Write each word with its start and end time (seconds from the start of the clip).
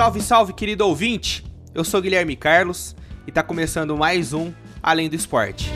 Salve, 0.00 0.22
salve, 0.22 0.52
querido 0.54 0.86
ouvinte! 0.86 1.44
Eu 1.74 1.84
sou 1.84 2.00
Guilherme 2.00 2.34
Carlos 2.34 2.96
e 3.26 3.30
tá 3.30 3.42
começando 3.42 3.94
mais 3.98 4.32
um 4.32 4.50
Além 4.82 5.10
do 5.10 5.14
Esporte. 5.14 5.70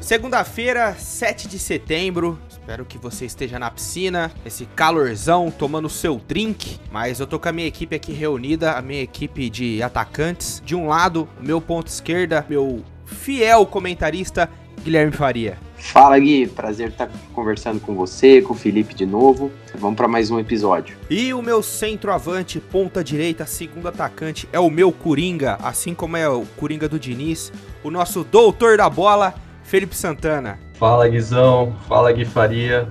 Segunda-feira, 0.00 0.94
7 0.94 1.46
de 1.46 1.58
setembro. 1.58 2.40
Espero 2.48 2.86
que 2.86 2.96
você 2.96 3.26
esteja 3.26 3.58
na 3.58 3.70
piscina, 3.70 4.32
esse 4.42 4.64
calorzão, 4.64 5.50
tomando 5.50 5.90
seu 5.90 6.16
drink. 6.16 6.80
Mas 6.90 7.20
eu 7.20 7.26
tô 7.26 7.38
com 7.38 7.50
a 7.50 7.52
minha 7.52 7.68
equipe 7.68 7.94
aqui 7.94 8.14
reunida, 8.14 8.72
a 8.72 8.80
minha 8.80 9.02
equipe 9.02 9.50
de 9.50 9.82
atacantes. 9.82 10.62
De 10.64 10.74
um 10.74 10.86
lado, 10.86 11.28
meu 11.38 11.60
ponto 11.60 11.88
esquerda, 11.88 12.46
meu 12.48 12.82
fiel 13.04 13.66
comentarista, 13.66 14.48
Guilherme 14.82 15.12
Faria. 15.12 15.56
Fala 15.76 16.18
Gui, 16.18 16.46
prazer 16.46 16.88
estar 16.88 17.10
conversando 17.34 17.80
com 17.80 17.94
você, 17.94 18.40
com 18.40 18.54
o 18.54 18.56
Felipe 18.56 18.94
de 18.94 19.04
novo. 19.04 19.50
Vamos 19.74 19.96
para 19.96 20.06
mais 20.06 20.30
um 20.30 20.38
episódio. 20.38 20.96
E 21.10 21.34
o 21.34 21.42
meu 21.42 21.62
centroavante, 21.62 22.60
ponta 22.60 23.02
direita, 23.02 23.44
segundo 23.46 23.88
atacante, 23.88 24.48
é 24.52 24.60
o 24.60 24.70
meu 24.70 24.92
Coringa, 24.92 25.58
assim 25.62 25.92
como 25.94 26.16
é 26.16 26.28
o 26.28 26.44
Coringa 26.56 26.88
do 26.88 26.98
Diniz, 26.98 27.52
o 27.82 27.90
nosso 27.90 28.24
doutor 28.24 28.76
da 28.76 28.88
bola, 28.88 29.34
Felipe 29.64 29.96
Santana. 29.96 30.58
Fala 30.74 31.08
Guizão, 31.08 31.76
fala 31.88 32.12
Gui 32.12 32.24
Faria, 32.24 32.88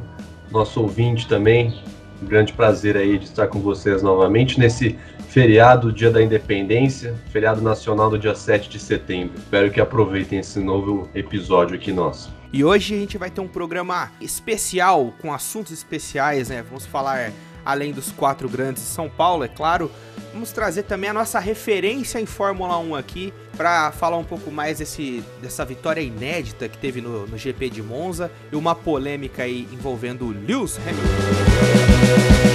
nosso 0.52 0.82
ouvinte 0.82 1.27
também. 1.27 1.82
Um 2.21 2.26
grande 2.26 2.54
prazer 2.54 2.98
aí 2.98 3.18
de 3.18 3.26
estar 3.26 3.48
com 3.48 3.60
vocês 3.60 4.04
novamente 4.04 4.60
nesse 4.60 4.98
feriado, 5.31 5.94
dia 5.94 6.12
da 6.12 6.21
independência, 6.21 7.16
feriado 7.31 7.62
nacional 7.62 8.09
do 8.09 8.20
dia 8.20 8.35
7 8.35 8.70
de 8.70 8.77
setembro. 8.77 9.38
Espero 9.38 9.71
que 9.71 9.80
aproveitem 9.80 10.40
esse 10.40 10.60
novo 10.60 11.10
episódio 11.15 11.76
aqui 11.76 11.93
nosso. 11.93 12.34
E 12.51 12.65
hoje 12.65 12.93
a 12.93 12.98
gente 12.98 13.18
vai 13.18 13.29
ter 13.29 13.40
um 13.40 13.48
programa 13.48 14.12
especial, 14.20 15.13
com 15.21 15.34
assuntos 15.34 15.71
especiais, 15.71 16.49
né? 16.49 16.62
Vamos 16.68 16.85
falar 16.85 17.32
além 17.63 17.93
dos 17.93 18.12
quatro 18.12 18.49
grandes 18.49 18.84
de 18.84 18.90
São 18.90 19.09
Paulo, 19.09 19.46
é 19.46 19.48
claro. 19.48 19.90
Vamos 20.34 20.52
trazer 20.52 20.84
também 20.84 21.09
a 21.09 21.13
nossa 21.13 21.40
referência 21.40 22.20
em 22.20 22.26
Fórmula 22.26 22.77
1 22.79 22.96
aqui, 22.96 23.34
para 23.55 23.90
falar 23.93 24.18
um 24.18 24.26
pouco 24.26 24.52
mais 24.52 24.79
desse, 24.79 25.24
dessa 25.41 25.63
vitória 25.63 26.02
inédita 26.02 26.68
que 26.68 26.77
teve 26.77 26.99
no, 26.99 27.26
no 27.26 27.37
GP 27.37 27.70
de 27.70 27.82
Monza 27.82 28.29
e 28.52 28.55
uma 28.57 28.76
polêmica 28.76 29.43
aí 29.43 29.65
envolvendo 29.71 30.27
Lewis 30.27 30.77
Hamilton. 30.77 32.51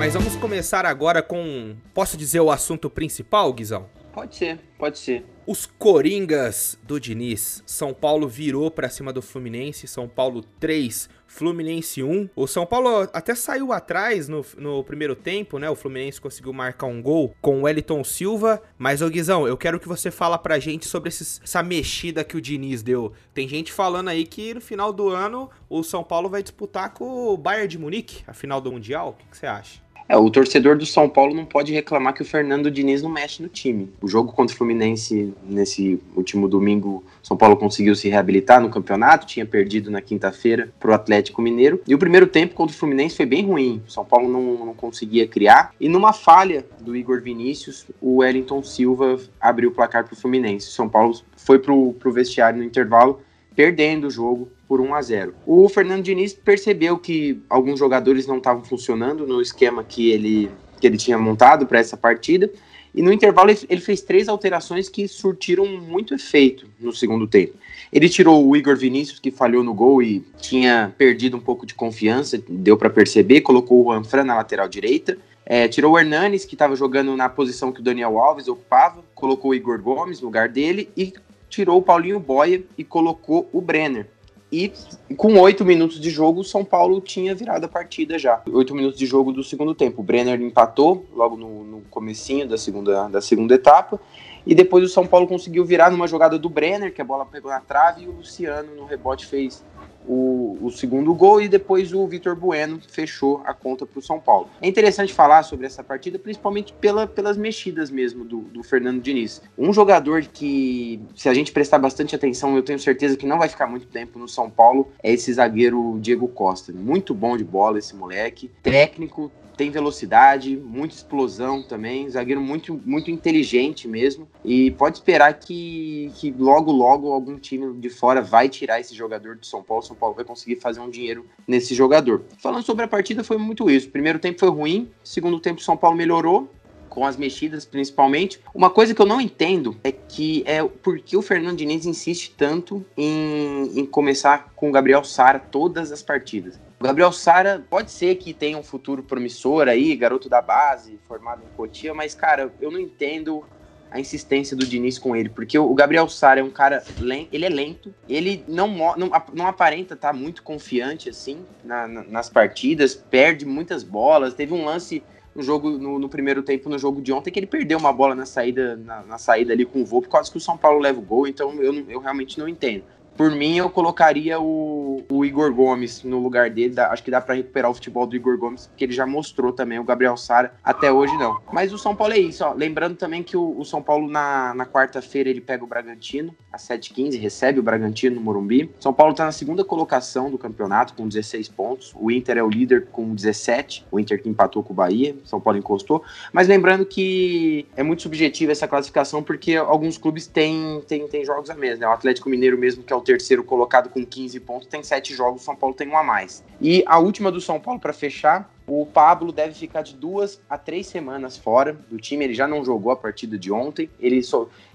Mas 0.00 0.14
vamos 0.14 0.34
começar 0.34 0.86
agora 0.86 1.22
com. 1.22 1.76
Posso 1.92 2.16
dizer 2.16 2.40
o 2.40 2.50
assunto 2.50 2.88
principal, 2.88 3.52
Guizão? 3.52 3.86
Pode 4.14 4.34
ser, 4.34 4.58
pode 4.78 4.98
ser. 4.98 5.26
Os 5.46 5.66
Coringas 5.66 6.78
do 6.82 6.98
Diniz. 6.98 7.62
São 7.66 7.92
Paulo 7.92 8.26
virou 8.26 8.70
para 8.70 8.88
cima 8.88 9.12
do 9.12 9.20
Fluminense. 9.20 9.86
São 9.86 10.08
Paulo 10.08 10.42
3, 10.58 11.06
Fluminense 11.26 12.02
1. 12.02 12.30
O 12.34 12.46
São 12.46 12.64
Paulo 12.64 13.10
até 13.12 13.34
saiu 13.34 13.74
atrás 13.74 14.26
no, 14.26 14.42
no 14.56 14.82
primeiro 14.82 15.14
tempo, 15.14 15.58
né? 15.58 15.68
O 15.68 15.76
Fluminense 15.76 16.18
conseguiu 16.18 16.54
marcar 16.54 16.86
um 16.86 17.02
gol 17.02 17.34
com 17.42 17.58
o 17.58 17.62
Wellington 17.64 18.02
Silva. 18.02 18.62
Mas, 18.78 19.02
ô 19.02 19.10
Guizão, 19.10 19.46
eu 19.46 19.56
quero 19.58 19.78
que 19.78 19.86
você 19.86 20.10
fala 20.10 20.38
pra 20.38 20.58
gente 20.58 20.88
sobre 20.88 21.10
esses, 21.10 21.42
essa 21.44 21.62
mexida 21.62 22.24
que 22.24 22.38
o 22.38 22.40
Diniz 22.40 22.82
deu. 22.82 23.12
Tem 23.34 23.46
gente 23.46 23.70
falando 23.70 24.08
aí 24.08 24.24
que 24.24 24.54
no 24.54 24.62
final 24.62 24.94
do 24.94 25.10
ano 25.10 25.50
o 25.68 25.82
São 25.82 26.02
Paulo 26.02 26.30
vai 26.30 26.42
disputar 26.42 26.94
com 26.94 27.28
o 27.28 27.36
Bayern 27.36 27.68
de 27.68 27.78
Munique, 27.78 28.24
a 28.26 28.32
final 28.32 28.62
do 28.62 28.72
Mundial. 28.72 29.10
O 29.10 29.12
que, 29.12 29.26
que 29.26 29.36
você 29.36 29.46
acha? 29.46 29.89
É, 30.10 30.16
o 30.16 30.28
torcedor 30.28 30.76
do 30.76 30.84
São 30.84 31.08
Paulo 31.08 31.32
não 31.32 31.44
pode 31.44 31.72
reclamar 31.72 32.12
que 32.12 32.22
o 32.22 32.24
Fernando 32.24 32.68
Diniz 32.68 33.00
não 33.00 33.08
mexe 33.08 33.40
no 33.40 33.48
time. 33.48 33.92
O 34.02 34.08
jogo 34.08 34.32
contra 34.32 34.52
o 34.52 34.58
Fluminense 34.58 35.32
nesse 35.44 36.00
último 36.16 36.48
domingo, 36.48 37.04
São 37.22 37.36
Paulo 37.36 37.56
conseguiu 37.56 37.94
se 37.94 38.08
reabilitar 38.08 38.60
no 38.60 38.68
campeonato, 38.68 39.24
tinha 39.24 39.46
perdido 39.46 39.88
na 39.88 40.00
quinta-feira 40.00 40.68
para 40.80 40.90
o 40.90 40.94
Atlético 40.94 41.40
Mineiro. 41.40 41.80
E 41.86 41.94
o 41.94 41.98
primeiro 41.98 42.26
tempo 42.26 42.56
contra 42.56 42.74
o 42.74 42.76
Fluminense 42.76 43.16
foi 43.16 43.24
bem 43.24 43.46
ruim. 43.46 43.80
O 43.86 43.90
São 43.92 44.04
Paulo 44.04 44.28
não, 44.28 44.66
não 44.66 44.74
conseguia 44.74 45.28
criar. 45.28 45.72
E 45.78 45.88
numa 45.88 46.12
falha 46.12 46.66
do 46.80 46.96
Igor 46.96 47.22
Vinícius, 47.22 47.86
o 48.00 48.16
Wellington 48.16 48.64
Silva 48.64 49.16
abriu 49.40 49.70
o 49.70 49.72
placar 49.72 50.02
para 50.02 50.14
o 50.14 50.16
Fluminense. 50.16 50.72
São 50.72 50.88
Paulo 50.88 51.20
foi 51.36 51.60
para 51.60 51.72
o 51.72 52.12
vestiário 52.12 52.58
no 52.58 52.64
intervalo, 52.64 53.20
perdendo 53.60 54.06
o 54.06 54.10
jogo 54.10 54.50
por 54.66 54.80
1 54.80 54.94
a 54.94 55.02
0. 55.02 55.34
O 55.44 55.68
Fernando 55.68 56.02
Diniz 56.02 56.32
percebeu 56.32 56.96
que 56.96 57.42
alguns 57.46 57.78
jogadores 57.78 58.26
não 58.26 58.38
estavam 58.38 58.64
funcionando 58.64 59.26
no 59.26 59.42
esquema 59.42 59.84
que 59.84 60.10
ele, 60.10 60.50
que 60.80 60.86
ele 60.86 60.96
tinha 60.96 61.18
montado 61.18 61.66
para 61.66 61.78
essa 61.78 61.94
partida. 61.94 62.50
E 62.94 63.02
no 63.02 63.12
intervalo 63.12 63.50
ele 63.50 63.80
fez 63.82 64.00
três 64.00 64.30
alterações 64.30 64.88
que 64.88 65.06
surtiram 65.06 65.66
muito 65.66 66.14
efeito 66.14 66.66
no 66.80 66.90
segundo 66.90 67.26
tempo. 67.26 67.52
Ele 67.92 68.08
tirou 68.08 68.48
o 68.48 68.56
Igor 68.56 68.78
Vinícius, 68.78 69.20
que 69.20 69.30
falhou 69.30 69.62
no 69.62 69.74
gol 69.74 70.02
e 70.02 70.24
tinha 70.40 70.94
perdido 70.96 71.36
um 71.36 71.40
pouco 71.40 71.66
de 71.66 71.74
confiança, 71.74 72.42
deu 72.48 72.78
para 72.78 72.88
perceber, 72.88 73.42
colocou 73.42 73.84
o 73.84 73.92
Anfran 73.92 74.24
na 74.24 74.36
lateral 74.36 74.68
direita. 74.68 75.18
É, 75.44 75.68
tirou 75.68 75.92
o 75.92 75.98
Hernanes, 75.98 76.46
que 76.46 76.54
estava 76.54 76.74
jogando 76.74 77.14
na 77.14 77.28
posição 77.28 77.72
que 77.72 77.80
o 77.80 77.84
Daniel 77.84 78.18
Alves 78.18 78.48
ocupava, 78.48 79.04
colocou 79.14 79.50
o 79.50 79.54
Igor 79.54 79.82
Gomes 79.82 80.20
no 80.20 80.28
lugar 80.28 80.48
dele 80.48 80.88
e 80.96 81.12
tirou 81.50 81.78
o 81.78 81.82
Paulinho 81.82 82.18
Boia 82.18 82.64
e 82.78 82.84
colocou 82.84 83.50
o 83.52 83.60
Brenner. 83.60 84.08
E 84.52 84.72
com 85.16 85.38
oito 85.38 85.64
minutos 85.64 86.00
de 86.00 86.10
jogo, 86.10 86.40
o 86.40 86.44
São 86.44 86.64
Paulo 86.64 87.00
tinha 87.00 87.34
virado 87.34 87.66
a 87.66 87.68
partida 87.68 88.18
já. 88.18 88.42
Oito 88.52 88.74
minutos 88.74 88.98
de 88.98 89.06
jogo 89.06 89.32
do 89.32 89.44
segundo 89.44 89.74
tempo. 89.74 90.00
O 90.00 90.04
Brenner 90.04 90.40
empatou 90.40 91.06
logo 91.14 91.36
no, 91.36 91.62
no 91.62 91.80
comecinho 91.82 92.48
da 92.48 92.58
segunda, 92.58 93.08
da 93.08 93.20
segunda 93.20 93.54
etapa. 93.54 94.00
E 94.44 94.54
depois 94.54 94.82
o 94.82 94.88
São 94.88 95.06
Paulo 95.06 95.28
conseguiu 95.28 95.64
virar 95.64 95.90
numa 95.90 96.08
jogada 96.08 96.36
do 96.36 96.48
Brenner, 96.48 96.92
que 96.92 97.00
a 97.00 97.04
bola 97.04 97.24
pegou 97.26 97.50
na 97.50 97.60
trave, 97.60 98.04
e 98.04 98.08
o 98.08 98.12
Luciano 98.12 98.74
no 98.74 98.86
rebote 98.86 99.26
fez 99.26 99.62
o, 100.06 100.58
o 100.60 100.70
segundo 100.70 101.14
gol 101.14 101.40
e 101.40 101.48
depois 101.48 101.92
o 101.92 102.06
Vitor 102.06 102.34
Bueno 102.34 102.80
fechou 102.88 103.42
a 103.44 103.54
conta 103.54 103.86
para 103.86 103.98
o 103.98 104.02
São 104.02 104.18
Paulo. 104.18 104.48
É 104.60 104.68
interessante 104.68 105.12
falar 105.12 105.42
sobre 105.42 105.66
essa 105.66 105.82
partida, 105.82 106.18
principalmente 106.18 106.72
pela, 106.72 107.06
pelas 107.06 107.36
mexidas 107.36 107.90
mesmo 107.90 108.24
do, 108.24 108.38
do 108.40 108.62
Fernando 108.62 109.00
Diniz. 109.00 109.42
Um 109.56 109.72
jogador 109.72 110.22
que, 110.22 111.00
se 111.14 111.28
a 111.28 111.34
gente 111.34 111.52
prestar 111.52 111.78
bastante 111.78 112.14
atenção, 112.14 112.56
eu 112.56 112.62
tenho 112.62 112.78
certeza 112.78 113.16
que 113.16 113.26
não 113.26 113.38
vai 113.38 113.48
ficar 113.48 113.66
muito 113.66 113.86
tempo 113.86 114.18
no 114.18 114.28
São 114.28 114.50
Paulo, 114.50 114.88
é 115.02 115.12
esse 115.12 115.32
zagueiro 115.32 115.98
Diego 116.00 116.28
Costa. 116.28 116.72
Muito 116.72 117.14
bom 117.14 117.36
de 117.36 117.44
bola 117.44 117.78
esse 117.78 117.94
moleque, 117.94 118.50
técnico, 118.62 119.30
tem 119.60 119.70
velocidade, 119.70 120.56
muita 120.56 120.94
explosão 120.94 121.62
também, 121.62 122.08
zagueiro 122.08 122.40
muito, 122.40 122.80
muito 122.82 123.10
inteligente 123.10 123.86
mesmo. 123.86 124.26
E 124.42 124.70
pode 124.70 124.96
esperar 124.96 125.34
que, 125.34 126.10
que 126.14 126.34
logo, 126.38 126.72
logo 126.72 127.12
algum 127.12 127.38
time 127.38 127.78
de 127.78 127.90
fora 127.90 128.22
vai 128.22 128.48
tirar 128.48 128.80
esse 128.80 128.94
jogador 128.94 129.36
do 129.36 129.44
São 129.44 129.62
Paulo. 129.62 129.82
São 129.82 129.94
Paulo 129.94 130.14
vai 130.14 130.24
conseguir 130.24 130.56
fazer 130.56 130.80
um 130.80 130.88
dinheiro 130.88 131.26
nesse 131.46 131.74
jogador. 131.74 132.22
Falando 132.38 132.64
sobre 132.64 132.86
a 132.86 132.88
partida, 132.88 133.22
foi 133.22 133.36
muito 133.36 133.68
isso. 133.68 133.90
Primeiro 133.90 134.18
tempo 134.18 134.40
foi 134.40 134.48
ruim, 134.48 134.90
segundo 135.04 135.38
tempo, 135.38 135.60
São 135.60 135.76
Paulo 135.76 135.94
melhorou 135.94 136.48
com 136.88 137.04
as 137.04 137.18
mexidas 137.18 137.66
principalmente. 137.66 138.40
Uma 138.54 138.70
coisa 138.70 138.94
que 138.94 139.02
eu 139.02 139.06
não 139.06 139.20
entendo 139.20 139.76
é 139.84 139.92
que 139.92 140.42
é 140.46 140.64
porque 140.64 141.18
o 141.18 141.20
Fernando 141.20 141.58
Diniz 141.58 141.84
insiste 141.84 142.34
tanto 142.34 142.82
em, 142.96 143.78
em 143.78 143.84
começar 143.84 144.54
com 144.56 144.70
o 144.70 144.72
Gabriel 144.72 145.04
Sara 145.04 145.38
todas 145.38 145.92
as 145.92 146.02
partidas. 146.02 146.58
O 146.80 146.84
Gabriel 146.84 147.12
Sara 147.12 147.62
pode 147.68 147.90
ser 147.90 148.14
que 148.14 148.32
tenha 148.32 148.56
um 148.56 148.62
futuro 148.62 149.02
promissor 149.02 149.68
aí, 149.68 149.94
garoto 149.94 150.30
da 150.30 150.40
base, 150.40 150.98
formado 151.06 151.42
em 151.44 151.54
Cotia, 151.54 151.92
mas, 151.92 152.14
cara, 152.14 152.50
eu 152.58 152.70
não 152.70 152.80
entendo 152.80 153.44
a 153.90 154.00
insistência 154.00 154.56
do 154.56 154.64
Diniz 154.64 154.98
com 154.98 155.14
ele, 155.14 155.28
porque 155.28 155.58
o 155.58 155.74
Gabriel 155.74 156.08
Sara 156.08 156.40
é 156.40 156.42
um 156.42 156.48
cara 156.48 156.82
lento, 156.98 157.28
ele 157.32 157.44
é 157.44 157.50
lento, 157.50 157.94
ele 158.08 158.42
não, 158.48 158.96
não, 158.96 159.10
não 159.34 159.46
aparenta 159.46 159.92
estar 159.92 160.12
tá 160.12 160.14
muito 160.14 160.42
confiante 160.42 161.10
assim 161.10 161.44
na, 161.62 161.86
na, 161.86 162.02
nas 162.04 162.30
partidas, 162.30 162.94
perde 162.94 163.44
muitas 163.44 163.82
bolas. 163.82 164.32
Teve 164.32 164.54
um 164.54 164.64
lance 164.64 165.02
no 165.34 165.42
jogo 165.42 165.68
no, 165.70 165.98
no, 165.98 166.08
primeiro 166.08 166.42
tempo 166.42 166.70
no 166.70 166.78
jogo 166.78 167.02
de 167.02 167.12
ontem 167.12 167.30
que 167.30 167.38
ele 167.38 167.46
perdeu 167.46 167.78
uma 167.78 167.92
bola 167.92 168.14
na 168.14 168.24
saída 168.24 168.76
na, 168.76 169.02
na 169.02 169.18
saída 169.18 169.52
ali 169.52 169.66
com 169.66 169.82
o 169.82 169.84
voo 169.84 170.00
por 170.00 170.08
causa 170.08 170.30
que 170.30 170.38
o 170.38 170.40
São 170.40 170.56
Paulo 170.56 170.80
leva 170.80 170.98
o 170.98 171.02
gol, 171.02 171.26
então 171.26 171.52
eu, 171.62 171.74
eu 171.90 172.00
realmente 172.00 172.38
não 172.38 172.48
entendo. 172.48 172.84
Por 173.20 173.32
mim, 173.32 173.58
eu 173.58 173.68
colocaria 173.68 174.40
o, 174.40 175.04
o 175.10 175.26
Igor 175.26 175.52
Gomes 175.52 176.02
no 176.02 176.18
lugar 176.20 176.48
dele. 176.48 176.72
Dá, 176.72 176.90
acho 176.90 177.02
que 177.02 177.10
dá 177.10 177.20
para 177.20 177.34
recuperar 177.34 177.70
o 177.70 177.74
futebol 177.74 178.06
do 178.06 178.16
Igor 178.16 178.38
Gomes, 178.38 178.66
porque 178.68 178.82
ele 178.82 178.94
já 178.94 179.04
mostrou 179.04 179.52
também. 179.52 179.78
O 179.78 179.84
Gabriel 179.84 180.16
Sara, 180.16 180.54
até 180.64 180.90
hoje 180.90 181.14
não. 181.18 181.38
Mas 181.52 181.70
o 181.70 181.76
São 181.76 181.94
Paulo 181.94 182.14
é 182.14 182.18
isso, 182.18 182.42
ó. 182.42 182.54
Lembrando 182.54 182.96
também 182.96 183.22
que 183.22 183.36
o, 183.36 183.58
o 183.58 183.62
São 183.62 183.82
Paulo, 183.82 184.08
na, 184.08 184.54
na 184.54 184.64
quarta-feira, 184.64 185.28
ele 185.28 185.42
pega 185.42 185.62
o 185.62 185.66
Bragantino, 185.66 186.34
às 186.50 186.62
7h15, 186.62 187.20
recebe 187.20 187.60
o 187.60 187.62
Bragantino 187.62 188.16
no 188.16 188.22
Morumbi. 188.22 188.70
São 188.80 188.90
Paulo 188.90 189.12
tá 189.12 189.26
na 189.26 189.32
segunda 189.32 189.62
colocação 189.62 190.30
do 190.30 190.38
campeonato, 190.38 190.94
com 190.94 191.06
16 191.06 191.46
pontos. 191.50 191.92
O 192.00 192.10
Inter 192.10 192.38
é 192.38 192.42
o 192.42 192.48
líder 192.48 192.86
com 192.86 193.14
17. 193.14 193.84
O 193.92 194.00
Inter 194.00 194.22
que 194.22 194.30
empatou 194.30 194.62
com 194.62 194.72
o 194.72 194.76
Bahia. 194.76 195.14
São 195.24 195.38
Paulo 195.38 195.58
encostou. 195.58 196.02
Mas 196.32 196.48
lembrando 196.48 196.86
que 196.86 197.66
é 197.76 197.82
muito 197.82 198.00
subjetiva 198.00 198.50
essa 198.52 198.66
classificação, 198.66 199.22
porque 199.22 199.56
alguns 199.56 199.98
clubes 199.98 200.26
têm, 200.26 200.80
têm, 200.88 201.06
têm 201.06 201.22
jogos 201.22 201.50
a 201.50 201.54
menos, 201.54 201.78
né? 201.78 201.86
O 201.86 201.92
Atlético 201.92 202.30
Mineiro 202.30 202.56
mesmo, 202.56 202.82
que 202.82 202.94
é 202.94 202.96
o 202.96 203.09
terceiro 203.10 203.42
colocado 203.42 203.88
com 203.88 204.06
15 204.06 204.38
pontos, 204.40 204.68
tem 204.68 204.84
7 204.84 205.14
jogos, 205.14 205.42
o 205.42 205.44
São 205.44 205.56
Paulo 205.56 205.74
tem 205.74 205.88
um 205.88 205.96
a 205.96 206.02
mais. 206.04 206.44
E 206.60 206.84
a 206.86 206.98
última 206.98 207.32
do 207.32 207.40
São 207.40 207.58
Paulo 207.58 207.80
para 207.80 207.92
fechar, 207.92 208.48
o 208.68 208.86
Pablo 208.86 209.32
deve 209.32 209.52
ficar 209.52 209.82
de 209.82 209.96
duas 209.96 210.40
a 210.48 210.56
três 210.56 210.86
semanas 210.86 211.36
fora 211.36 211.76
do 211.90 211.98
time. 211.98 212.24
Ele 212.24 212.34
já 212.34 212.46
não 212.46 212.64
jogou 212.64 212.92
a 212.92 212.96
partida 212.96 213.36
de 213.36 213.50
ontem. 213.50 213.90
Ele, 213.98 214.20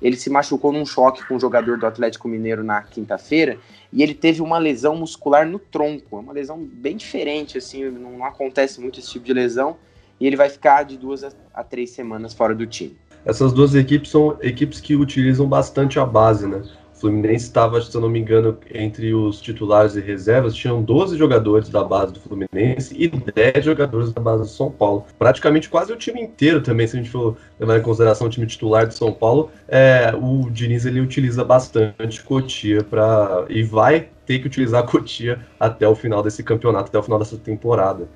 ele 0.01 0.17
se 0.17 0.29
machucou 0.29 0.73
num 0.73 0.85
choque 0.85 1.25
com 1.25 1.35
um 1.35 1.39
jogador 1.39 1.77
do 1.77 1.85
Atlético 1.85 2.27
Mineiro 2.27 2.61
na 2.61 2.81
quinta-feira 2.81 3.57
e 3.93 4.03
ele 4.03 4.13
teve 4.13 4.41
uma 4.41 4.57
lesão 4.57 4.97
muscular 4.97 5.47
no 5.47 5.59
tronco. 5.59 6.17
É 6.17 6.19
uma 6.19 6.33
lesão 6.33 6.59
bem 6.61 6.97
diferente, 6.97 7.57
assim, 7.57 7.85
não, 7.85 8.11
não 8.11 8.25
acontece 8.25 8.81
muito 8.81 8.99
esse 8.99 9.11
tipo 9.11 9.25
de 9.25 9.31
lesão. 9.31 9.77
E 10.19 10.27
ele 10.27 10.35
vai 10.35 10.49
ficar 10.49 10.83
de 10.83 10.97
duas 10.97 11.23
a, 11.23 11.31
a 11.53 11.63
três 11.63 11.91
semanas 11.91 12.33
fora 12.33 12.53
do 12.53 12.67
time. 12.67 12.97
Essas 13.23 13.53
duas 13.53 13.73
equipes 13.75 14.11
são 14.11 14.37
equipes 14.41 14.81
que 14.81 14.93
utilizam 14.93 15.47
bastante 15.47 15.99
a 15.99 16.05
base, 16.05 16.45
né? 16.45 16.61
O 16.95 16.99
Fluminense 16.99 17.45
estava, 17.45 17.81
se 17.81 17.93
eu 17.93 17.99
não 17.99 18.09
me 18.09 18.19
engano, 18.19 18.57
entre 18.73 19.13
os 19.13 19.41
titulares 19.41 19.97
e 19.97 19.99
reservas, 19.99 20.55
tinham 20.55 20.81
12 20.81 21.17
jogadores 21.17 21.67
da 21.67 21.83
base 21.83 22.13
do 22.13 22.21
Fluminense 22.21 22.95
e 22.97 23.09
10 23.09 23.65
jogadores 23.65 24.13
da 24.13 24.21
base 24.21 24.43
do 24.43 24.47
São 24.47 24.71
Paulo. 24.71 25.05
Praticamente 25.19 25.67
quase 25.67 25.91
o 25.91 25.97
time 25.97 26.21
inteiro 26.21 26.61
também, 26.61 26.87
se 26.87 26.95
a 26.95 27.01
gente 27.01 27.11
for 27.11 27.35
levar 27.59 27.77
em 27.77 27.81
consideração 27.81 28.27
o 28.27 28.29
time 28.29 28.47
titular 28.47 28.87
do 28.87 28.93
São 28.93 29.11
Paulo, 29.11 29.51
é, 29.67 30.13
o 30.15 30.49
Diniz 30.49 30.85
ele 30.85 31.01
utiliza 31.01 31.43
bastante 31.43 32.23
Cotia 32.23 32.81
para 32.81 33.45
e 33.49 33.61
vai 33.61 34.07
ter 34.25 34.39
que 34.39 34.47
utilizar 34.47 34.81
a 34.81 34.87
Cotia 34.87 35.45
até 35.59 35.85
o 35.85 35.95
final 35.95 36.23
desse 36.23 36.43
campeonato, 36.43 36.87
até 36.87 36.97
o 36.97 37.03
final 37.03 37.19
dessa 37.19 37.37
temporada. 37.37 38.07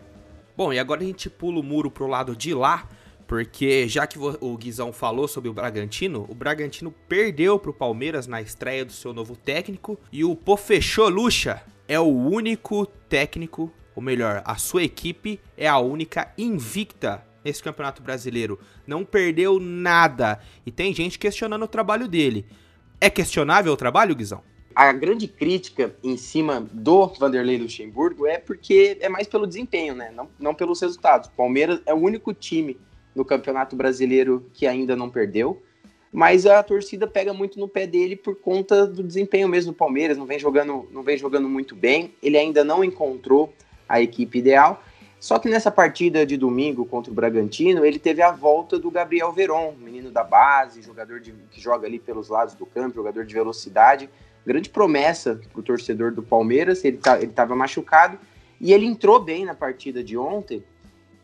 Bom, 0.55 0.71
e 0.71 0.79
agora 0.79 1.01
a 1.01 1.05
gente 1.05 1.29
pula 1.29 1.59
o 1.59 1.63
muro 1.63 1.91
pro 1.91 2.07
lado 2.07 2.35
de 2.35 2.53
lá, 2.53 2.85
porque 3.29 3.87
já 3.87 4.07
que 4.07 4.17
o 4.17 4.57
Guizão 4.57 4.91
falou 4.91 5.27
sobre 5.27 5.51
o 5.51 5.53
Bragantino, 5.53 6.25
o 6.27 6.33
Bragantino 6.33 6.91
perdeu 7.07 7.59
pro 7.59 7.71
Palmeiras 7.71 8.25
na 8.25 8.41
estreia 8.41 8.83
do 8.83 8.91
seu 8.91 9.13
novo 9.13 9.35
técnico 9.35 9.99
e 10.11 10.25
o 10.25 10.35
Pofechô 10.35 11.07
Lucha 11.07 11.61
é 11.87 11.99
o 11.99 12.07
único 12.07 12.87
técnico, 12.87 13.71
ou 13.95 14.01
melhor, 14.01 14.41
a 14.43 14.55
sua 14.55 14.81
equipe 14.81 15.39
é 15.55 15.67
a 15.67 15.77
única 15.77 16.33
invicta 16.39 17.23
nesse 17.45 17.61
Campeonato 17.61 18.01
Brasileiro. 18.01 18.59
Não 18.87 19.05
perdeu 19.05 19.59
nada 19.59 20.39
e 20.65 20.71
tem 20.71 20.91
gente 20.91 21.19
questionando 21.19 21.61
o 21.61 21.67
trabalho 21.67 22.07
dele. 22.07 22.47
É 22.99 23.11
questionável 23.11 23.71
o 23.71 23.77
trabalho, 23.77 24.15
Guizão? 24.15 24.41
a 24.75 24.93
grande 24.93 25.27
crítica 25.27 25.93
em 26.01 26.15
cima 26.15 26.65
do 26.71 27.07
Vanderlei 27.07 27.57
Luxemburgo 27.57 28.25
é 28.25 28.37
porque 28.37 28.97
é 29.01 29.09
mais 29.09 29.27
pelo 29.27 29.45
desempenho, 29.45 29.93
né? 29.93 30.09
Não, 30.15 30.29
não 30.39 30.55
pelos 30.55 30.79
resultados. 30.79 31.27
O 31.27 31.31
Palmeiras 31.31 31.81
é 31.85 31.93
o 31.93 31.97
único 31.97 32.33
time 32.33 32.79
no 33.15 33.25
Campeonato 33.25 33.75
Brasileiro 33.75 34.45
que 34.53 34.67
ainda 34.67 34.95
não 34.95 35.09
perdeu, 35.09 35.61
mas 36.11 36.45
a 36.45 36.61
torcida 36.63 37.07
pega 37.07 37.33
muito 37.33 37.59
no 37.59 37.67
pé 37.67 37.85
dele 37.85 38.15
por 38.15 38.35
conta 38.35 38.87
do 38.87 39.03
desempenho 39.03 39.47
mesmo 39.47 39.71
do 39.71 39.77
Palmeiras, 39.77 40.17
não 40.17 40.25
vem 40.25 40.39
jogando, 40.39 40.87
não 40.91 41.03
vem 41.03 41.17
jogando 41.17 41.47
muito 41.47 41.75
bem. 41.75 42.13
Ele 42.21 42.37
ainda 42.37 42.63
não 42.63 42.83
encontrou 42.83 43.53
a 43.87 44.01
equipe 44.01 44.39
ideal. 44.39 44.83
Só 45.19 45.37
que 45.37 45.49
nessa 45.49 45.69
partida 45.69 46.25
de 46.25 46.37
domingo 46.37 46.85
contra 46.85 47.11
o 47.11 47.15
Bragantino, 47.15 47.85
ele 47.85 47.99
teve 47.99 48.21
a 48.21 48.31
volta 48.31 48.79
do 48.79 48.89
Gabriel 48.89 49.33
Veron, 49.33 49.73
menino 49.77 50.09
da 50.09 50.23
base, 50.23 50.81
jogador 50.81 51.19
de, 51.19 51.33
que 51.51 51.59
joga 51.59 51.85
ali 51.85 51.99
pelos 51.99 52.29
lados 52.29 52.55
do 52.55 52.65
campo, 52.65 52.95
jogador 52.95 53.25
de 53.25 53.33
velocidade 53.33 54.09
grande 54.45 54.69
promessa 54.69 55.39
para 55.51 55.59
o 55.59 55.63
torcedor 55.63 56.11
do 56.11 56.23
Palmeiras. 56.23 56.83
Ele 56.83 56.97
tá, 56.97 57.21
estava 57.21 57.55
machucado 57.55 58.17
e 58.59 58.73
ele 58.73 58.85
entrou 58.85 59.19
bem 59.19 59.45
na 59.45 59.53
partida 59.53 60.03
de 60.03 60.17
ontem. 60.17 60.63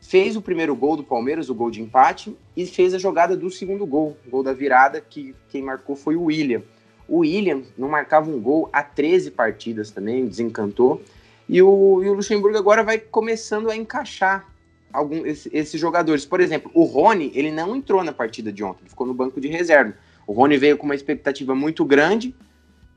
Fez 0.08 0.36
o 0.36 0.42
primeiro 0.42 0.76
gol 0.76 0.96
do 0.96 1.04
Palmeiras, 1.04 1.50
o 1.50 1.56
gol 1.56 1.72
de 1.72 1.82
empate, 1.82 2.38
e 2.56 2.64
fez 2.68 2.94
a 2.94 3.00
jogada 3.00 3.36
do 3.36 3.50
segundo 3.50 3.88
gol, 3.88 4.16
o 4.28 4.30
gol 4.30 4.44
da 4.44 4.54
virada, 4.54 5.02
que 5.02 5.34
quem 5.50 5.64
marcou 5.64 5.96
foi 5.96 6.16
o 6.16 6.26
William. 6.26 6.62
O 7.08 7.20
William 7.20 7.64
não 7.76 7.90
marcava 7.90 8.30
um 8.30 8.40
gol 8.40 8.70
há 8.72 8.84
13 8.84 9.32
partidas 9.32 9.90
também, 9.90 10.28
desencantou. 10.28 11.02
E 11.50 11.60
o, 11.60 12.04
e 12.04 12.10
o 12.10 12.14
Luxemburgo 12.14 12.56
agora 12.56 12.84
vai 12.84 13.00
começando 13.00 13.68
a 13.72 13.76
encaixar 13.76 14.48
algum, 14.94 15.26
esse, 15.26 15.50
esses 15.52 15.82
jogadores. 15.82 16.24
Por 16.24 16.40
exemplo, 16.40 16.70
o 16.76 16.84
Rony, 16.84 17.32
ele 17.34 17.50
não 17.50 17.76
entrou 17.76 18.04
na 18.04 18.14
partida 18.14 18.52
de 18.52 18.64
ontem, 18.64 18.88
ficou 18.88 19.08
no 19.08 19.14
banco 19.14 19.42
de 19.42 19.48
reserva. 19.48 19.96
O 20.28 20.34
Rony 20.34 20.56
veio 20.56 20.78
com 20.78 20.86
uma 20.86 20.96
expectativa 20.96 21.56
muito 21.56 21.84
grande, 21.84 22.36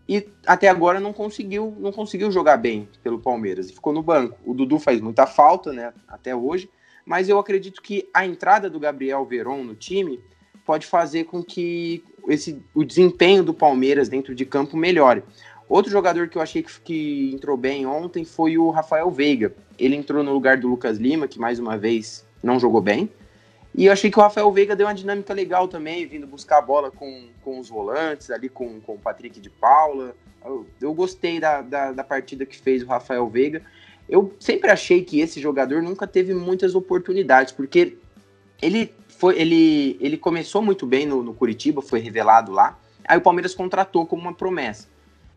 e 0.07 0.29
até 0.47 0.69
agora 0.69 1.01
não 1.01 1.15
conseguiu, 1.15 1.75
não 1.81 1.91
conseguiu 1.91 2.31
jogar 2.31 2.59
bem 2.59 2.87
pelo 3.03 3.19
Palmeiras 3.19 3.71
e 3.71 3.73
ficou 3.73 3.95
no 3.95 4.03
banco. 4.03 4.39
O 4.45 4.53
Dudu 4.53 4.79
faz 4.79 5.01
muita 5.01 5.27
falta, 5.27 5.73
né, 5.73 5.93
até 6.07 6.37
hoje, 6.37 6.69
mas 7.09 7.27
eu 7.27 7.39
acredito 7.39 7.81
que 7.81 8.07
a 8.13 8.27
entrada 8.27 8.69
do 8.69 8.79
Gabriel 8.79 9.25
Veron 9.25 9.65
no 9.65 9.75
time 9.75 10.21
pode 10.67 10.87
fazer 10.87 11.25
com 11.25 11.43
que 11.43 12.05
esse, 12.29 12.63
o 12.75 12.85
desempenho 12.85 13.43
do 13.43 13.55
Palmeiras 13.55 14.11
dentro 14.11 14.35
de 14.35 14.45
campo 14.45 14.77
melhore. 14.77 15.23
Outro 15.67 15.91
jogador 15.91 16.29
que 16.29 16.37
eu 16.37 16.43
achei 16.43 16.63
que, 16.63 16.81
que 16.83 17.31
entrou 17.33 17.57
bem 17.57 17.87
ontem 17.87 18.27
foi 18.27 18.59
o 18.59 18.69
Rafael 18.69 19.11
Veiga. 19.11 19.55
Ele 19.79 19.97
entrou 19.97 20.23
no 20.23 20.35
lugar 20.35 20.59
do 20.59 20.69
Lucas 20.69 20.99
Lima, 20.99 21.27
que 21.27 21.39
mais 21.39 21.59
uma 21.59 21.79
vez 21.79 22.27
não 22.43 22.61
jogou 22.61 22.83
bem. 22.83 23.11
E 23.75 23.87
eu 23.87 23.93
achei 23.93 24.11
que 24.11 24.19
o 24.19 24.23
Rafael 24.23 24.53
Veiga 24.53 24.77
deu 24.77 24.87
uma 24.87 24.95
dinâmica 24.95 25.33
legal 25.33 25.67
também, 25.67 26.07
vindo 26.07 26.27
buscar 26.27 26.59
a 26.59 26.63
bola 26.63 26.91
com, 26.91 27.29
com 27.43 27.59
os 27.59 27.71
volantes, 27.71 28.31
ali 28.31 28.51
com, 28.51 28.81
com 28.81 28.97
o 28.97 28.99
Patrick 28.99 29.41
de 29.41 29.49
Paula. 29.49 30.15
Eu, 30.45 30.67
eu 30.79 30.93
gostei 30.93 31.41
da, 31.41 31.63
da, 31.63 31.91
da, 31.91 32.05
partida 32.05 32.45
que 32.45 32.57
fez 32.57 32.83
o 32.83 32.87
Rafael 32.87 33.27
Veiga. 33.29 33.63
Eu 34.09 34.35
sempre 34.41 34.71
achei 34.71 35.03
que 35.03 35.21
esse 35.21 35.41
jogador 35.41 35.83
nunca 35.83 36.07
teve 36.07 36.33
muitas 36.33 36.75
oportunidades, 36.75 37.53
porque 37.53 37.99
ele 38.61 38.93
foi 39.09 39.39
ele, 39.39 39.97
ele 40.01 40.17
começou 40.17 40.63
muito 40.63 40.87
bem 40.87 41.05
no, 41.05 41.23
no 41.23 41.35
Curitiba, 41.35 41.83
foi 41.83 42.01
revelado 42.01 42.53
lá. 42.53 42.79
Aí 43.05 43.19
o 43.19 43.21
Palmeiras 43.21 43.55
contratou 43.55 44.07
como 44.07 44.23
uma 44.23 44.35
promessa. 44.35 44.89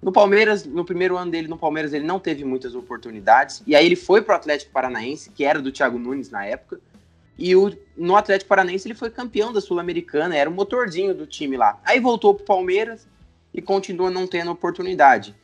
No 0.01 0.12
Palmeiras, 0.12 0.65
no 0.65 0.83
primeiro 0.83 1.15
ano 1.15 1.29
dele 1.29 1.47
no 1.47 1.57
Palmeiras, 1.57 1.94
ele 1.94 2.06
não 2.06 2.19
teve 2.19 2.44
muitas 2.44 2.73
oportunidades. 2.73 3.62
E 3.68 3.75
aí 3.75 3.85
ele 3.85 3.95
foi 3.95 4.21
para 4.21 4.33
o 4.33 4.35
Atlético 4.35 4.71
Paranaense, 4.71 5.29
que 5.29 5.44
era 5.44 5.62
do 5.62 5.71
Thiago 5.71 6.00
Nunes 6.00 6.29
na 6.29 6.45
época. 6.45 6.79
E 7.38 7.56
o, 7.56 7.75
no 7.95 8.15
Atlético 8.15 8.50
Paranaense 8.50 8.88
ele 8.88 8.95
foi 8.95 9.09
campeão 9.09 9.53
da 9.53 9.62
Sul-Americana, 9.62 10.35
era 10.35 10.50
o 10.50 10.53
motorzinho 10.53 11.13
do 11.13 11.25
time 11.25 11.57
lá. 11.57 11.79
Aí 11.83 12.00
voltou 12.00 12.33
pro 12.33 12.45
Palmeiras 12.45 13.07
e 13.53 13.62
continua 13.62 14.09
não 14.09 14.27
tendo 14.27 14.51
oportunidade. 14.51 15.35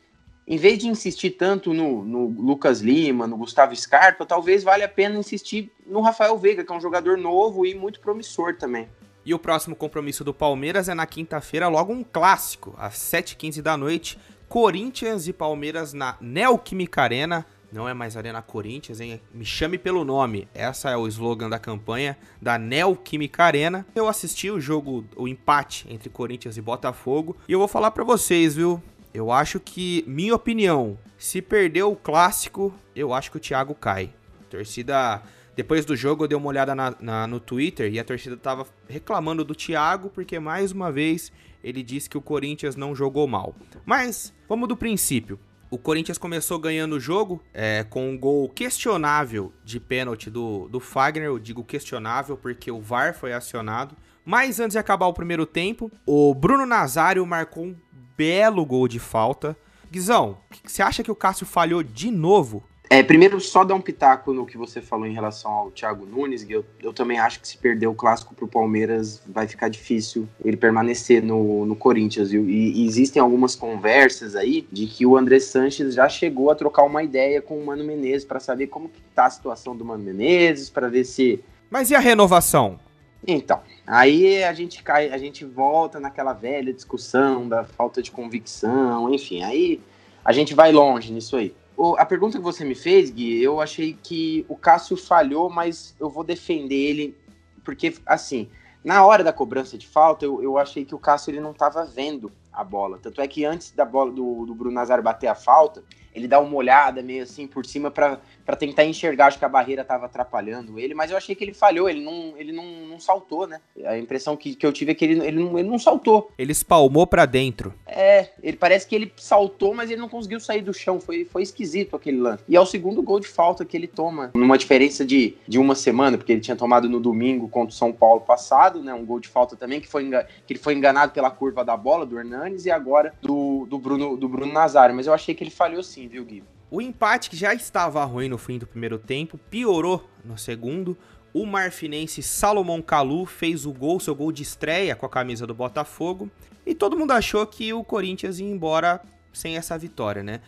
Em 0.50 0.56
vez 0.56 0.78
de 0.78 0.88
insistir 0.88 1.32
tanto 1.32 1.74
no, 1.74 2.02
no 2.02 2.24
Lucas 2.24 2.80
Lima, 2.80 3.26
no 3.26 3.36
Gustavo 3.36 3.76
Scarpa, 3.76 4.24
talvez 4.24 4.64
valha 4.64 4.86
a 4.86 4.88
pena 4.88 5.18
insistir 5.18 5.70
no 5.86 6.00
Rafael 6.00 6.38
Veiga, 6.38 6.64
que 6.64 6.72
é 6.72 6.74
um 6.74 6.80
jogador 6.80 7.18
novo 7.18 7.66
e 7.66 7.74
muito 7.74 8.00
promissor 8.00 8.56
também. 8.56 8.88
E 9.26 9.34
o 9.34 9.38
próximo 9.38 9.76
compromisso 9.76 10.24
do 10.24 10.32
Palmeiras 10.32 10.88
é 10.88 10.94
na 10.94 11.04
quinta-feira, 11.04 11.68
logo 11.68 11.92
um 11.92 12.02
clássico, 12.02 12.74
às 12.78 12.94
7h15 12.94 13.60
da 13.60 13.76
noite. 13.76 14.18
Corinthians 14.48 15.28
e 15.28 15.34
Palmeiras 15.34 15.92
na 15.92 16.16
Neoquímica 16.18 17.02
Arena. 17.02 17.44
Não 17.70 17.86
é 17.86 17.92
mais 17.92 18.16
Arena 18.16 18.40
Corinthians, 18.40 19.00
hein? 19.00 19.20
Me 19.34 19.44
chame 19.44 19.76
pelo 19.76 20.02
nome. 20.02 20.48
Essa 20.54 20.88
é 20.88 20.96
o 20.96 21.06
slogan 21.06 21.50
da 21.50 21.58
campanha 21.58 22.16
da 22.40 22.56
Neoquímica 22.56 23.44
Arena. 23.44 23.86
Eu 23.94 24.08
assisti 24.08 24.50
o 24.50 24.58
jogo, 24.58 25.04
o 25.14 25.28
empate 25.28 25.86
entre 25.90 26.08
Corinthians 26.08 26.56
e 26.56 26.62
Botafogo. 26.62 27.36
E 27.46 27.52
eu 27.52 27.58
vou 27.58 27.68
falar 27.68 27.90
para 27.90 28.02
vocês, 28.02 28.54
viu? 28.54 28.82
Eu 29.18 29.32
acho 29.32 29.58
que, 29.58 30.04
minha 30.06 30.32
opinião, 30.32 30.96
se 31.18 31.42
perder 31.42 31.82
o 31.82 31.96
clássico, 31.96 32.72
eu 32.94 33.12
acho 33.12 33.32
que 33.32 33.36
o 33.36 33.40
Thiago 33.40 33.74
cai. 33.74 34.14
A 34.40 34.44
torcida. 34.44 35.20
Depois 35.56 35.84
do 35.84 35.96
jogo 35.96 36.22
eu 36.22 36.28
dei 36.28 36.38
uma 36.38 36.46
olhada 36.46 36.72
na, 36.72 36.94
na, 37.00 37.26
no 37.26 37.40
Twitter 37.40 37.92
e 37.92 37.98
a 37.98 38.04
torcida 38.04 38.36
tava 38.36 38.64
reclamando 38.88 39.44
do 39.44 39.56
Thiago 39.56 40.08
porque 40.08 40.38
mais 40.38 40.70
uma 40.70 40.92
vez 40.92 41.32
ele 41.64 41.82
disse 41.82 42.08
que 42.08 42.16
o 42.16 42.22
Corinthians 42.22 42.76
não 42.76 42.94
jogou 42.94 43.26
mal. 43.26 43.56
Mas 43.84 44.32
vamos 44.48 44.68
do 44.68 44.76
princípio. 44.76 45.36
O 45.68 45.76
Corinthians 45.76 46.16
começou 46.16 46.56
ganhando 46.56 46.94
o 46.94 47.00
jogo 47.00 47.42
é, 47.52 47.82
com 47.82 48.08
um 48.08 48.16
gol 48.16 48.48
questionável 48.48 49.52
de 49.64 49.80
pênalti 49.80 50.30
do, 50.30 50.68
do 50.68 50.78
Fagner. 50.78 51.26
Eu 51.26 51.40
digo 51.40 51.64
questionável 51.64 52.36
porque 52.36 52.70
o 52.70 52.80
VAR 52.80 53.12
foi 53.14 53.32
acionado. 53.32 53.96
Mas 54.24 54.60
antes 54.60 54.74
de 54.74 54.78
acabar 54.78 55.06
o 55.06 55.14
primeiro 55.14 55.46
tempo, 55.46 55.90
o 56.04 56.34
Bruno 56.34 56.66
Nazário 56.66 57.26
marcou 57.26 57.64
um 57.64 57.76
belo 58.18 58.66
gol 58.66 58.86
de 58.86 58.98
falta. 58.98 59.56
Guizão, 59.90 60.36
você 60.62 60.82
acha 60.82 61.02
que 61.02 61.10
o 61.10 61.14
Cássio 61.14 61.46
falhou 61.46 61.82
de 61.82 62.10
novo 62.10 62.62
é, 62.90 63.02
primeiro, 63.02 63.38
só 63.38 63.64
dar 63.64 63.74
um 63.74 63.82
pitaco 63.82 64.32
no 64.32 64.46
que 64.46 64.56
você 64.56 64.80
falou 64.80 65.06
em 65.06 65.12
relação 65.12 65.50
ao 65.50 65.70
Thiago 65.70 66.06
Nunes. 66.06 66.46
Eu, 66.48 66.64
eu 66.82 66.90
também 66.90 67.18
acho 67.18 67.38
que 67.38 67.46
se 67.46 67.58
perder 67.58 67.86
o 67.86 67.92
clássico 67.92 68.34
para 68.34 68.46
o 68.46 68.48
Palmeiras 68.48 69.20
vai 69.26 69.46
ficar 69.46 69.68
difícil 69.68 70.26
ele 70.42 70.56
permanecer 70.56 71.22
no, 71.22 71.66
no 71.66 71.76
Corinthians. 71.76 72.32
E, 72.32 72.38
e, 72.38 72.86
existem 72.86 73.20
algumas 73.20 73.54
conversas 73.54 74.34
aí 74.34 74.66
de 74.72 74.86
que 74.86 75.04
o 75.04 75.18
André 75.18 75.38
Sanches 75.38 75.94
já 75.94 76.08
chegou 76.08 76.50
a 76.50 76.54
trocar 76.54 76.82
uma 76.84 77.02
ideia 77.02 77.42
com 77.42 77.58
o 77.58 77.66
Mano 77.66 77.84
Menezes 77.84 78.24
para 78.24 78.40
saber 78.40 78.68
como 78.68 78.88
que 78.88 79.02
tá 79.14 79.26
a 79.26 79.30
situação 79.30 79.76
do 79.76 79.84
Mano 79.84 80.02
Menezes, 80.02 80.70
para 80.70 80.88
ver 80.88 81.04
se. 81.04 81.44
Mas 81.70 81.90
e 81.90 81.94
a 81.94 82.00
renovação? 82.00 82.80
Então, 83.26 83.60
aí 83.86 84.44
a 84.44 84.52
gente 84.52 84.82
cai, 84.82 85.10
a 85.10 85.18
gente 85.18 85.44
volta 85.44 85.98
naquela 85.98 86.32
velha 86.32 86.72
discussão 86.72 87.48
da 87.48 87.64
falta 87.64 88.00
de 88.00 88.10
convicção, 88.10 89.12
enfim, 89.12 89.42
aí 89.42 89.80
a 90.24 90.32
gente 90.32 90.54
vai 90.54 90.72
longe 90.72 91.12
nisso 91.12 91.36
aí 91.36 91.54
a 91.96 92.04
pergunta 92.04 92.38
que 92.38 92.44
você 92.44 92.64
me 92.64 92.74
fez, 92.74 93.10
Gui, 93.10 93.40
eu 93.40 93.60
achei 93.60 93.96
que 94.02 94.44
o 94.48 94.56
Cássio 94.56 94.96
falhou, 94.96 95.48
mas 95.48 95.94
eu 96.00 96.10
vou 96.10 96.24
defender 96.24 96.74
ele, 96.74 97.16
porque, 97.64 97.94
assim, 98.04 98.48
na 98.82 99.04
hora 99.06 99.22
da 99.22 99.32
cobrança 99.32 99.78
de 99.78 99.86
falta, 99.86 100.24
eu, 100.24 100.42
eu 100.42 100.58
achei 100.58 100.84
que 100.84 100.94
o 100.94 100.98
Cássio 100.98 101.30
ele 101.30 101.40
não 101.40 101.52
estava 101.52 101.84
vendo 101.84 102.32
a 102.52 102.64
bola. 102.64 102.98
Tanto 103.00 103.20
é 103.20 103.28
que 103.28 103.44
antes 103.44 103.70
da 103.70 103.84
bola 103.84 104.10
do, 104.10 104.44
do 104.44 104.54
Bruno 104.54 104.74
Nazário 104.74 105.04
bater 105.04 105.28
a 105.28 105.34
falta, 105.34 105.84
ele 106.12 106.26
dá 106.26 106.40
uma 106.40 106.56
olhada 106.56 107.00
meio 107.00 107.22
assim 107.22 107.46
por 107.46 107.64
cima 107.64 107.90
para 107.90 108.20
tentar 108.56 108.84
enxergar, 108.84 109.26
acho 109.26 109.38
que 109.38 109.44
a 109.44 109.48
barreira 109.48 109.82
estava 109.82 110.06
atrapalhando 110.06 110.78
ele, 110.78 110.94
mas 110.94 111.10
eu 111.10 111.16
achei 111.16 111.34
que 111.34 111.44
ele 111.44 111.54
falhou, 111.54 111.88
ele 111.88 112.00
não, 112.00 112.34
ele 112.36 112.52
não, 112.52 112.64
não 112.64 113.00
saltou, 113.00 113.46
né? 113.46 113.60
A 113.84 113.98
impressão 113.98 114.36
que, 114.36 114.54
que 114.54 114.66
eu 114.66 114.72
tive 114.72 114.92
é 114.92 114.94
que 114.94 115.04
ele, 115.04 115.26
ele, 115.26 115.38
não, 115.38 115.58
ele 115.58 115.68
não 115.68 115.78
saltou. 115.78 116.30
Ele 116.38 116.52
espalmou 116.52 117.06
para 117.06 117.26
dentro. 117.26 117.74
É, 117.86 118.30
ele 118.42 118.56
parece 118.56 118.86
que 118.86 118.94
ele 118.94 119.12
saltou, 119.16 119.74
mas 119.74 119.90
ele 119.90 120.00
não 120.00 120.08
conseguiu 120.08 120.40
sair 120.40 120.62
do 120.62 120.72
chão, 120.74 121.00
foi, 121.00 121.24
foi 121.24 121.42
esquisito 121.42 121.96
aquele 121.96 122.18
lance. 122.18 122.42
E 122.48 122.56
é 122.56 122.60
o 122.60 122.66
segundo 122.66 123.02
gol 123.02 123.20
de 123.20 123.28
falta 123.28 123.64
que 123.64 123.76
ele 123.76 123.86
toma, 123.86 124.30
numa 124.34 124.58
diferença 124.58 125.04
de, 125.04 125.36
de 125.46 125.58
uma 125.58 125.74
semana, 125.74 126.16
porque 126.16 126.32
ele 126.32 126.40
tinha 126.40 126.56
tomado 126.56 126.88
no 126.88 127.00
domingo 127.00 127.48
contra 127.48 127.74
o 127.74 127.76
São 127.76 127.92
Paulo 127.92 128.20
passado, 128.20 128.82
né? 128.82 128.92
Um 128.94 129.04
gol 129.04 129.20
de 129.20 129.28
falta 129.28 129.56
também, 129.56 129.80
que, 129.80 129.88
foi, 129.88 130.08
que 130.46 130.52
ele 130.52 130.60
foi 130.60 130.74
enganado 130.74 131.12
pela 131.12 131.30
curva 131.30 131.64
da 131.64 131.76
bola 131.76 132.04
do 132.04 132.18
Hernanes 132.18 132.66
e 132.66 132.70
agora 132.70 133.12
do, 133.20 133.66
do, 133.66 133.78
Bruno, 133.78 134.16
do 134.16 134.28
Bruno 134.28 134.52
Nazário. 134.52 134.94
Mas 134.94 135.06
eu 135.06 135.12
achei 135.12 135.34
que 135.34 135.44
ele 135.44 135.50
falhou 135.50 135.82
sim 135.82 136.08
viu, 136.08 136.24
Gui? 136.24 136.42
O 136.70 136.82
empate, 136.82 137.30
que 137.30 137.36
já 137.36 137.54
estava 137.54 138.04
ruim 138.04 138.28
no 138.28 138.36
fim 138.36 138.58
do 138.58 138.66
primeiro 138.66 138.98
tempo, 138.98 139.38
piorou 139.50 140.06
no 140.22 140.36
segundo. 140.36 140.98
O 141.32 141.46
marfinense 141.46 142.22
Salomão 142.22 142.82
Calu 142.82 143.24
fez 143.24 143.64
o 143.64 143.72
gol, 143.72 143.98
seu 143.98 144.14
gol 144.14 144.30
de 144.30 144.42
estreia 144.42 144.94
com 144.94 145.06
a 145.06 145.08
camisa 145.08 145.46
do 145.46 145.54
Botafogo. 145.54 146.30
E 146.66 146.74
todo 146.74 146.98
mundo 146.98 147.12
achou 147.12 147.46
que 147.46 147.72
o 147.72 147.82
Corinthians 147.82 148.38
ia 148.38 148.46
embora 148.46 149.00
sem 149.32 149.56
essa 149.56 149.78
vitória, 149.78 150.22
né? 150.22 150.42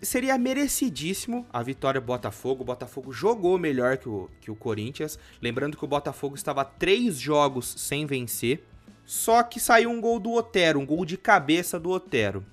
Seria 0.00 0.38
merecidíssimo 0.38 1.46
a 1.52 1.62
vitória 1.62 2.00
do 2.00 2.06
Botafogo. 2.06 2.62
O 2.62 2.66
Botafogo 2.66 3.12
jogou 3.12 3.58
melhor 3.58 3.98
que 3.98 4.08
o, 4.08 4.30
que 4.40 4.50
o 4.50 4.56
Corinthians. 4.56 5.18
Lembrando 5.42 5.76
que 5.76 5.84
o 5.84 5.88
Botafogo 5.88 6.34
estava 6.34 6.64
três 6.64 7.18
jogos 7.18 7.74
sem 7.76 8.06
vencer. 8.06 8.64
Só 9.04 9.42
que 9.42 9.60
saiu 9.60 9.90
um 9.90 10.00
gol 10.00 10.18
do 10.18 10.32
Otero, 10.32 10.78
um 10.78 10.86
gol 10.86 11.04
de 11.04 11.18
cabeça 11.18 11.78
do 11.78 11.90
Otero 11.90 12.44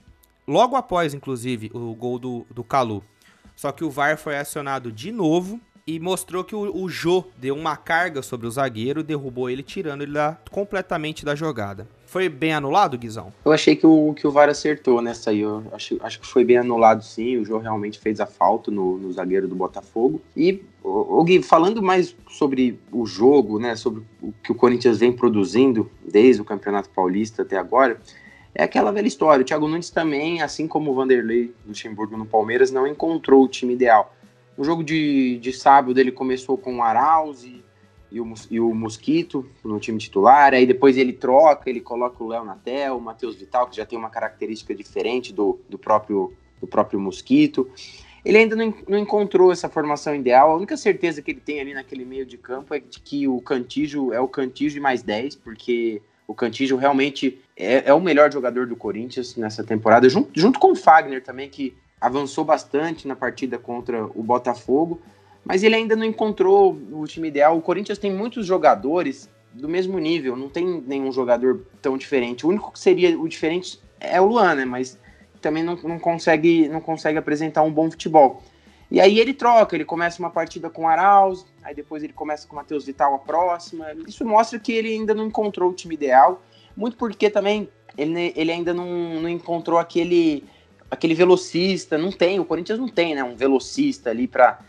logo 0.47 0.75
após, 0.75 1.13
inclusive, 1.13 1.71
o 1.73 1.93
gol 1.93 2.19
do, 2.19 2.45
do 2.49 2.63
Calu. 2.63 3.03
Só 3.55 3.71
que 3.71 3.83
o 3.83 3.89
VAR 3.89 4.17
foi 4.17 4.37
acionado 4.37 4.91
de 4.91 5.11
novo 5.11 5.59
e 5.87 5.99
mostrou 5.99 6.43
que 6.43 6.55
o, 6.55 6.75
o 6.75 6.89
Jô 6.89 7.23
deu 7.37 7.55
uma 7.55 7.77
carga 7.77 8.21
sobre 8.21 8.47
o 8.47 8.51
zagueiro, 8.51 9.03
derrubou 9.03 9.49
ele, 9.49 9.61
tirando 9.61 10.01
ele 10.01 10.13
da, 10.13 10.37
completamente 10.49 11.23
da 11.23 11.35
jogada. 11.35 11.87
Foi 12.07 12.27
bem 12.27 12.53
anulado, 12.53 12.97
Guizão? 12.97 13.31
Eu 13.43 13.51
achei 13.51 13.75
que 13.75 13.85
o, 13.85 14.13
que 14.13 14.25
o 14.25 14.31
VAR 14.31 14.49
acertou 14.49 15.01
nessa 15.01 15.29
aí. 15.29 15.41
Eu 15.41 15.63
acho, 15.71 15.97
acho 16.01 16.19
que 16.19 16.27
foi 16.27 16.43
bem 16.43 16.57
anulado 16.57 17.03
sim. 17.03 17.37
O 17.37 17.45
Jô 17.45 17.57
realmente 17.57 17.99
fez 17.99 18.19
a 18.19 18.25
falta 18.25 18.71
no, 18.71 18.97
no 18.97 19.11
zagueiro 19.11 19.47
do 19.47 19.55
Botafogo. 19.55 20.21
E, 20.35 20.63
o, 20.83 21.23
Gui, 21.23 21.41
falando 21.43 21.81
mais 21.81 22.15
sobre 22.29 22.79
o 22.91 23.05
jogo, 23.05 23.59
né, 23.59 23.75
sobre 23.75 24.03
o 24.21 24.33
que 24.43 24.51
o 24.51 24.55
Corinthians 24.55 24.99
vem 24.99 25.11
produzindo 25.11 25.89
desde 26.07 26.41
o 26.41 26.45
Campeonato 26.45 26.89
Paulista 26.89 27.41
até 27.41 27.57
agora, 27.57 27.99
é 28.55 28.63
aquela 28.63 28.91
velha 28.91 29.07
história. 29.07 29.43
O 29.43 29.45
Thiago 29.45 29.67
Nunes 29.67 29.89
também, 29.89 30.41
assim 30.41 30.65
como 30.67 30.89
o 30.89 30.95
Vanderlei 30.95 31.53
Luxemburgo 31.67 32.15
no 32.15 32.25
Palmeiras, 32.25 32.71
não 32.71 32.87
encontrou 32.87 33.43
o 33.43 33.47
time 33.49 33.73
ideal. 33.73 34.15
No 34.57 34.63
jogo 34.63 34.81
de, 34.81 35.37
de 35.39 35.51
sábado 35.51 35.99
ele 35.99 36.11
começou 36.11 36.57
com 36.57 36.77
o 36.77 36.81
Arauz 36.81 37.43
e, 37.43 37.61
e, 38.09 38.21
o, 38.21 38.33
e 38.49 38.59
o 38.61 38.73
Mosquito 38.73 39.45
no 39.63 39.77
time 39.77 39.97
titular, 39.97 40.53
aí 40.53 40.65
depois 40.65 40.95
ele 40.95 41.11
troca, 41.11 41.69
ele 41.69 41.81
coloca 41.81 42.23
o 42.23 42.27
Léo 42.27 42.45
Natel, 42.45 42.95
o 42.95 43.01
Matheus 43.01 43.35
Vital, 43.35 43.67
que 43.67 43.75
já 43.75 43.85
tem 43.85 43.99
uma 43.99 44.09
característica 44.09 44.73
diferente 44.73 45.33
do, 45.33 45.59
do, 45.69 45.77
próprio, 45.77 46.33
do 46.61 46.65
próprio 46.65 46.97
Mosquito. 46.97 47.69
Ele 48.23 48.37
ainda 48.37 48.55
não, 48.55 48.73
não 48.87 48.97
encontrou 48.97 49.51
essa 49.51 49.67
formação 49.67 50.15
ideal. 50.15 50.51
A 50.51 50.55
única 50.55 50.77
certeza 50.77 51.21
que 51.21 51.31
ele 51.31 51.41
tem 51.41 51.59
ali 51.59 51.73
naquele 51.73 52.05
meio 52.05 52.25
de 52.25 52.37
campo 52.37 52.73
é 52.73 52.79
de 52.79 53.01
que 53.01 53.27
o 53.27 53.41
Cantijo 53.41 54.13
é 54.13 54.19
o 54.21 54.29
Cantijo 54.29 54.75
de 54.75 54.79
mais 54.79 55.03
10, 55.03 55.35
porque 55.35 56.01
o 56.25 56.33
Cantígio 56.33 56.77
realmente 56.77 57.39
é, 57.55 57.89
é, 57.89 57.93
o 57.93 58.01
melhor 58.01 58.31
jogador 58.31 58.67
do 58.67 58.75
Corinthians 58.75 59.35
nessa 59.35 59.63
temporada, 59.63 60.09
junto, 60.09 60.29
junto 60.33 60.59
com 60.59 60.71
o 60.71 60.75
Fagner 60.75 61.23
também, 61.23 61.49
que 61.49 61.75
avançou 61.99 62.43
bastante 62.43 63.07
na 63.07 63.15
partida 63.15 63.57
contra 63.57 64.05
o 64.05 64.21
Botafogo, 64.21 65.01
mas 65.43 65.63
ele 65.63 65.75
ainda 65.75 65.95
não 65.95 66.03
encontrou 66.03 66.77
o 66.91 67.05
time 67.05 67.27
ideal. 67.27 67.57
O 67.57 67.61
Corinthians 67.61 67.97
tem 67.97 68.11
muitos 68.11 68.45
jogadores 68.45 69.29
do 69.53 69.69
mesmo 69.69 69.97
nível, 69.99 70.35
não 70.35 70.49
tem 70.49 70.83
nenhum 70.85 71.11
jogador 71.11 71.65
tão 71.81 71.97
diferente. 71.97 72.45
O 72.45 72.49
único 72.49 72.71
que 72.71 72.79
seria 72.79 73.17
o 73.17 73.27
diferente 73.27 73.79
é 73.99 74.19
o 74.19 74.25
Luan, 74.25 74.55
né? 74.55 74.65
Mas 74.65 74.99
também 75.39 75.63
não, 75.63 75.75
não, 75.75 75.99
consegue, 75.99 76.67
não 76.67 76.81
consegue 76.81 77.17
apresentar 77.17 77.61
um 77.61 77.71
bom 77.71 77.89
futebol. 77.89 78.43
E 78.91 78.99
aí 78.99 79.19
ele 79.19 79.33
troca, 79.33 79.75
ele 79.75 79.85
começa 79.85 80.19
uma 80.19 80.29
partida 80.29 80.69
com 80.69 80.83
o 80.83 80.87
Arauz, 80.87 81.45
aí 81.63 81.73
depois 81.73 82.03
ele 82.03 82.13
começa 82.13 82.47
com 82.47 82.53
o 82.53 82.57
Matheus 82.57 82.85
Vital 82.85 83.15
a 83.15 83.19
próxima. 83.19 83.87
Isso 84.07 84.25
mostra 84.25 84.59
que 84.59 84.71
ele 84.71 84.89
ainda 84.89 85.13
não 85.13 85.27
encontrou 85.27 85.71
o 85.71 85.73
time 85.73 85.95
ideal, 85.95 86.41
muito 86.75 86.97
porque 86.97 87.29
também 87.29 87.69
ele, 87.97 88.33
ele 88.35 88.51
ainda 88.51 88.73
não, 88.73 89.21
não 89.21 89.29
encontrou 89.29 89.79
aquele, 89.79 90.43
aquele 90.89 91.13
velocista, 91.13 91.97
não 91.97 92.11
tem, 92.11 92.39
o 92.39 92.45
Corinthians 92.45 92.79
não 92.79 92.87
tem, 92.87 93.15
né, 93.15 93.23
um 93.23 93.35
velocista 93.35 94.09
ali 94.09 94.27
para 94.27 94.59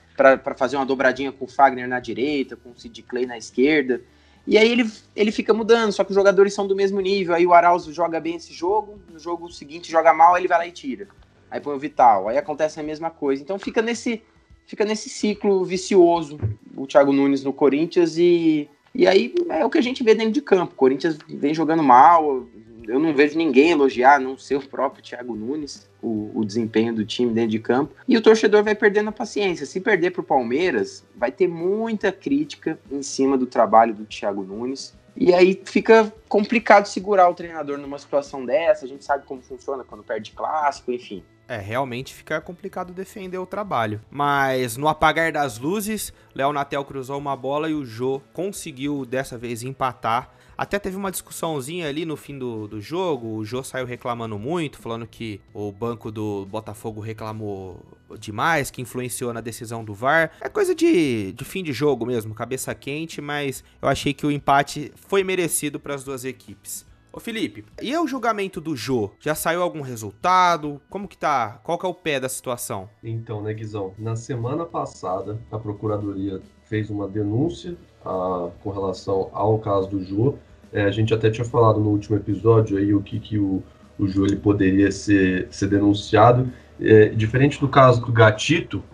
fazer 0.57 0.77
uma 0.77 0.87
dobradinha 0.87 1.33
com 1.33 1.45
o 1.45 1.49
Fagner 1.49 1.89
na 1.89 2.01
direita, 2.01 2.57
com 2.57 2.71
o 2.71 2.77
Sid 2.77 3.03
Clay 3.03 3.27
na 3.27 3.37
esquerda. 3.37 4.01
E 4.47 4.57
aí 4.57 4.71
ele, 4.71 4.89
ele 5.17 5.33
fica 5.33 5.53
mudando, 5.53 5.91
só 5.91 6.05
que 6.05 6.11
os 6.11 6.15
jogadores 6.15 6.55
são 6.55 6.69
do 6.69 6.77
mesmo 6.77 7.01
nível. 7.01 7.35
Aí 7.35 7.45
o 7.45 7.53
Arauz 7.53 7.85
joga 7.87 8.21
bem 8.21 8.37
esse 8.37 8.55
jogo, 8.55 9.01
no 9.13 9.19
jogo 9.19 9.51
seguinte 9.51 9.91
joga 9.91 10.15
mal, 10.15 10.37
ele 10.37 10.47
vai 10.47 10.59
lá 10.59 10.67
e 10.67 10.73
tira 10.73 11.09
aí 11.51 11.61
põe 11.61 11.75
o 11.75 11.79
Vital, 11.79 12.29
aí 12.29 12.39
acontece 12.39 12.79
a 12.81 12.83
mesma 12.83 13.11
coisa. 13.11 13.43
Então 13.43 13.59
fica 13.59 13.83
nesse, 13.83 14.23
fica 14.67 14.85
nesse 14.85 15.09
ciclo 15.09 15.65
vicioso 15.65 16.39
o 16.77 16.87
Thiago 16.87 17.13
Nunes 17.13 17.43
no 17.43 17.53
Corinthians 17.53 18.17
e, 18.19 18.69
e 18.97 19.07
aí 19.07 19.35
é 19.51 19.65
o 19.65 19.71
que 19.71 19.79
a 19.79 19.83
gente 19.83 20.03
vê 20.03 20.15
dentro 20.15 20.33
de 20.33 20.41
campo. 20.41 20.73
O 20.73 20.77
Corinthians 20.77 21.19
vem 21.29 21.53
jogando 21.53 21.83
mal, 21.83 22.47
eu 22.89 22.99
não 22.99 23.13
vejo 23.13 23.37
ninguém 23.37 23.71
elogiar, 23.71 24.21
não 24.21 24.39
ser 24.39 24.57
o 24.57 24.67
próprio 24.67 25.03
Thiago 25.03 25.35
Nunes, 25.35 25.89
o, 26.01 26.31
o, 26.35 26.45
desempenho 26.45 26.95
do 26.95 27.05
time 27.05 27.33
dentro 27.33 27.51
de 27.51 27.59
campo. 27.59 27.95
E 28.07 28.17
o 28.17 28.23
torcedor 28.23 28.63
vai 28.63 28.75
perdendo 28.75 29.09
a 29.09 29.13
paciência. 29.13 29.67
Se 29.67 29.81
perder 29.81 30.13
para 30.13 30.21
o 30.21 30.25
Palmeiras, 30.25 31.05
vai 31.15 31.33
ter 31.33 31.49
muita 31.49 32.13
crítica 32.13 32.79
em 32.91 33.03
cima 33.03 33.37
do 33.37 33.47
trabalho 33.47 33.93
do 33.93 34.05
Thiago 34.05 34.43
Nunes. 34.43 34.95
E 35.17 35.35
aí 35.35 35.61
fica 35.65 36.13
complicado 36.29 36.87
segurar 36.87 37.29
o 37.29 37.35
treinador 37.35 37.79
numa 37.79 37.99
situação 37.99 38.45
dessa. 38.45 38.85
A 38.85 38.89
gente 38.89 39.05
sabe 39.05 39.27
como 39.27 39.43
funciona 39.43 39.83
quando 39.83 40.05
perde 40.05 40.33
clássico, 40.33 40.93
enfim. 40.93 41.23
É, 41.49 41.59
realmente 41.59 42.13
fica 42.13 42.41
complicado 42.41 42.93
defender 42.93 43.39
o 43.39 43.47
trabalho. 43.47 44.01
Mas 44.11 44.77
no 44.77 44.89
apagar 44.89 45.33
das 45.33 45.59
luzes, 45.59 46.13
Léo 46.35 46.53
Natel 46.53 46.85
cruzou 46.85 47.19
uma 47.19 47.37
bola 47.37 47.71
e 47.71 47.75
o 47.75 47.85
Jô 47.85 48.21
conseguiu 48.33 49.07
dessa 49.07 49.39
vez 49.39 49.63
empatar. 49.63 50.31
Até 50.59 50.79
teve 50.79 50.97
uma 50.97 51.11
discussãozinha 51.11 51.87
ali 51.87 52.07
no 52.07 52.17
fim 52.17 52.39
do, 52.39 52.67
do 52.67 52.81
jogo. 52.81 53.37
O 53.37 53.45
Jô 53.45 53.63
saiu 53.63 53.87
reclamando 53.87 54.39
muito, 54.39 54.79
falando 54.79 55.07
que 55.07 55.41
o 55.53 55.71
banco 55.71 56.11
do 56.11 56.47
Botafogo 56.47 57.01
reclamou 57.01 57.85
demais, 58.19 58.71
que 58.71 58.81
influenciou 58.81 59.33
na 59.33 59.41
decisão 59.41 59.85
do 59.85 59.93
VAR. 59.93 60.33
É 60.41 60.49
coisa 60.49 60.75
de, 60.75 61.33
de 61.33 61.45
fim 61.45 61.63
de 61.63 61.73
jogo 61.73 62.07
mesmo, 62.07 62.35
cabeça 62.35 62.75
quente, 62.75 63.21
mas 63.21 63.63
eu 63.83 63.89
achei 63.89 64.15
que 64.15 64.27
o 64.27 64.31
empate 64.31 64.93
foi 64.97 65.23
merecido 65.23 65.79
para 65.79 65.95
as 65.95 66.03
duas 66.03 66.25
equipes. 66.25 66.87
Ô 67.17 67.19
Felipe, 67.19 67.65
e 67.81 67.97
o 67.97 68.07
julgamento 68.07 68.61
do 68.61 68.77
Jô? 68.77 69.11
Já 69.19 69.35
saiu 69.35 69.63
algum 69.63 69.81
resultado? 69.81 70.83
Como 70.91 71.09
que 71.09 71.17
tá? 71.17 71.59
Qual 71.65 71.79
que 71.79 71.87
é 71.87 71.89
o 71.89 71.95
pé 71.95 72.21
da 72.21 72.29
situação? 72.29 72.91
Então, 73.03 73.41
né, 73.41 73.55
Guizão? 73.55 73.95
Na 73.99 74.15
semana 74.17 74.67
passada, 74.67 75.39
a 75.51 75.59
Procuradoria 75.59 76.43
fez 76.67 76.91
uma 76.91 77.09
denúncia 77.09 77.75
a, 78.05 78.51
com 78.63 78.69
relação 78.69 79.31
ao 79.33 79.59
caso 79.59 79.89
do 79.89 80.05
Jô. 80.05 80.35
É, 80.71 80.85
a 80.85 80.91
gente 80.91 81.15
até 81.15 81.31
tinha 81.31 81.47
falado 81.47 81.81
no 81.81 81.89
último 81.89 82.19
episódio 82.19 82.77
aí 82.77 82.93
o 82.93 83.01
que, 83.01 83.19
que 83.19 83.39
o, 83.39 83.63
o 83.99 84.07
Jô 84.07 84.27
ele 84.27 84.37
poderia 84.37 84.93
ser, 84.93 85.49
ser 85.51 85.69
denunciado. 85.69 86.53
É, 86.79 87.09
diferente 87.09 87.59
do 87.59 87.67
caso 87.67 88.05
do 88.05 88.13
Gatito, 88.13 88.85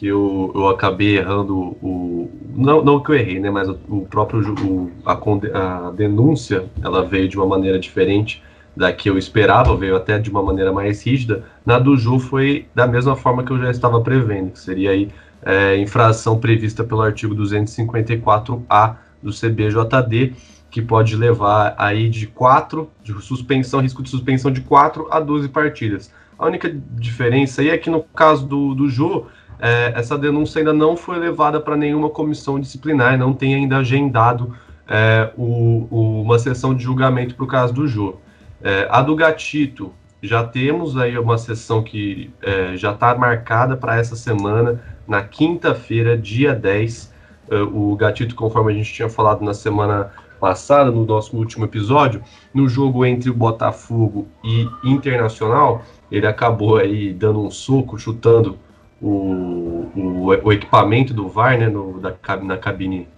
que 0.00 0.06
eu, 0.06 0.50
eu 0.54 0.66
acabei 0.68 1.18
errando 1.18 1.76
o. 1.82 2.30
Não, 2.56 2.82
não 2.82 3.02
que 3.02 3.10
eu 3.10 3.16
errei, 3.16 3.38
né? 3.38 3.50
Mas 3.50 3.68
o, 3.68 3.78
o 3.86 4.06
próprio. 4.06 4.54
O, 4.64 4.90
a, 5.04 5.88
a 5.88 5.90
denúncia 5.90 6.64
ela 6.82 7.04
veio 7.04 7.28
de 7.28 7.36
uma 7.36 7.46
maneira 7.46 7.78
diferente 7.78 8.42
da 8.74 8.94
que 8.94 9.10
eu 9.10 9.18
esperava, 9.18 9.76
veio 9.76 9.94
até 9.94 10.18
de 10.18 10.30
uma 10.30 10.42
maneira 10.42 10.72
mais 10.72 11.04
rígida. 11.04 11.44
Na 11.66 11.78
do 11.78 11.98
Ju 11.98 12.18
foi 12.18 12.66
da 12.74 12.86
mesma 12.86 13.14
forma 13.14 13.44
que 13.44 13.50
eu 13.50 13.58
já 13.58 13.70
estava 13.70 14.00
prevendo, 14.00 14.52
que 14.52 14.58
seria 14.58 14.92
aí 14.92 15.10
é, 15.42 15.76
infração 15.76 16.38
prevista 16.38 16.82
pelo 16.82 17.02
artigo 17.02 17.34
254A 17.34 18.96
do 19.22 19.30
CBJD, 19.30 20.32
que 20.70 20.80
pode 20.80 21.14
levar 21.14 21.74
aí 21.76 22.08
de 22.08 22.26
4, 22.26 22.88
de 23.04 23.12
suspensão, 23.20 23.80
risco 23.80 24.02
de 24.02 24.08
suspensão 24.08 24.50
de 24.50 24.62
4 24.62 25.08
a 25.10 25.20
12 25.20 25.50
partidas. 25.50 26.10
A 26.38 26.46
única 26.46 26.74
diferença 26.92 27.60
aí 27.60 27.68
é 27.68 27.76
que 27.76 27.90
no 27.90 28.02
caso 28.02 28.46
do, 28.46 28.74
do 28.74 28.88
Ju, 28.88 29.26
é, 29.60 29.92
essa 29.94 30.16
denúncia 30.16 30.60
ainda 30.60 30.72
não 30.72 30.96
foi 30.96 31.18
levada 31.18 31.60
para 31.60 31.76
nenhuma 31.76 32.08
comissão 32.08 32.58
disciplinar, 32.58 33.18
não 33.18 33.32
tem 33.32 33.54
ainda 33.54 33.78
agendado 33.78 34.54
é, 34.88 35.30
o, 35.36 35.86
o, 35.90 36.22
uma 36.22 36.38
sessão 36.38 36.74
de 36.74 36.82
julgamento 36.82 37.34
para 37.34 37.44
o 37.44 37.48
caso 37.48 37.72
do 37.72 37.86
Jô. 37.86 38.16
É, 38.62 38.88
a 38.90 39.00
do 39.02 39.14
Gatito, 39.14 39.92
já 40.22 40.44
temos 40.44 40.96
aí 40.96 41.16
uma 41.18 41.38
sessão 41.38 41.82
que 41.82 42.30
é, 42.42 42.76
já 42.76 42.92
está 42.92 43.14
marcada 43.14 43.76
para 43.76 43.96
essa 43.96 44.16
semana, 44.16 44.82
na 45.06 45.22
quinta-feira, 45.22 46.16
dia 46.16 46.54
10. 46.54 47.12
É, 47.50 47.56
o 47.62 47.94
Gatito, 47.96 48.34
conforme 48.34 48.72
a 48.72 48.74
gente 48.74 48.92
tinha 48.92 49.08
falado 49.08 49.44
na 49.44 49.54
semana 49.54 50.10
passada, 50.40 50.90
no 50.90 51.04
nosso 51.04 51.36
último 51.36 51.66
episódio, 51.66 52.22
no 52.52 52.68
jogo 52.68 53.04
entre 53.04 53.30
o 53.30 53.34
Botafogo 53.34 54.26
e 54.42 54.66
Internacional, 54.82 55.82
ele 56.10 56.26
acabou 56.26 56.76
aí 56.76 57.12
dando 57.12 57.40
um 57.40 57.50
soco, 57.50 57.98
chutando 57.98 58.58
o, 59.00 59.90
o, 59.94 60.24
o 60.42 60.52
equipamento 60.52 61.14
do 61.14 61.28
VAR, 61.28 61.58
né, 61.58 61.68
no, 61.68 61.98
da, 61.98 62.14
na 62.42 62.56
cabine, 62.56 63.08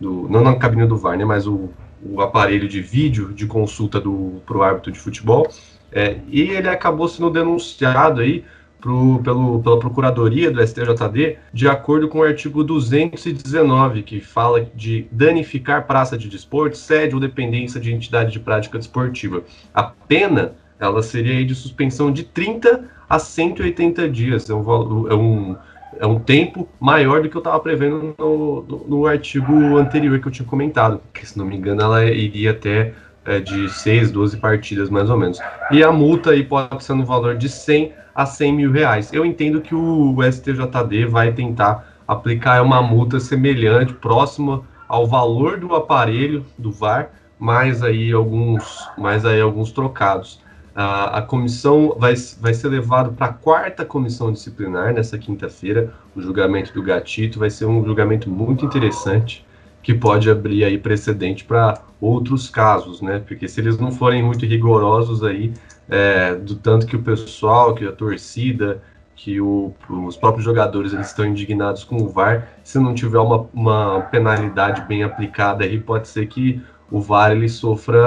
do, 0.00 0.28
não 0.28 0.42
na 0.42 0.56
cabine 0.56 0.86
do 0.86 0.96
VAR, 0.96 1.16
né, 1.16 1.24
mas 1.24 1.46
o, 1.46 1.70
o 2.02 2.20
aparelho 2.20 2.68
de 2.68 2.80
vídeo 2.80 3.32
de 3.32 3.46
consulta 3.46 4.00
para 4.00 4.56
o 4.56 4.62
árbitro 4.62 4.92
de 4.92 4.98
futebol, 4.98 5.48
é, 5.92 6.18
e 6.28 6.42
ele 6.42 6.68
acabou 6.68 7.08
sendo 7.08 7.30
denunciado 7.30 8.20
aí 8.20 8.44
pro, 8.80 9.20
pelo, 9.22 9.62
pela 9.62 9.78
Procuradoria 9.78 10.50
do 10.50 10.64
STJD, 10.64 11.38
de 11.52 11.68
acordo 11.68 12.08
com 12.08 12.18
o 12.18 12.22
artigo 12.22 12.62
219, 12.62 14.02
que 14.02 14.20
fala 14.20 14.68
de 14.74 15.06
danificar 15.10 15.86
praça 15.86 16.16
de 16.16 16.28
desporto, 16.28 16.76
sede 16.76 17.14
ou 17.14 17.20
dependência 17.20 17.80
de 17.80 17.92
entidade 17.92 18.32
de 18.32 18.40
prática 18.40 18.78
desportiva. 18.78 19.42
A 19.74 19.82
pena 19.82 20.54
ela 20.78 21.02
seria 21.02 21.44
de 21.44 21.54
suspensão 21.54 22.12
de 22.12 22.22
30 22.22 22.97
a 23.08 23.18
180 23.18 24.08
dias. 24.08 24.48
É 24.50 24.54
um, 24.54 25.08
é 25.08 25.14
um, 25.14 25.56
é 25.98 26.06
um 26.06 26.18
tempo 26.18 26.68
maior 26.78 27.22
do 27.22 27.28
que 27.28 27.36
eu 27.36 27.40
estava 27.40 27.58
prevendo 27.60 28.14
no, 28.18 28.62
no, 28.62 28.88
no, 28.88 29.06
artigo 29.06 29.76
anterior 29.76 30.18
que 30.20 30.28
eu 30.28 30.32
tinha 30.32 30.46
comentado, 30.46 31.00
que 31.12 31.26
se 31.26 31.38
não 31.38 31.46
me 31.46 31.56
engano 31.56 31.82
ela 31.82 32.04
iria 32.04 32.50
até 32.50 32.92
é, 33.24 33.40
de 33.40 33.68
6, 33.68 34.10
12 34.10 34.36
partidas 34.38 34.90
mais 34.90 35.10
ou 35.10 35.16
menos. 35.16 35.38
E 35.70 35.82
a 35.82 35.92
multa 35.92 36.30
aí 36.30 36.44
pode 36.44 36.82
ser 36.82 36.94
no 36.94 37.04
valor 37.04 37.36
de 37.36 37.48
100 37.48 37.92
a 38.14 38.26
100 38.26 38.52
mil 38.52 38.72
reais. 38.72 39.12
Eu 39.12 39.24
entendo 39.24 39.60
que 39.60 39.74
o 39.74 40.16
STJD 40.22 41.06
vai 41.06 41.32
tentar 41.32 42.02
aplicar 42.06 42.62
uma 42.62 42.82
multa 42.82 43.20
semelhante, 43.20 43.92
próxima 43.92 44.62
ao 44.88 45.06
valor 45.06 45.60
do 45.60 45.74
aparelho 45.74 46.44
do 46.56 46.72
VAR, 46.72 47.10
mais 47.38 47.82
aí 47.82 48.10
alguns, 48.10 48.88
mais 48.96 49.24
aí 49.24 49.40
alguns 49.40 49.70
trocados. 49.70 50.42
A, 50.74 51.18
a 51.18 51.22
comissão 51.22 51.96
vai, 51.98 52.14
vai 52.40 52.54
ser 52.54 52.68
levado 52.68 53.12
para 53.12 53.26
a 53.26 53.32
quarta 53.32 53.84
comissão 53.84 54.32
disciplinar 54.32 54.94
nessa 54.94 55.18
quinta-feira. 55.18 55.92
O 56.14 56.20
julgamento 56.20 56.72
do 56.72 56.82
Gatito 56.82 57.38
vai 57.38 57.50
ser 57.50 57.64
um 57.66 57.84
julgamento 57.84 58.30
muito 58.30 58.64
interessante 58.64 59.44
que 59.82 59.94
pode 59.94 60.30
abrir 60.30 60.64
aí 60.64 60.76
precedente 60.76 61.44
para 61.44 61.80
outros 62.00 62.48
casos, 62.50 63.00
né? 63.00 63.22
Porque 63.26 63.48
se 63.48 63.60
eles 63.60 63.78
não 63.78 63.90
forem 63.90 64.22
muito 64.22 64.44
rigorosos 64.44 65.24
aí, 65.24 65.52
é, 65.88 66.34
do 66.34 66.56
tanto 66.56 66.86
que 66.86 66.96
o 66.96 67.02
pessoal, 67.02 67.74
que 67.74 67.86
a 67.86 67.92
torcida, 67.92 68.82
que 69.18 69.40
o, 69.40 69.74
os 69.88 70.16
próprios 70.16 70.44
jogadores 70.44 70.92
eles 70.92 71.08
estão 71.08 71.26
indignados 71.26 71.82
com 71.84 71.96
o 71.96 72.08
VAR. 72.08 72.48
Se 72.62 72.78
não 72.78 72.94
tiver 72.94 73.18
uma, 73.18 73.48
uma 73.52 74.00
penalidade 74.02 74.82
bem 74.82 75.02
aplicada 75.02 75.64
aí, 75.64 75.78
pode 75.80 76.06
ser 76.06 76.26
que 76.26 76.62
o 76.90 77.00
VAR 77.00 77.32
ele 77.32 77.48
sofra 77.48 78.00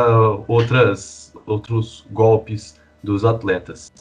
outras, 0.47 1.33
outros 1.45 2.05
golpes 2.11 2.79
dos 3.03 3.25
atletas. 3.25 3.91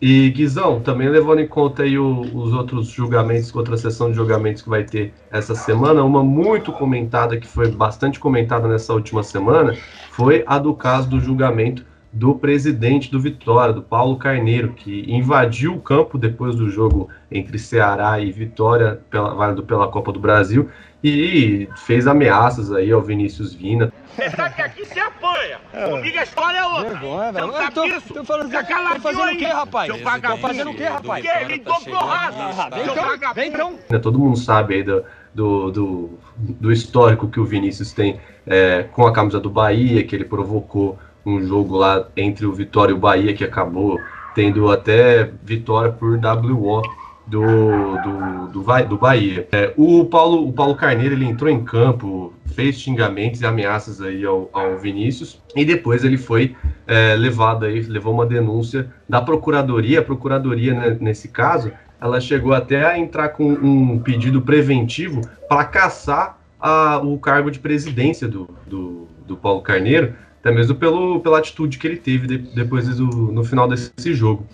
E 0.00 0.30
Guizão, 0.30 0.80
também 0.80 1.08
levando 1.08 1.40
em 1.40 1.48
conta 1.48 1.82
aí 1.82 1.98
o, 1.98 2.20
os 2.20 2.52
outros 2.52 2.86
julgamentos, 2.86 3.52
outra 3.54 3.76
sessão 3.76 4.10
de 4.10 4.16
julgamentos 4.16 4.62
que 4.62 4.68
vai 4.68 4.84
ter 4.84 5.12
essa 5.28 5.56
semana, 5.56 6.04
uma 6.04 6.22
muito 6.22 6.72
comentada, 6.72 7.36
que 7.36 7.48
foi 7.48 7.68
bastante 7.68 8.20
comentada 8.20 8.68
nessa 8.68 8.94
última 8.94 9.24
semana, 9.24 9.76
foi 10.12 10.44
a 10.46 10.56
do 10.58 10.72
caso 10.72 11.10
do 11.10 11.20
julgamento 11.20 11.84
do 12.12 12.34
presidente 12.34 13.10
do 13.10 13.20
Vitória, 13.20 13.72
do 13.72 13.82
Paulo 13.82 14.16
Carneiro, 14.16 14.72
que 14.72 15.04
invadiu 15.06 15.74
o 15.74 15.80
campo 15.80 16.16
depois 16.18 16.54
do 16.54 16.70
jogo 16.70 17.08
entre 17.30 17.58
Ceará 17.58 18.18
e 18.18 18.32
Vitória, 18.32 19.00
pela, 19.10 19.34
válido 19.34 19.62
pela 19.62 19.88
Copa 19.88 20.12
do 20.12 20.18
Brasil, 20.18 20.70
e 21.04 21.68
fez 21.76 22.06
ameaças 22.06 22.72
aí 22.72 22.90
ao 22.90 23.00
Vinícius 23.00 23.54
Vina. 23.54 23.92
Você 24.16 24.30
sabe 24.30 24.54
que 24.56 24.62
aqui 24.62 24.84
se 24.84 24.98
apanha. 24.98 25.60
É. 25.72 25.88
Comigo 25.88 26.18
a 26.18 26.22
história 26.24 26.58
é 26.58 26.66
outra. 26.66 26.88
Vergonha, 26.88 27.32
velho. 27.32 27.46
Você 27.46 27.62
não 27.62 27.70
tô? 27.70 28.14
Tô 28.14 28.24
falando, 28.24 28.50
tá 28.50 28.64
tô 28.64 29.00
fazendo 29.00 29.32
o 29.32 29.38
quê, 29.38 29.46
rapaz? 29.46 29.94
Seu 29.94 30.04
vagabundo. 30.04 30.40
Tô 30.40 30.48
fazendo 30.48 30.70
o 30.70 30.74
quê, 30.74 30.84
rapaz? 30.84 31.24
O 31.24 31.28
quê? 31.28 31.34
Ele 31.40 31.58
porrada. 31.60 32.36
Ah, 32.38 32.70
vem 32.70 32.82
então, 32.84 33.34
vem 33.34 33.48
então. 33.48 34.00
Todo 34.00 34.18
mundo 34.18 34.36
sabe 34.36 34.74
aí 34.74 34.82
do, 34.82 35.04
do, 35.32 35.70
do, 35.70 36.18
do 36.36 36.72
histórico 36.72 37.28
que 37.28 37.38
o 37.38 37.44
Vinícius 37.44 37.92
tem 37.92 38.18
é, 38.44 38.82
com 38.90 39.06
a 39.06 39.12
camisa 39.12 39.38
do 39.38 39.50
Bahia, 39.50 40.02
que 40.02 40.16
ele 40.16 40.24
provocou 40.24 40.98
um 41.28 41.46
jogo 41.46 41.76
lá 41.76 42.08
entre 42.16 42.46
o 42.46 42.52
Vitória 42.52 42.92
e 42.92 42.94
o 42.94 42.98
Bahia 42.98 43.34
que 43.34 43.44
acabou 43.44 43.98
tendo 44.34 44.70
até 44.70 45.30
vitória 45.42 45.90
por 45.90 46.18
WO 46.18 46.82
do, 47.26 47.42
do, 47.42 48.46
do, 48.52 48.84
do 48.88 48.96
Bahia. 48.96 49.46
É, 49.52 49.72
o, 49.76 50.04
Paulo, 50.06 50.48
o 50.48 50.52
Paulo 50.52 50.74
Carneiro 50.74 51.14
ele 51.14 51.26
entrou 51.26 51.50
em 51.50 51.62
campo, 51.62 52.32
fez 52.54 52.80
xingamentos 52.80 53.40
e 53.40 53.46
ameaças 53.46 54.00
aí 54.00 54.24
ao, 54.24 54.48
ao 54.52 54.78
Vinícius 54.78 55.40
e 55.54 55.64
depois 55.64 56.04
ele 56.04 56.16
foi 56.16 56.56
é, 56.86 57.14
levado 57.14 57.66
aí, 57.66 57.80
levou 57.82 58.14
uma 58.14 58.24
denúncia 58.24 58.90
da 59.08 59.20
Procuradoria. 59.20 60.00
A 60.00 60.04
Procuradoria, 60.04 60.72
né, 60.72 60.96
nesse 61.00 61.28
caso, 61.28 61.70
ela 62.00 62.20
chegou 62.20 62.54
até 62.54 62.84
a 62.84 62.98
entrar 62.98 63.30
com 63.30 63.52
um 63.52 63.98
pedido 63.98 64.40
preventivo 64.40 65.20
para 65.48 65.64
caçar 65.64 66.38
a, 66.60 66.98
o 66.98 67.18
cargo 67.18 67.50
de 67.50 67.58
presidência 67.58 68.26
do, 68.26 68.48
do, 68.66 69.06
do 69.26 69.36
Paulo 69.36 69.60
Carneiro, 69.60 70.14
até 70.48 70.52
mesmo 70.52 70.74
pelo, 70.74 71.20
pela 71.20 71.38
atitude 71.38 71.78
que 71.78 71.86
ele 71.86 71.96
teve 71.96 72.26
de, 72.26 72.38
depois 72.38 72.88
do, 72.96 73.06
no 73.06 73.44
final 73.44 73.68
desse 73.68 74.14
jogo. 74.14 74.46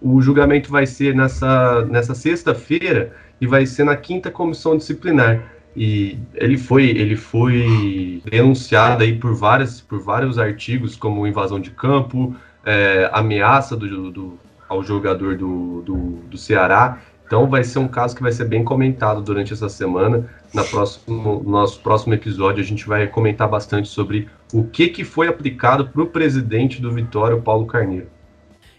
O 0.00 0.20
julgamento 0.20 0.70
vai 0.70 0.86
ser 0.86 1.14
nessa, 1.14 1.84
nessa 1.84 2.14
sexta-feira 2.14 3.14
e 3.40 3.46
vai 3.46 3.66
ser 3.66 3.84
na 3.84 3.96
quinta 3.96 4.30
comissão 4.30 4.76
disciplinar. 4.76 5.42
E 5.76 6.18
ele 6.34 6.56
foi, 6.56 6.84
ele 6.90 7.16
foi 7.16 8.22
denunciado 8.30 9.02
aí 9.02 9.18
por, 9.18 9.34
várias, 9.34 9.80
por 9.80 10.00
vários 10.00 10.38
artigos, 10.38 10.96
como 10.96 11.26
invasão 11.26 11.60
de 11.60 11.70
campo, 11.70 12.34
é, 12.64 13.10
ameaça 13.12 13.76
do, 13.76 14.10
do, 14.10 14.38
ao 14.68 14.82
jogador 14.82 15.36
do, 15.36 15.82
do, 15.82 15.96
do 16.30 16.38
Ceará. 16.38 16.98
Então 17.26 17.48
vai 17.48 17.64
ser 17.64 17.78
um 17.78 17.88
caso 17.88 18.14
que 18.14 18.22
vai 18.22 18.32
ser 18.32 18.44
bem 18.44 18.62
comentado 18.62 19.22
durante 19.22 19.52
essa 19.52 19.68
semana. 19.68 20.28
Na 20.52 20.62
próximo, 20.62 21.42
no 21.42 21.50
nosso 21.50 21.80
próximo 21.80 22.14
episódio 22.14 22.62
a 22.62 22.66
gente 22.66 22.86
vai 22.86 23.06
comentar 23.06 23.48
bastante 23.48 23.88
sobre 23.88 24.28
o 24.52 24.64
que, 24.64 24.88
que 24.88 25.04
foi 25.04 25.28
aplicado 25.28 25.88
para 25.88 26.02
o 26.02 26.06
presidente 26.06 26.80
do 26.80 26.92
Vitória, 26.92 27.36
Paulo 27.40 27.66
Carneiro. 27.66 28.08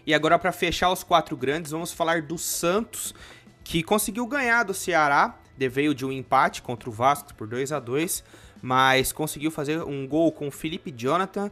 E 0.06 0.14
agora 0.14 0.38
para 0.38 0.52
fechar 0.52 0.90
os 0.90 1.02
quatro 1.02 1.36
grandes, 1.36 1.72
vamos 1.72 1.92
falar 1.92 2.22
do 2.22 2.38
Santos, 2.38 3.14
que 3.64 3.82
conseguiu 3.82 4.26
ganhar 4.26 4.62
do 4.62 4.72
Ceará, 4.72 5.36
veio 5.58 5.94
de 5.94 6.06
um 6.06 6.12
empate 6.12 6.62
contra 6.62 6.88
o 6.88 6.92
Vasco 6.92 7.34
por 7.34 7.48
2 7.48 7.72
a 7.72 7.80
2 7.80 8.22
mas 8.62 9.12
conseguiu 9.12 9.50
fazer 9.50 9.82
um 9.82 10.06
gol 10.06 10.32
com 10.32 10.48
o 10.48 10.50
Felipe 10.50 10.90
Jonathan. 10.90 11.50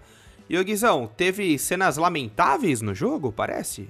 E 0.49 0.59
o 0.59 0.65
Guizão, 0.65 1.07
teve 1.07 1.59
cenas 1.59 1.97
lamentáveis 1.97 2.81
no 2.81 2.95
jogo, 2.95 3.33
parece? 3.33 3.89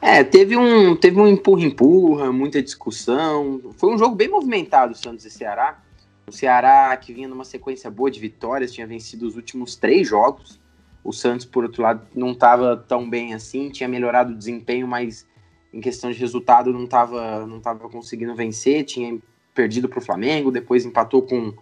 É, 0.00 0.22
teve 0.22 0.56
um, 0.56 0.94
teve 0.94 1.20
um 1.20 1.26
empurra-empurra, 1.26 2.32
muita 2.32 2.62
discussão. 2.62 3.60
Foi 3.76 3.94
um 3.94 3.98
jogo 3.98 4.14
bem 4.14 4.28
movimentado, 4.28 4.96
Santos 4.96 5.24
e 5.24 5.30
Ceará. 5.30 5.78
O 6.26 6.32
Ceará, 6.32 6.96
que 6.96 7.12
vinha 7.12 7.28
numa 7.28 7.44
sequência 7.44 7.90
boa 7.90 8.10
de 8.10 8.20
vitórias, 8.20 8.72
tinha 8.72 8.86
vencido 8.86 9.26
os 9.26 9.36
últimos 9.36 9.76
três 9.76 10.08
jogos. 10.08 10.60
O 11.02 11.12
Santos, 11.12 11.46
por 11.46 11.64
outro 11.64 11.82
lado, 11.82 12.06
não 12.14 12.32
estava 12.32 12.76
tão 12.76 13.08
bem 13.08 13.32
assim, 13.32 13.70
tinha 13.70 13.88
melhorado 13.88 14.32
o 14.32 14.36
desempenho, 14.36 14.88
mas 14.88 15.26
em 15.72 15.80
questão 15.80 16.10
de 16.10 16.18
resultado 16.18 16.72
não 16.72 16.84
estava 16.84 17.46
não 17.46 17.60
tava 17.60 17.88
conseguindo 17.88 18.34
vencer, 18.34 18.84
tinha 18.84 19.16
perdido 19.54 19.88
para 19.88 19.98
o 19.98 20.02
Flamengo, 20.02 20.50
depois 20.50 20.84
empatou 20.84 21.22
com, 21.22 21.54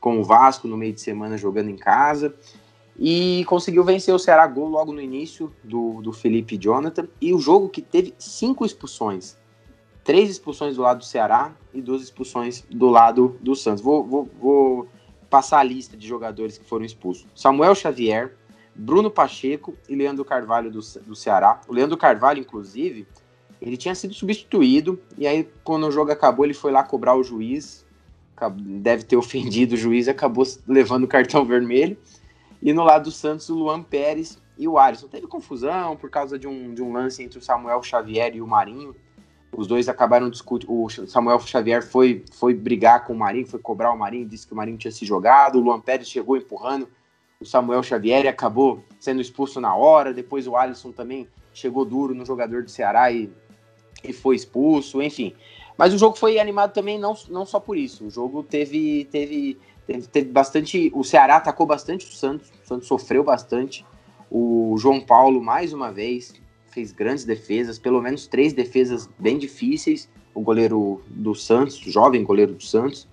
com 0.00 0.18
o 0.18 0.24
Vasco 0.24 0.66
no 0.66 0.76
meio 0.76 0.92
de 0.92 1.00
semana 1.00 1.36
jogando 1.36 1.68
em 1.68 1.76
casa 1.76 2.34
e 2.98 3.44
conseguiu 3.46 3.84
vencer 3.84 4.14
o 4.14 4.18
Ceará 4.18 4.46
gol 4.46 4.68
logo 4.68 4.92
no 4.92 5.00
início 5.00 5.52
do, 5.62 6.00
do 6.00 6.12
Felipe 6.12 6.56
Jonathan. 6.56 7.08
E 7.20 7.34
o 7.34 7.38
jogo 7.38 7.68
que 7.68 7.82
teve 7.82 8.14
cinco 8.18 8.64
expulsões. 8.64 9.36
Três 10.02 10.30
expulsões 10.30 10.76
do 10.76 10.82
lado 10.82 10.98
do 10.98 11.04
Ceará 11.04 11.54
e 11.74 11.82
duas 11.82 12.02
expulsões 12.02 12.64
do 12.70 12.88
lado 12.88 13.36
do 13.40 13.54
Santos. 13.54 13.82
Vou, 13.82 14.04
vou, 14.04 14.30
vou 14.40 14.88
passar 15.28 15.58
a 15.58 15.64
lista 15.64 15.96
de 15.96 16.06
jogadores 16.06 16.56
que 16.56 16.64
foram 16.64 16.84
expulsos. 16.84 17.26
Samuel 17.34 17.74
Xavier, 17.74 18.34
Bruno 18.74 19.10
Pacheco 19.10 19.74
e 19.88 19.94
Leandro 19.94 20.24
Carvalho 20.24 20.70
do, 20.70 20.80
do 21.06 21.14
Ceará. 21.14 21.60
O 21.68 21.74
Leandro 21.74 21.96
Carvalho, 21.96 22.40
inclusive, 22.40 23.06
ele 23.60 23.76
tinha 23.76 23.94
sido 23.94 24.14
substituído. 24.14 24.98
E 25.18 25.26
aí, 25.26 25.48
quando 25.64 25.86
o 25.86 25.90
jogo 25.90 26.12
acabou, 26.12 26.44
ele 26.44 26.54
foi 26.54 26.70
lá 26.70 26.82
cobrar 26.82 27.14
o 27.14 27.22
juiz. 27.22 27.84
Deve 28.58 29.02
ter 29.02 29.16
ofendido 29.16 29.74
o 29.74 29.78
juiz, 29.78 30.08
acabou 30.08 30.44
levando 30.68 31.04
o 31.04 31.08
cartão 31.08 31.44
vermelho. 31.46 31.96
E 32.62 32.72
no 32.72 32.84
lado 32.84 33.04
do 33.04 33.10
Santos, 33.10 33.48
o 33.48 33.54
Luan 33.54 33.82
Pérez 33.82 34.40
e 34.58 34.66
o 34.66 34.78
Alisson. 34.78 35.08
Teve 35.08 35.26
confusão 35.26 35.96
por 35.96 36.10
causa 36.10 36.38
de 36.38 36.46
um, 36.46 36.74
de 36.74 36.82
um 36.82 36.92
lance 36.92 37.22
entre 37.22 37.38
o 37.38 37.42
Samuel 37.42 37.82
Xavier 37.82 38.34
e 38.34 38.40
o 38.40 38.46
Marinho. 38.46 38.94
Os 39.56 39.66
dois 39.66 39.88
acabaram 39.88 40.28
discutindo. 40.28 40.72
O 40.72 40.88
Samuel 40.88 41.38
Xavier 41.40 41.82
foi, 41.82 42.24
foi 42.32 42.54
brigar 42.54 43.04
com 43.04 43.12
o 43.12 43.18
Marinho, 43.18 43.46
foi 43.46 43.60
cobrar 43.60 43.92
o 43.92 43.98
Marinho, 43.98 44.26
disse 44.26 44.46
que 44.46 44.52
o 44.52 44.56
Marinho 44.56 44.78
tinha 44.78 44.90
se 44.90 45.04
jogado. 45.04 45.58
O 45.58 45.62
Luan 45.62 45.80
Pérez 45.80 46.08
chegou 46.08 46.36
empurrando 46.36 46.88
o 47.40 47.44
Samuel 47.44 47.82
Xavier 47.82 48.26
acabou 48.26 48.82
sendo 48.98 49.20
expulso 49.20 49.60
na 49.60 49.74
hora. 49.74 50.12
Depois 50.12 50.46
o 50.46 50.56
Alisson 50.56 50.92
também 50.92 51.28
chegou 51.52 51.84
duro 51.84 52.14
no 52.14 52.24
jogador 52.24 52.62
do 52.62 52.70
Ceará 52.70 53.10
e, 53.10 53.30
e 54.02 54.12
foi 54.12 54.36
expulso, 54.36 55.02
enfim. 55.02 55.34
Mas 55.76 55.92
o 55.92 55.98
jogo 55.98 56.16
foi 56.16 56.38
animado 56.38 56.72
também 56.72 56.98
não, 56.98 57.14
não 57.28 57.44
só 57.44 57.60
por 57.60 57.76
isso. 57.76 58.06
O 58.06 58.10
jogo 58.10 58.42
teve, 58.42 59.06
teve 59.10 59.58
Teve, 59.86 60.06
teve 60.08 60.30
bastante. 60.30 60.90
O 60.94 61.04
Ceará 61.04 61.36
atacou 61.36 61.66
bastante 61.66 62.06
o 62.06 62.12
Santos. 62.12 62.50
O 62.64 62.66
Santos 62.66 62.88
sofreu 62.88 63.22
bastante. 63.22 63.84
O 64.30 64.76
João 64.78 65.00
Paulo, 65.00 65.40
mais 65.40 65.72
uma 65.72 65.92
vez, 65.92 66.34
fez 66.70 66.92
grandes 66.92 67.24
defesas, 67.24 67.78
pelo 67.78 68.02
menos 68.02 68.26
três 68.26 68.52
defesas 68.52 69.08
bem 69.18 69.38
difíceis. 69.38 70.08
O 70.34 70.40
goleiro 70.40 71.02
do 71.08 71.34
Santos, 71.34 71.80
o 71.86 71.90
jovem 71.90 72.22
goleiro 72.24 72.54
do 72.54 72.62
Santos. 72.62 73.08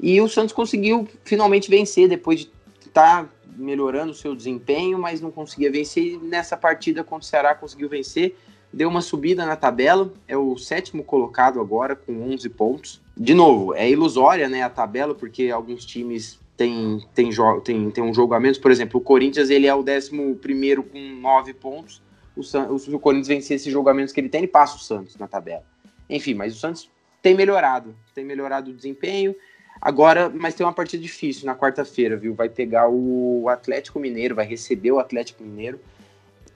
E 0.00 0.20
o 0.20 0.28
Santos 0.28 0.52
conseguiu 0.52 1.06
finalmente 1.24 1.68
vencer 1.68 2.08
depois 2.08 2.40
de 2.40 2.52
estar 2.86 3.28
melhorando 3.56 4.12
o 4.12 4.14
seu 4.14 4.34
desempenho, 4.34 4.98
mas 4.98 5.20
não 5.20 5.30
conseguia 5.30 5.70
vencer. 5.70 6.14
E 6.14 6.16
nessa 6.18 6.56
partida 6.56 7.04
contra 7.04 7.24
o 7.24 7.28
Ceará 7.28 7.54
conseguiu 7.54 7.88
vencer. 7.88 8.36
Deu 8.74 8.88
uma 8.88 9.00
subida 9.00 9.46
na 9.46 9.54
tabela, 9.54 10.12
é 10.26 10.36
o 10.36 10.56
sétimo 10.58 11.04
colocado 11.04 11.60
agora, 11.60 11.94
com 11.94 12.32
11 12.32 12.48
pontos. 12.48 13.00
De 13.16 13.32
novo, 13.32 13.72
é 13.72 13.88
ilusória 13.88 14.48
né, 14.48 14.64
a 14.64 14.68
tabela, 14.68 15.14
porque 15.14 15.48
alguns 15.48 15.86
times 15.86 16.40
têm, 16.56 17.00
têm, 17.14 17.30
têm, 17.62 17.90
têm 17.92 18.02
um 18.02 18.12
jogo 18.12 18.34
a 18.34 18.40
menos. 18.40 18.58
Por 18.58 18.72
exemplo, 18.72 18.98
o 18.98 19.00
Corinthians 19.00 19.48
ele 19.48 19.68
é 19.68 19.74
o 19.74 19.84
décimo 19.84 20.34
primeiro 20.34 20.82
com 20.82 20.98
9 20.98 21.54
pontos. 21.54 22.02
O, 22.36 22.42
San, 22.42 22.66
o, 22.68 22.98
Corinthians 22.98 23.28
vencer 23.28 23.54
esse 23.54 23.70
jogo 23.70 23.88
a 23.88 23.94
menos 23.94 24.10
que 24.10 24.20
ele 24.20 24.28
tem, 24.28 24.40
ele 24.40 24.48
passa 24.48 24.76
o 24.76 24.80
Santos 24.80 25.16
na 25.16 25.28
tabela. 25.28 25.62
Enfim, 26.10 26.34
mas 26.34 26.56
o 26.56 26.58
Santos 26.58 26.90
tem 27.22 27.32
melhorado, 27.32 27.94
tem 28.12 28.24
melhorado 28.24 28.72
o 28.72 28.74
desempenho. 28.74 29.36
Agora, 29.80 30.28
mas 30.28 30.56
tem 30.56 30.66
uma 30.66 30.72
partida 30.72 31.00
difícil 31.00 31.46
na 31.46 31.54
quarta-feira, 31.54 32.16
viu? 32.16 32.34
Vai 32.34 32.48
pegar 32.48 32.88
o 32.88 33.48
Atlético 33.48 34.00
Mineiro, 34.00 34.34
vai 34.34 34.46
receber 34.46 34.90
o 34.90 34.98
Atlético 34.98 35.44
Mineiro 35.44 35.78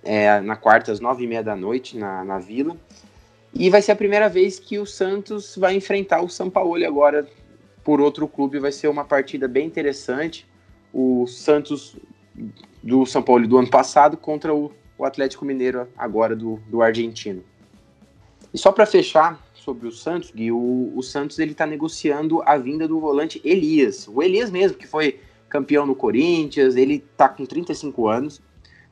é, 0.02 0.40
na 0.40 0.56
quarta, 0.56 0.92
às 0.92 1.00
nove 1.00 1.24
e 1.24 1.26
meia 1.26 1.42
da 1.42 1.56
noite, 1.56 1.96
na, 1.96 2.24
na 2.24 2.38
Vila. 2.38 2.76
E 3.54 3.70
vai 3.70 3.82
ser 3.82 3.92
a 3.92 3.96
primeira 3.96 4.28
vez 4.28 4.58
que 4.58 4.78
o 4.78 4.86
Santos 4.86 5.56
vai 5.56 5.74
enfrentar 5.74 6.22
o 6.22 6.28
São 6.28 6.50
Paulo 6.50 6.84
agora 6.86 7.26
por 7.82 8.00
outro 8.00 8.28
clube. 8.28 8.58
Vai 8.58 8.72
ser 8.72 8.88
uma 8.88 9.04
partida 9.04 9.48
bem 9.48 9.66
interessante. 9.66 10.46
O 10.92 11.26
Santos 11.26 11.96
do 12.82 13.04
São 13.06 13.22
Paulo 13.22 13.46
do 13.46 13.58
ano 13.58 13.70
passado 13.70 14.16
contra 14.16 14.54
o, 14.54 14.72
o 14.96 15.04
Atlético 15.04 15.44
Mineiro 15.44 15.88
agora 15.96 16.36
do, 16.36 16.60
do 16.68 16.82
argentino. 16.82 17.42
E 18.52 18.58
só 18.58 18.70
para 18.70 18.86
fechar 18.86 19.42
sobre 19.54 19.86
o 19.86 19.92
Santos, 19.92 20.30
Gui, 20.30 20.50
o, 20.52 20.92
o 20.94 21.02
Santos 21.02 21.38
ele 21.38 21.52
está 21.52 21.66
negociando 21.66 22.42
a 22.46 22.56
vinda 22.56 22.86
do 22.86 23.00
volante 23.00 23.40
Elias. 23.44 24.08
O 24.08 24.22
Elias 24.22 24.50
mesmo, 24.50 24.78
que 24.78 24.86
foi 24.86 25.20
campeão 25.48 25.84
no 25.84 25.94
Corinthians, 25.94 26.76
ele 26.76 27.04
está 27.12 27.28
com 27.28 27.44
35 27.44 28.08
anos 28.08 28.40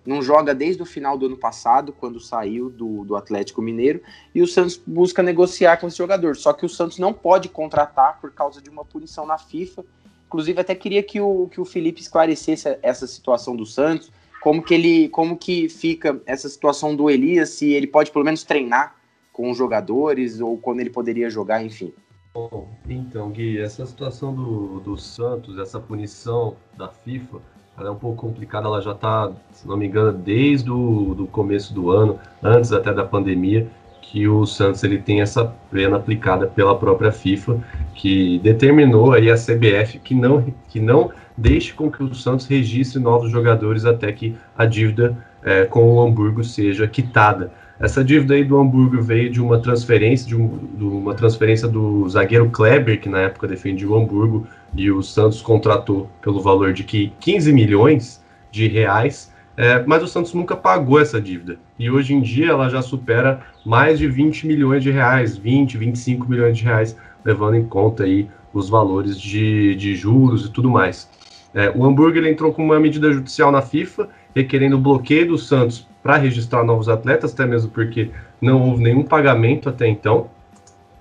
não 0.08 0.22
joga 0.22 0.54
desde 0.54 0.82
o 0.82 0.86
final 0.86 1.18
do 1.18 1.26
ano 1.26 1.36
passado, 1.36 1.92
quando 1.92 2.20
saiu 2.20 2.70
do, 2.70 3.04
do 3.04 3.16
Atlético 3.16 3.60
Mineiro, 3.62 4.00
e 4.34 4.42
o 4.42 4.46
Santos 4.46 4.80
busca 4.86 5.22
negociar 5.22 5.76
com 5.78 5.86
esse 5.86 5.98
jogador. 5.98 6.36
Só 6.36 6.52
que 6.52 6.64
o 6.64 6.68
Santos 6.68 6.98
não 6.98 7.12
pode 7.12 7.48
contratar 7.48 8.20
por 8.20 8.32
causa 8.32 8.60
de 8.60 8.70
uma 8.70 8.84
punição 8.84 9.26
na 9.26 9.38
FIFA. 9.38 9.84
Inclusive, 10.26 10.60
até 10.60 10.74
queria 10.74 11.02
que 11.02 11.20
o, 11.20 11.48
que 11.48 11.60
o 11.60 11.64
Felipe 11.64 12.00
esclarecesse 12.00 12.78
essa 12.82 13.06
situação 13.06 13.56
do 13.56 13.64
Santos, 13.64 14.10
como 14.42 14.62
que 14.62 14.74
ele, 14.74 15.08
como 15.08 15.36
que 15.36 15.68
fica 15.68 16.20
essa 16.26 16.48
situação 16.48 16.94
do 16.94 17.10
Elias, 17.10 17.50
se 17.50 17.72
ele 17.72 17.86
pode 17.86 18.10
pelo 18.10 18.24
menos 18.24 18.44
treinar 18.44 18.96
com 19.32 19.50
os 19.50 19.58
jogadores, 19.58 20.40
ou 20.40 20.56
quando 20.56 20.80
ele 20.80 20.90
poderia 20.90 21.28
jogar, 21.28 21.62
enfim. 21.64 21.92
Bom, 22.32 22.68
então, 22.86 23.30
Gui, 23.30 23.58
essa 23.58 23.86
situação 23.86 24.34
do, 24.34 24.80
do 24.80 24.96
Santos, 24.98 25.58
essa 25.58 25.80
punição 25.80 26.54
da 26.76 26.88
FIFA, 26.88 27.40
ela 27.78 27.88
é 27.88 27.90
um 27.92 27.96
pouco 27.96 28.26
complicada, 28.26 28.66
ela 28.66 28.80
já 28.80 28.92
está, 28.92 29.30
se 29.52 29.66
não 29.68 29.76
me 29.76 29.86
engano, 29.86 30.12
desde 30.12 30.70
o 30.70 31.14
do 31.14 31.26
começo 31.26 31.74
do 31.74 31.90
ano, 31.90 32.18
antes 32.42 32.72
até 32.72 32.92
da 32.92 33.04
pandemia, 33.04 33.68
que 34.00 34.28
o 34.28 34.46
Santos 34.46 34.82
ele 34.84 34.98
tem 34.98 35.20
essa 35.20 35.44
pena 35.70 35.96
aplicada 35.96 36.46
pela 36.46 36.78
própria 36.78 37.12
FIFA, 37.12 37.58
que 37.94 38.38
determinou 38.38 39.12
aí 39.12 39.30
a 39.30 39.34
CBF 39.34 39.98
que 39.98 40.14
não, 40.14 40.44
que 40.68 40.80
não 40.80 41.10
deixe 41.36 41.72
com 41.74 41.90
que 41.90 42.02
o 42.02 42.14
Santos 42.14 42.46
registre 42.46 43.00
novos 43.00 43.30
jogadores 43.30 43.84
até 43.84 44.10
que 44.12 44.36
a 44.56 44.64
dívida 44.64 45.16
é, 45.42 45.64
com 45.64 45.92
o 45.92 46.00
Hamburgo 46.00 46.42
seja 46.42 46.86
quitada. 46.86 47.52
Essa 47.78 48.02
dívida 48.02 48.34
aí 48.34 48.42
do 48.42 48.58
Hamburgo 48.58 49.02
veio 49.02 49.30
de 49.30 49.40
uma 49.40 49.58
transferência, 49.58 50.26
de, 50.26 50.34
um, 50.34 50.48
de 50.74 50.84
uma 50.84 51.14
transferência 51.14 51.68
do 51.68 52.08
zagueiro 52.08 52.48
Kleber, 52.48 52.98
que 52.98 53.08
na 53.08 53.20
época 53.20 53.46
defendia 53.46 53.88
o 53.88 53.94
Hamburgo, 53.94 54.46
e 54.74 54.90
o 54.90 55.02
Santos 55.02 55.42
contratou 55.42 56.08
pelo 56.22 56.40
valor 56.40 56.72
de 56.72 56.84
15 56.84 57.52
milhões 57.52 58.24
de 58.50 58.66
reais, 58.66 59.30
é, 59.58 59.82
mas 59.86 60.02
o 60.02 60.08
Santos 60.08 60.32
nunca 60.32 60.56
pagou 60.56 60.98
essa 60.98 61.20
dívida. 61.20 61.58
E 61.78 61.90
hoje 61.90 62.14
em 62.14 62.20
dia 62.20 62.50
ela 62.50 62.70
já 62.70 62.80
supera 62.80 63.40
mais 63.64 63.98
de 63.98 64.06
20 64.06 64.46
milhões 64.46 64.82
de 64.82 64.90
reais, 64.90 65.36
20, 65.36 65.76
25 65.76 66.28
milhões 66.28 66.56
de 66.56 66.64
reais, 66.64 66.96
levando 67.24 67.56
em 67.56 67.64
conta 67.64 68.04
aí 68.04 68.28
os 68.54 68.70
valores 68.70 69.20
de, 69.20 69.74
de 69.74 69.94
juros 69.94 70.46
e 70.46 70.50
tudo 70.50 70.70
mais. 70.70 71.08
É, 71.54 71.70
o 71.74 71.84
Hamburgo 71.84 72.18
entrou 72.26 72.52
com 72.52 72.64
uma 72.64 72.78
medida 72.80 73.12
judicial 73.12 73.50
na 73.50 73.62
FIFA, 73.62 74.08
requerendo 74.36 74.76
o 74.76 74.78
bloqueio 74.78 75.28
do 75.28 75.38
Santos 75.38 75.88
para 76.02 76.18
registrar 76.18 76.62
novos 76.62 76.90
atletas, 76.90 77.32
até 77.32 77.46
mesmo 77.46 77.70
porque 77.70 78.10
não 78.38 78.68
houve 78.68 78.84
nenhum 78.84 79.02
pagamento 79.02 79.66
até 79.66 79.88
então. 79.88 80.28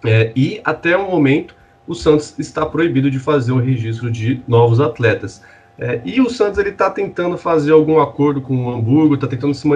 É, 0.06 0.32
e 0.34 0.62
até 0.64 0.96
o 0.96 1.12
momento 1.12 1.54
o 1.86 1.94
Santos 1.94 2.34
está 2.40 2.66
proibido 2.66 3.12
de 3.12 3.20
fazer 3.20 3.52
o 3.52 3.60
registro 3.60 4.10
de 4.10 4.42
novos 4.48 4.80
atletas. 4.80 5.44
É, 5.78 6.00
e 6.06 6.22
o 6.22 6.30
Santos 6.30 6.58
ele 6.60 6.70
está 6.70 6.90
tentando 6.90 7.38
fazer 7.38 7.74
algum 7.74 8.00
acordo 8.00 8.40
com 8.40 8.68
o 8.68 8.74
Hamburgo, 8.74 9.16
está 9.16 9.28
tentando 9.28 9.54
se, 9.54 9.68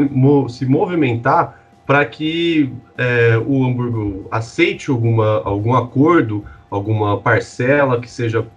se 0.50 0.66
movimentar 0.66 1.62
para 1.86 2.06
que 2.06 2.72
é, 2.98 3.38
o 3.46 3.66
Hamburgo 3.66 4.26
aceite 4.32 4.90
alguma, 4.90 5.42
algum 5.44 5.76
acordo, 5.76 6.46
alguma 6.72 7.18
parcela 7.18 8.00
que 8.00 8.10
seja 8.10 8.48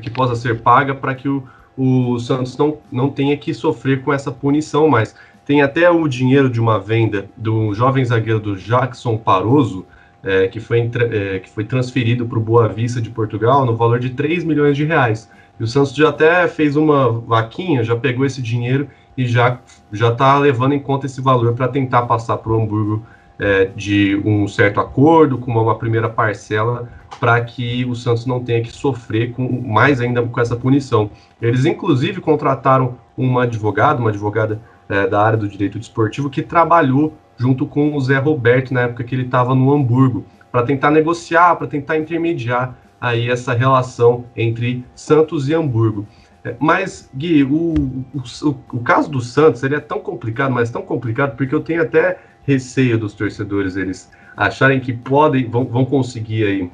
que 0.00 0.08
possa 0.08 0.36
ser 0.36 0.60
paga 0.60 0.94
para 0.94 1.14
que 1.14 1.28
o, 1.28 1.42
o 1.76 2.18
Santos 2.18 2.56
não, 2.56 2.78
não 2.90 3.08
tenha 3.08 3.36
que 3.36 3.54
sofrer 3.54 4.02
com 4.02 4.12
essa 4.12 4.30
punição 4.30 4.88
mais. 4.88 5.14
Tem 5.44 5.62
até 5.62 5.90
o 5.90 6.06
dinheiro 6.06 6.48
de 6.48 6.60
uma 6.60 6.78
venda 6.78 7.28
do 7.36 7.74
jovem 7.74 8.04
zagueiro 8.04 8.38
do 8.38 8.56
Jackson 8.56 9.16
Paroso, 9.16 9.84
é, 10.22 10.46
que, 10.46 10.60
foi, 10.60 10.90
é, 11.10 11.40
que 11.40 11.50
foi 11.50 11.64
transferido 11.64 12.26
para 12.26 12.38
o 12.38 12.42
Boa 12.42 12.68
Vista 12.68 13.00
de 13.00 13.10
Portugal 13.10 13.66
no 13.66 13.74
valor 13.74 13.98
de 13.98 14.10
3 14.10 14.44
milhões 14.44 14.76
de 14.76 14.84
reais. 14.84 15.28
E 15.58 15.64
o 15.64 15.66
Santos 15.66 15.94
já 15.94 16.10
até 16.10 16.46
fez 16.46 16.76
uma 16.76 17.10
vaquinha, 17.10 17.82
já 17.82 17.96
pegou 17.96 18.24
esse 18.24 18.40
dinheiro 18.40 18.88
e 19.16 19.26
já 19.26 19.58
já 19.92 20.10
está 20.10 20.38
levando 20.38 20.72
em 20.72 20.80
conta 20.80 21.06
esse 21.06 21.20
valor 21.20 21.54
para 21.54 21.68
tentar 21.68 22.02
passar 22.02 22.38
para 22.38 22.52
o 22.52 22.62
Hamburgo 22.62 23.04
é, 23.42 23.64
de 23.74 24.14
um 24.24 24.46
certo 24.46 24.78
acordo, 24.78 25.36
com 25.36 25.50
uma, 25.50 25.76
primeira 25.76 26.08
parcela, 26.08 26.88
para 27.18 27.40
que 27.40 27.84
o 27.84 27.92
Santos 27.92 28.24
não 28.24 28.38
tenha 28.38 28.62
que 28.62 28.70
sofrer 28.70 29.32
com 29.32 29.42
mais 29.66 30.00
ainda 30.00 30.22
com 30.22 30.40
essa 30.40 30.54
punição. 30.54 31.10
Eles, 31.40 31.64
inclusive, 31.64 32.20
contrataram 32.20 32.96
uma 33.16 33.42
advogada, 33.42 33.98
uma 34.00 34.10
advogada 34.10 34.60
é, 34.88 35.08
da 35.08 35.20
área 35.20 35.36
do 35.36 35.48
direito 35.48 35.76
desportivo, 35.76 36.30
que 36.30 36.40
trabalhou 36.40 37.14
junto 37.36 37.66
com 37.66 37.96
o 37.96 38.00
Zé 38.00 38.16
Roberto 38.18 38.72
na 38.72 38.82
época 38.82 39.02
que 39.02 39.12
ele 39.12 39.24
estava 39.24 39.56
no 39.56 39.74
Hamburgo, 39.74 40.24
para 40.52 40.62
tentar 40.62 40.92
negociar, 40.92 41.56
para 41.56 41.66
tentar 41.66 41.98
intermediar 41.98 42.76
aí 43.00 43.28
essa 43.28 43.52
relação 43.52 44.24
entre 44.36 44.84
Santos 44.94 45.48
e 45.48 45.54
Hamburgo. 45.54 46.06
É, 46.44 46.54
mas, 46.60 47.10
Gui, 47.12 47.42
o, 47.42 47.74
o, 48.14 48.54
o, 48.72 48.80
caso 48.80 49.10
do 49.10 49.20
Santos 49.20 49.64
ele 49.64 49.74
é 49.74 49.80
tão 49.80 49.98
complicado, 49.98 50.52
mas 50.52 50.70
tão 50.70 50.82
complicado, 50.82 51.36
porque 51.36 51.54
eu 51.54 51.60
tenho 51.60 51.82
até 51.82 52.18
receio 52.46 52.98
dos 52.98 53.14
torcedores 53.14 53.76
eles 53.76 54.10
acharem 54.36 54.80
que 54.80 54.92
podem, 54.92 55.48
vão, 55.48 55.64
vão 55.64 55.84
conseguir 55.84 56.44
aí 56.44 56.70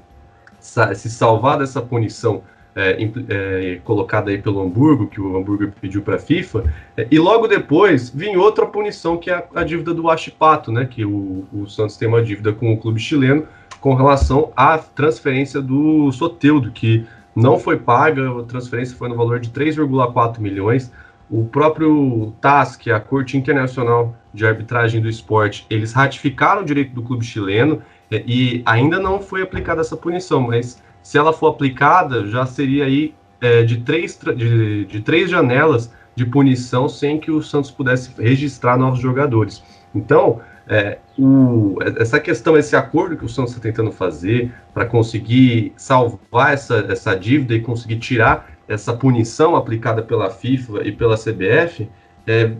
se 0.60 1.08
salvar 1.10 1.58
dessa 1.58 1.80
punição 1.80 2.42
é, 2.74 2.96
é, 3.28 3.80
colocada 3.84 4.30
aí 4.30 4.38
pelo 4.38 4.60
Hamburgo, 4.60 5.08
que 5.08 5.20
o 5.20 5.36
Hamburgo 5.36 5.72
pediu 5.80 6.00
para 6.00 6.14
a 6.14 6.18
FIFA, 6.18 6.72
é, 6.96 7.08
e 7.10 7.18
logo 7.18 7.48
depois 7.48 8.08
vinha 8.08 8.38
outra 8.38 8.66
punição, 8.66 9.16
que 9.16 9.30
é 9.30 9.34
a, 9.34 9.44
a 9.56 9.64
dívida 9.64 9.92
do 9.92 10.08
Achipato, 10.08 10.70
né, 10.70 10.84
que 10.84 11.04
o, 11.04 11.44
o, 11.52 11.66
Santos 11.66 11.96
tem 11.96 12.06
uma 12.06 12.22
dívida 12.22 12.52
com 12.52 12.72
o 12.72 12.78
clube 12.78 13.00
chileno 13.00 13.46
com 13.80 13.94
relação 13.94 14.52
à 14.56 14.78
transferência 14.78 15.60
do 15.60 16.10
Soteudo, 16.12 16.70
que 16.70 17.04
não 17.34 17.58
foi 17.58 17.76
paga, 17.76 18.30
a 18.40 18.42
transferência 18.44 18.96
foi 18.96 19.08
no 19.08 19.16
valor 19.16 19.40
de 19.40 19.50
3,4 19.50 20.38
milhões. 20.40 20.92
O 21.30 21.44
próprio 21.44 22.32
TAS, 22.40 22.76
que 22.76 22.90
é 22.90 22.94
a 22.94 23.00
Corte 23.00 23.36
Internacional 23.36 24.16
de 24.32 24.46
Arbitragem 24.46 25.00
do 25.00 25.08
Esporte, 25.08 25.66
eles 25.68 25.92
ratificaram 25.92 26.62
o 26.62 26.64
direito 26.64 26.94
do 26.94 27.02
clube 27.02 27.24
chileno 27.24 27.82
é, 28.10 28.22
e 28.26 28.62
ainda 28.64 28.98
não 28.98 29.20
foi 29.20 29.42
aplicada 29.42 29.80
essa 29.80 29.96
punição, 29.96 30.40
mas 30.40 30.82
se 31.02 31.18
ela 31.18 31.32
for 31.32 31.48
aplicada, 31.48 32.26
já 32.26 32.46
seria 32.46 32.84
aí 32.84 33.14
é, 33.40 33.62
de, 33.62 33.78
três, 33.78 34.18
de, 34.36 34.86
de 34.86 35.00
três 35.00 35.30
janelas 35.30 35.92
de 36.14 36.24
punição 36.26 36.88
sem 36.88 37.18
que 37.18 37.30
o 37.30 37.42
Santos 37.42 37.70
pudesse 37.70 38.10
registrar 38.20 38.76
novos 38.76 38.98
jogadores. 38.98 39.62
Então, 39.94 40.40
é, 40.66 40.98
o, 41.18 41.78
essa 41.96 42.20
questão, 42.20 42.56
esse 42.56 42.76
acordo 42.76 43.16
que 43.16 43.24
o 43.24 43.28
Santos 43.28 43.52
está 43.52 43.62
tentando 43.62 43.90
fazer 43.90 44.52
para 44.74 44.84
conseguir 44.84 45.72
salvar 45.76 46.52
essa, 46.52 46.86
essa 46.90 47.14
dívida 47.14 47.54
e 47.54 47.60
conseguir 47.60 47.96
tirar 47.98 48.57
essa 48.68 48.92
punição 48.92 49.56
aplicada 49.56 50.02
pela 50.02 50.30
FIFA 50.30 50.86
e 50.86 50.92
pela 50.92 51.16
CBF, 51.16 51.88
é, 52.26 52.52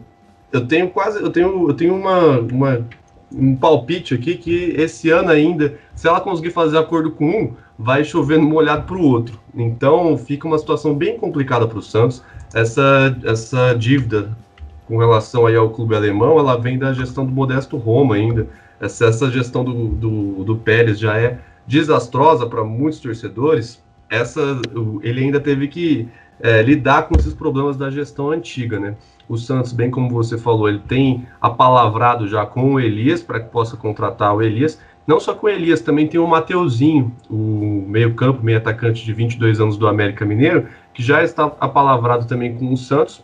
eu 0.50 0.66
tenho 0.66 0.88
quase, 0.88 1.22
eu 1.22 1.30
tenho, 1.30 1.68
eu 1.68 1.74
tenho 1.74 1.94
uma, 1.94 2.38
uma 2.40 2.86
um 3.32 3.54
palpite 3.54 4.14
aqui 4.14 4.36
que 4.36 4.74
esse 4.76 5.10
ano 5.10 5.30
ainda, 5.30 5.78
se 5.94 6.08
ela 6.08 6.20
conseguir 6.20 6.50
fazer 6.50 6.78
acordo 6.78 7.10
com 7.12 7.26
um, 7.26 7.54
vai 7.78 8.02
chover 8.04 8.38
molhado 8.38 8.84
para 8.84 8.96
o 8.96 9.02
outro. 9.02 9.38
Então 9.54 10.16
fica 10.16 10.46
uma 10.46 10.58
situação 10.58 10.94
bem 10.94 11.18
complicada 11.18 11.66
para 11.66 11.78
o 11.78 11.82
Santos. 11.82 12.22
Essa, 12.54 13.16
essa 13.24 13.74
dívida 13.74 14.36
com 14.86 14.96
relação 14.96 15.46
aí 15.46 15.54
ao 15.54 15.70
clube 15.70 15.94
alemão, 15.94 16.38
ela 16.38 16.56
vem 16.56 16.78
da 16.78 16.92
gestão 16.92 17.26
do 17.26 17.32
Modesto 17.32 17.76
Roma 17.76 18.14
ainda. 18.14 18.48
Essa, 18.80 19.06
essa 19.06 19.30
gestão 19.30 19.62
do, 19.62 19.88
do, 19.88 20.44
do 20.44 20.56
Pérez 20.56 20.98
já 20.98 21.18
é 21.18 21.38
desastrosa 21.66 22.46
para 22.46 22.64
muitos 22.64 23.00
torcedores. 23.00 23.82
Essa, 24.10 24.40
ele 25.02 25.20
ainda 25.20 25.40
teve 25.40 25.68
que 25.68 26.08
é, 26.40 26.62
lidar 26.62 27.08
com 27.08 27.16
esses 27.18 27.34
problemas 27.34 27.76
da 27.76 27.90
gestão 27.90 28.30
antiga, 28.30 28.78
né? 28.78 28.96
O 29.28 29.36
Santos, 29.36 29.72
bem 29.72 29.90
como 29.90 30.08
você 30.08 30.38
falou, 30.38 30.68
ele 30.68 30.80
tem 30.80 31.26
apalavrado 31.40 32.26
já 32.26 32.46
com 32.46 32.74
o 32.74 32.80
Elias 32.80 33.22
para 33.22 33.40
que 33.40 33.50
possa 33.50 33.76
contratar 33.76 34.34
o 34.34 34.42
Elias. 34.42 34.80
Não 35.06 35.20
só 35.20 35.34
com 35.34 35.46
o 35.46 35.50
Elias, 35.50 35.80
também 35.80 36.06
tem 36.06 36.18
o 36.20 36.26
Mateuzinho, 36.26 37.14
o 37.28 37.84
meio-campo, 37.86 38.42
meio 38.42 38.58
atacante 38.58 39.04
de 39.04 39.12
22 39.12 39.60
anos 39.60 39.76
do 39.76 39.86
América 39.86 40.24
Mineiro, 40.24 40.68
que 40.94 41.02
já 41.02 41.22
está 41.22 41.44
apalavrado 41.60 42.26
também 42.26 42.54
com 42.56 42.72
o 42.72 42.76
Santos. 42.76 43.22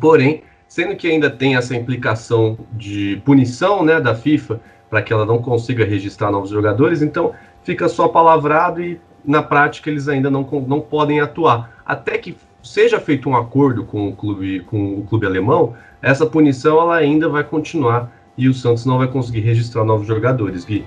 Porém, 0.00 0.42
sendo 0.66 0.96
que 0.96 1.08
ainda 1.08 1.30
tem 1.30 1.56
essa 1.56 1.74
implicação 1.74 2.58
de 2.72 3.20
punição 3.24 3.84
né, 3.84 4.00
da 4.00 4.14
FIFA 4.14 4.60
para 4.90 5.02
que 5.02 5.12
ela 5.12 5.24
não 5.24 5.38
consiga 5.38 5.84
registrar 5.84 6.30
novos 6.30 6.50
jogadores, 6.50 7.02
então 7.02 7.32
fica 7.62 7.88
só 7.88 8.08
palavrado 8.08 8.82
e 8.82 9.00
na 9.28 9.42
prática 9.42 9.90
eles 9.90 10.08
ainda 10.08 10.30
não, 10.30 10.42
não 10.66 10.80
podem 10.80 11.20
atuar. 11.20 11.70
Até 11.84 12.16
que 12.16 12.36
seja 12.62 12.98
feito 12.98 13.28
um 13.28 13.36
acordo 13.36 13.84
com 13.84 14.08
o 14.08 14.16
clube, 14.16 14.60
com 14.60 14.94
o 14.94 15.02
clube 15.04 15.26
alemão, 15.26 15.74
essa 16.00 16.24
punição 16.24 16.80
ela 16.80 16.96
ainda 16.96 17.28
vai 17.28 17.44
continuar 17.44 18.10
e 18.36 18.48
o 18.48 18.54
Santos 18.54 18.86
não 18.86 18.98
vai 18.98 19.08
conseguir 19.08 19.40
registrar 19.40 19.84
novos 19.84 20.06
jogadores, 20.06 20.64
Gui. 20.64 20.84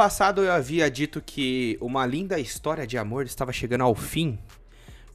Passado 0.00 0.40
eu 0.42 0.50
havia 0.50 0.90
dito 0.90 1.20
que 1.20 1.76
uma 1.78 2.06
linda 2.06 2.38
história 2.38 2.86
de 2.86 2.96
amor 2.96 3.26
estava 3.26 3.52
chegando 3.52 3.82
ao 3.82 3.94
fim 3.94 4.38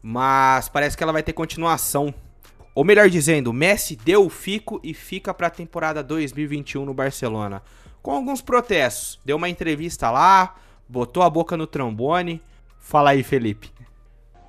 mas 0.08 0.70
parece 0.70 0.96
que 0.96 1.02
ela 1.02 1.12
vai 1.12 1.24
ter 1.24 1.34
continuação. 1.34 2.14
Ou 2.76 2.84
melhor 2.84 3.10
dizendo, 3.10 3.52
Messi 3.52 3.96
deu 3.96 4.24
o 4.24 4.30
fico 4.30 4.80
e 4.84 4.94
fica 4.94 5.34
para 5.34 5.48
a 5.48 5.50
temporada 5.50 6.04
2021 6.04 6.86
no 6.86 6.94
Barcelona. 6.94 7.64
Com 8.04 8.12
alguns 8.12 8.40
protestos. 8.40 9.20
Deu 9.26 9.38
uma 9.38 9.50
entrevista 9.50 10.12
lá, 10.12 10.58
botou 10.88 11.24
a 11.24 11.30
boca 11.32 11.58
no 11.58 11.66
trombone. 11.66 12.40
Fala 12.78 13.10
aí, 13.10 13.24
Felipe. 13.24 13.72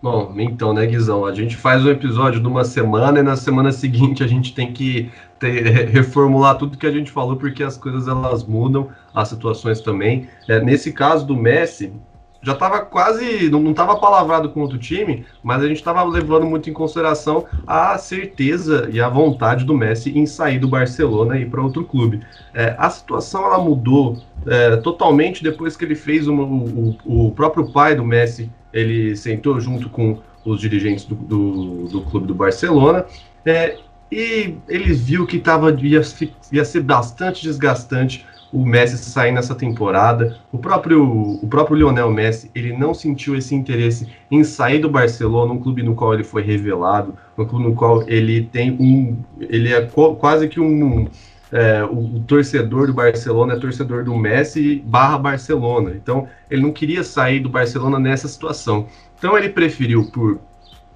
Bom, 0.06 0.32
então, 0.38 0.72
né, 0.72 0.86
Guizão? 0.86 1.26
A 1.26 1.34
gente 1.34 1.56
faz 1.56 1.84
um 1.84 1.90
episódio 1.90 2.40
de 2.40 2.46
uma 2.46 2.64
semana 2.64 3.18
e 3.18 3.24
na 3.24 3.34
semana 3.34 3.72
seguinte 3.72 4.22
a 4.22 4.26
gente 4.28 4.54
tem 4.54 4.72
que 4.72 5.10
ter, 5.36 5.64
reformular 5.90 6.56
tudo 6.56 6.78
que 6.78 6.86
a 6.86 6.92
gente 6.92 7.10
falou, 7.10 7.34
porque 7.34 7.60
as 7.64 7.76
coisas 7.76 8.06
elas 8.06 8.44
mudam, 8.44 8.88
as 9.12 9.26
situações 9.26 9.80
também. 9.80 10.28
É, 10.48 10.60
nesse 10.60 10.92
caso 10.92 11.26
do 11.26 11.34
Messi, 11.34 11.92
já 12.40 12.52
estava 12.52 12.82
quase, 12.82 13.50
não 13.50 13.72
estava 13.72 13.96
palavrado 13.96 14.50
com 14.50 14.60
outro 14.60 14.78
time, 14.78 15.26
mas 15.42 15.60
a 15.60 15.66
gente 15.66 15.78
estava 15.78 16.04
levando 16.04 16.46
muito 16.46 16.70
em 16.70 16.72
consideração 16.72 17.44
a 17.66 17.98
certeza 17.98 18.88
e 18.92 19.00
a 19.00 19.08
vontade 19.08 19.64
do 19.64 19.74
Messi 19.74 20.16
em 20.16 20.24
sair 20.24 20.60
do 20.60 20.68
Barcelona 20.68 21.36
e 21.36 21.42
ir 21.42 21.50
para 21.50 21.60
outro 21.60 21.84
clube. 21.84 22.20
É, 22.54 22.76
a 22.78 22.88
situação 22.88 23.44
ela 23.44 23.58
mudou 23.58 24.22
é, 24.46 24.76
totalmente 24.76 25.42
depois 25.42 25.76
que 25.76 25.84
ele 25.84 25.96
fez 25.96 26.28
uma, 26.28 26.44
o, 26.44 26.96
o, 27.04 27.32
próprio 27.32 27.72
pai 27.72 27.96
do 27.96 28.04
Messi, 28.04 28.48
ele 28.78 29.16
sentou 29.16 29.58
junto 29.60 29.88
com 29.88 30.18
os 30.44 30.60
dirigentes 30.60 31.04
do, 31.04 31.14
do, 31.14 31.88
do 31.88 32.02
clube 32.02 32.26
do 32.26 32.34
Barcelona 32.34 33.04
é, 33.44 33.78
e 34.10 34.54
ele 34.68 34.92
viu 34.92 35.26
que 35.26 35.38
tava, 35.38 35.70
ia, 35.80 36.00
ia 36.52 36.64
ser 36.64 36.80
bastante 36.80 37.42
desgastante 37.42 38.24
o 38.52 38.64
Messi 38.64 38.96
sair 38.96 39.32
nessa 39.32 39.54
temporada. 39.54 40.38
O 40.52 40.58
próprio, 40.58 41.04
o 41.04 41.46
próprio 41.48 41.76
Lionel 41.76 42.10
Messi, 42.10 42.50
ele 42.54 42.72
não 42.72 42.94
sentiu 42.94 43.36
esse 43.36 43.54
interesse 43.54 44.08
em 44.30 44.44
sair 44.44 44.78
do 44.78 44.88
Barcelona, 44.88 45.52
um 45.52 45.58
clube 45.58 45.82
no 45.82 45.94
qual 45.94 46.14
ele 46.14 46.24
foi 46.24 46.42
revelado, 46.42 47.14
um 47.36 47.44
clube 47.44 47.64
no 47.64 47.74
qual 47.74 48.08
ele 48.08 48.44
tem 48.44 48.70
um, 48.78 49.16
ele 49.40 49.72
é 49.72 49.82
quase 50.18 50.48
que 50.48 50.60
um 50.60 51.08
é, 51.52 51.84
o, 51.84 52.16
o, 52.16 52.20
torcedor 52.26 52.88
do 52.88 52.94
Barcelona 52.94 53.54
é 53.54 53.58
torcedor 53.58 54.04
do 54.04 54.14
Messi 54.16 54.82
barra 54.84 55.18
Barcelona. 55.18 55.92
Então 55.94 56.28
ele 56.50 56.62
não 56.62 56.72
queria 56.72 57.04
sair 57.04 57.40
do 57.40 57.48
Barcelona 57.48 57.98
nessa 57.98 58.28
situação. 58.28 58.86
Então 59.18 59.36
ele 59.36 59.48
preferiu 59.48 60.10
por 60.10 60.40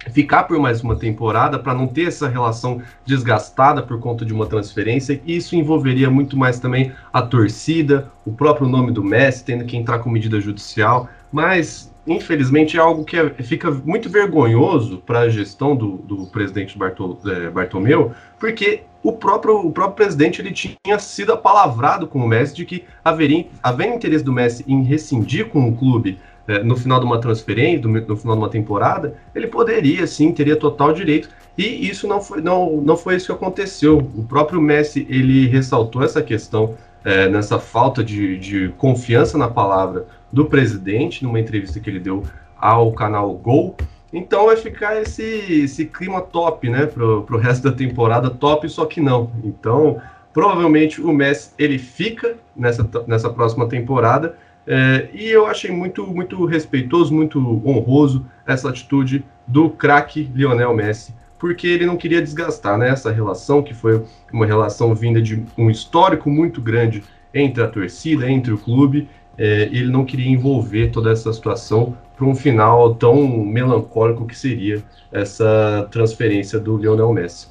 ficar 0.09 0.43
por 0.43 0.57
mais 0.57 0.81
uma 0.81 0.95
temporada 0.95 1.59
para 1.59 1.73
não 1.73 1.87
ter 1.87 2.07
essa 2.07 2.27
relação 2.27 2.81
desgastada 3.05 3.83
por 3.83 3.99
conta 3.99 4.25
de 4.25 4.33
uma 4.33 4.47
transferência. 4.47 5.21
Isso 5.25 5.55
envolveria 5.55 6.09
muito 6.09 6.35
mais 6.35 6.59
também 6.59 6.91
a 7.13 7.21
torcida, 7.21 8.09
o 8.25 8.31
próprio 8.31 8.67
nome 8.67 8.91
do 8.91 9.03
Messi, 9.03 9.45
tendo 9.45 9.65
que 9.65 9.77
entrar 9.77 9.99
com 9.99 10.09
medida 10.09 10.41
judicial. 10.41 11.07
Mas, 11.31 11.90
infelizmente, 12.05 12.77
é 12.77 12.79
algo 12.79 13.03
que 13.03 13.17
é, 13.17 13.29
fica 13.43 13.69
muito 13.71 14.09
vergonhoso 14.09 14.97
para 15.05 15.19
a 15.19 15.29
gestão 15.29 15.75
do, 15.75 15.97
do 15.97 16.27
presidente 16.27 16.77
Bartol, 16.77 17.19
é, 17.25 17.49
Bartomeu, 17.49 18.11
porque 18.39 18.83
o 19.03 19.13
próprio, 19.13 19.57
o 19.59 19.71
próprio 19.71 19.95
presidente 19.95 20.41
ele 20.41 20.51
tinha 20.51 20.99
sido 20.99 21.33
apalavrado 21.33 22.07
com 22.07 22.19
o 22.19 22.27
Messi 22.27 22.55
de 22.55 22.65
que 22.65 22.83
haveria, 23.03 23.45
haveria 23.61 23.95
interesse 23.95 24.23
do 24.23 24.31
Messi 24.31 24.63
em 24.67 24.83
rescindir 24.83 25.49
com 25.49 25.67
o 25.67 25.75
clube 25.75 26.19
é, 26.47 26.63
no 26.63 26.75
final 26.75 26.99
de 26.99 27.05
uma 27.05 27.19
transferência, 27.19 27.87
no 27.87 28.17
final 28.17 28.35
de 28.35 28.41
uma 28.41 28.49
temporada, 28.49 29.15
ele 29.33 29.47
poderia 29.47 30.05
sim, 30.07 30.31
teria 30.31 30.55
total 30.55 30.93
direito. 30.93 31.29
E 31.57 31.87
isso 31.87 32.07
não 32.07 32.21
foi, 32.21 32.41
não, 32.41 32.77
não 32.81 32.97
foi 32.97 33.15
isso 33.15 33.27
que 33.27 33.31
aconteceu. 33.31 33.97
O 33.97 34.23
próprio 34.23 34.61
Messi 34.61 35.05
ele 35.09 35.47
ressaltou 35.47 36.03
essa 36.03 36.21
questão 36.21 36.75
é, 37.03 37.27
nessa 37.27 37.59
falta 37.59 38.03
de, 38.03 38.37
de 38.37 38.69
confiança 38.77 39.37
na 39.37 39.47
palavra 39.47 40.05
do 40.31 40.45
presidente, 40.45 41.23
numa 41.23 41.39
entrevista 41.39 41.79
que 41.79 41.89
ele 41.89 41.99
deu 41.99 42.23
ao 42.55 42.91
canal 42.93 43.33
Gol. 43.33 43.75
Então 44.13 44.47
vai 44.47 44.57
ficar 44.57 45.01
esse, 45.01 45.23
esse 45.23 45.85
clima 45.85 46.21
top, 46.21 46.69
né, 46.69 46.85
pro, 46.85 47.23
pro 47.23 47.37
resto 47.37 47.63
da 47.63 47.71
temporada, 47.71 48.29
top, 48.29 48.67
só 48.69 48.85
que 48.85 48.99
não. 48.99 49.31
Então, 49.43 50.01
provavelmente 50.33 51.01
o 51.01 51.11
Messi 51.11 51.51
ele 51.57 51.77
fica 51.77 52.35
nessa, 52.55 52.87
nessa 53.07 53.29
próxima 53.29 53.67
temporada 53.67 54.35
é, 54.67 55.09
e 55.13 55.27
eu 55.29 55.47
achei 55.47 55.71
muito, 55.71 56.05
muito 56.05 56.45
respeitoso, 56.45 57.13
muito 57.13 57.39
honroso 57.65 58.25
essa 58.45 58.69
atitude 58.69 59.23
do 59.47 59.69
craque 59.69 60.29
Lionel 60.33 60.73
Messi, 60.73 61.15
porque 61.39 61.67
ele 61.67 61.85
não 61.85 61.97
queria 61.97 62.21
desgastar 62.21 62.77
né, 62.77 62.89
essa 62.89 63.11
relação, 63.11 63.63
que 63.63 63.73
foi 63.73 64.03
uma 64.31 64.45
relação 64.45 64.93
vinda 64.93 65.21
de 65.21 65.43
um 65.57 65.69
histórico 65.69 66.29
muito 66.29 66.61
grande 66.61 67.03
entre 67.33 67.63
a 67.63 67.67
torcida, 67.67 68.29
entre 68.29 68.53
o 68.53 68.57
clube, 68.57 69.09
é, 69.41 69.63
ele 69.71 69.87
não 69.87 70.05
queria 70.05 70.29
envolver 70.29 70.91
toda 70.91 71.11
essa 71.11 71.33
situação 71.33 71.97
para 72.15 72.27
um 72.27 72.35
final 72.35 72.93
tão 72.93 73.25
melancólico 73.43 74.27
que 74.27 74.37
seria 74.37 74.83
essa 75.11 75.87
transferência 75.89 76.59
do 76.59 76.77
Lionel 76.77 77.11
Messi. 77.11 77.47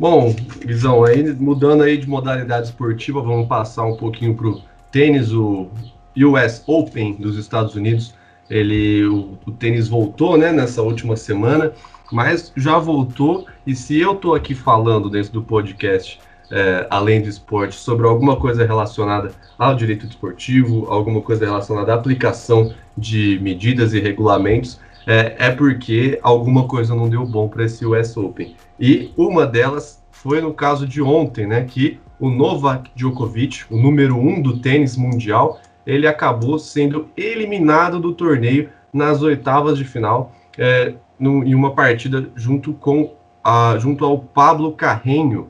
Bom, 0.00 0.34
Guizão, 0.64 1.04
aí 1.04 1.22
mudando 1.34 1.82
aí 1.82 1.98
de 1.98 2.08
modalidade 2.08 2.68
esportiva, 2.68 3.20
vamos 3.20 3.46
passar 3.46 3.84
um 3.84 3.94
pouquinho 3.94 4.34
para 4.34 4.46
o 4.46 4.62
tênis, 4.90 5.34
o 5.34 5.68
US 6.16 6.62
Open 6.66 7.12
dos 7.16 7.36
Estados 7.36 7.74
Unidos. 7.74 8.14
Ele, 8.48 9.04
o, 9.04 9.38
o, 9.46 9.52
tênis 9.52 9.88
voltou, 9.88 10.38
né, 10.38 10.50
nessa 10.50 10.80
última 10.80 11.14
semana, 11.14 11.72
mas 12.10 12.54
já 12.56 12.78
voltou. 12.78 13.46
E 13.66 13.76
se 13.76 14.00
eu 14.00 14.14
tô 14.14 14.34
aqui 14.34 14.54
falando 14.54 15.10
dentro 15.10 15.30
do 15.30 15.42
podcast, 15.42 16.18
é, 16.52 16.86
além 16.90 17.22
do 17.22 17.28
esporte, 17.28 17.74
sobre 17.74 18.06
alguma 18.06 18.36
coisa 18.36 18.66
relacionada 18.66 19.32
ao 19.58 19.74
direito 19.74 20.06
desportivo, 20.06 20.86
alguma 20.90 21.22
coisa 21.22 21.46
relacionada 21.46 21.92
à 21.92 21.96
aplicação 21.96 22.74
de 22.96 23.38
medidas 23.42 23.94
e 23.94 24.00
regulamentos, 24.00 24.78
é, 25.06 25.34
é 25.38 25.50
porque 25.50 26.20
alguma 26.22 26.68
coisa 26.68 26.94
não 26.94 27.08
deu 27.08 27.24
bom 27.26 27.48
para 27.48 27.64
esse 27.64 27.86
US 27.86 28.16
Open. 28.16 28.54
E 28.78 29.10
uma 29.16 29.46
delas 29.46 30.02
foi 30.10 30.40
no 30.42 30.52
caso 30.52 30.86
de 30.86 31.00
ontem, 31.00 31.46
né, 31.46 31.64
que 31.64 31.98
o 32.20 32.28
Novak 32.28 32.90
Djokovic, 32.94 33.64
o 33.70 33.76
número 33.76 34.16
um 34.16 34.40
do 34.40 34.58
tênis 34.58 34.96
mundial, 34.96 35.58
ele 35.86 36.06
acabou 36.06 36.58
sendo 36.58 37.08
eliminado 37.16 37.98
do 37.98 38.12
torneio 38.12 38.68
nas 38.92 39.22
oitavas 39.22 39.78
de 39.78 39.84
final, 39.84 40.32
é, 40.56 40.94
no, 41.18 41.42
em 41.42 41.54
uma 41.54 41.74
partida 41.74 42.28
junto 42.36 42.74
com 42.74 43.14
a, 43.42 43.76
junto 43.78 44.04
ao 44.04 44.18
Pablo 44.18 44.72
Carreño. 44.72 45.46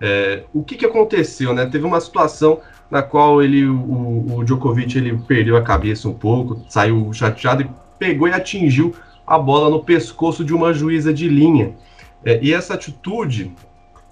É, 0.00 0.42
o 0.52 0.62
que, 0.62 0.76
que 0.76 0.86
aconteceu, 0.86 1.54
né? 1.54 1.66
Teve 1.66 1.84
uma 1.84 2.00
situação 2.00 2.60
na 2.90 3.02
qual 3.02 3.42
ele, 3.42 3.66
o, 3.66 4.36
o 4.36 4.44
Djokovic 4.44 4.96
ele 4.96 5.16
perdeu 5.26 5.56
a 5.56 5.62
cabeça 5.62 6.08
um 6.08 6.14
pouco, 6.14 6.60
saiu 6.68 7.12
chateado 7.12 7.62
e 7.62 7.70
pegou 7.98 8.28
e 8.28 8.32
atingiu 8.32 8.94
a 9.26 9.38
bola 9.38 9.70
no 9.70 9.82
pescoço 9.82 10.44
de 10.44 10.52
uma 10.52 10.72
juíza 10.72 11.12
de 11.12 11.28
linha. 11.28 11.72
É, 12.24 12.38
e 12.42 12.52
essa 12.52 12.74
atitude 12.74 13.52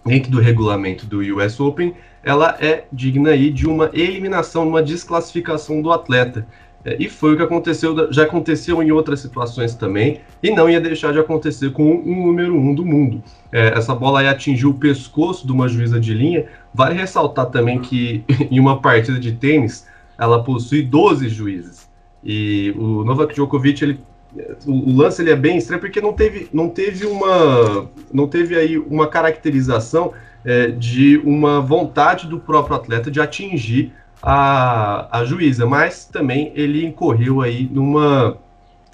dentro 0.04 0.30
do 0.30 0.40
regulamento 0.40 1.06
do 1.06 1.18
US 1.36 1.60
Open, 1.60 1.94
ela 2.22 2.56
é 2.60 2.84
digna 2.92 3.30
aí 3.30 3.50
de 3.50 3.66
uma 3.66 3.90
eliminação, 3.92 4.66
uma 4.66 4.82
desclassificação 4.82 5.80
do 5.82 5.92
atleta. 5.92 6.46
É, 6.84 6.96
e 6.98 7.08
foi 7.08 7.34
o 7.34 7.36
que 7.36 7.42
aconteceu, 7.42 8.12
já 8.12 8.24
aconteceu 8.24 8.82
em 8.82 8.90
outras 8.90 9.20
situações 9.20 9.74
também, 9.74 10.20
e 10.42 10.50
não 10.50 10.68
ia 10.68 10.80
deixar 10.80 11.12
de 11.12 11.18
acontecer 11.18 11.70
com 11.70 11.84
um 11.84 12.26
número 12.26 12.56
um 12.56 12.74
do 12.74 12.84
mundo. 12.84 13.22
É, 13.52 13.78
essa 13.78 13.94
bola 13.94 14.20
aí 14.20 14.28
atingiu 14.28 14.70
o 14.70 14.74
pescoço 14.74 15.46
de 15.46 15.52
uma 15.52 15.68
juíza 15.68 16.00
de 16.00 16.12
linha. 16.12 16.46
Vale 16.74 16.94
ressaltar 16.94 17.46
também 17.46 17.78
que 17.78 18.24
em 18.50 18.58
uma 18.58 18.80
partida 18.80 19.18
de 19.18 19.32
tênis, 19.32 19.86
ela 20.18 20.42
possui 20.42 20.82
12 20.82 21.28
juízes. 21.28 21.88
E 22.24 22.72
o 22.76 23.04
Novak 23.04 23.34
Djokovic, 23.34 23.82
ele, 23.82 24.00
o, 24.66 24.92
lance 24.92 25.22
ele 25.22 25.30
é 25.30 25.36
bem 25.36 25.58
estranho 25.58 25.80
porque 25.80 26.00
não 26.00 26.12
teve, 26.12 26.48
não 26.52 26.68
teve 26.68 27.06
uma, 27.06 27.90
não 28.12 28.26
teve 28.26 28.56
aí 28.56 28.78
uma 28.78 29.06
caracterização 29.08 30.12
é, 30.44 30.68
de 30.68 31.18
uma 31.18 31.60
vontade 31.60 32.26
do 32.26 32.38
próprio 32.38 32.76
atleta 32.76 33.10
de 33.10 33.20
atingir 33.20 33.92
a, 34.22 35.20
a 35.20 35.24
juíza, 35.24 35.66
mas 35.66 36.04
também 36.04 36.52
ele 36.54 36.86
incorreu 36.86 37.40
aí 37.40 37.68
numa 37.70 38.38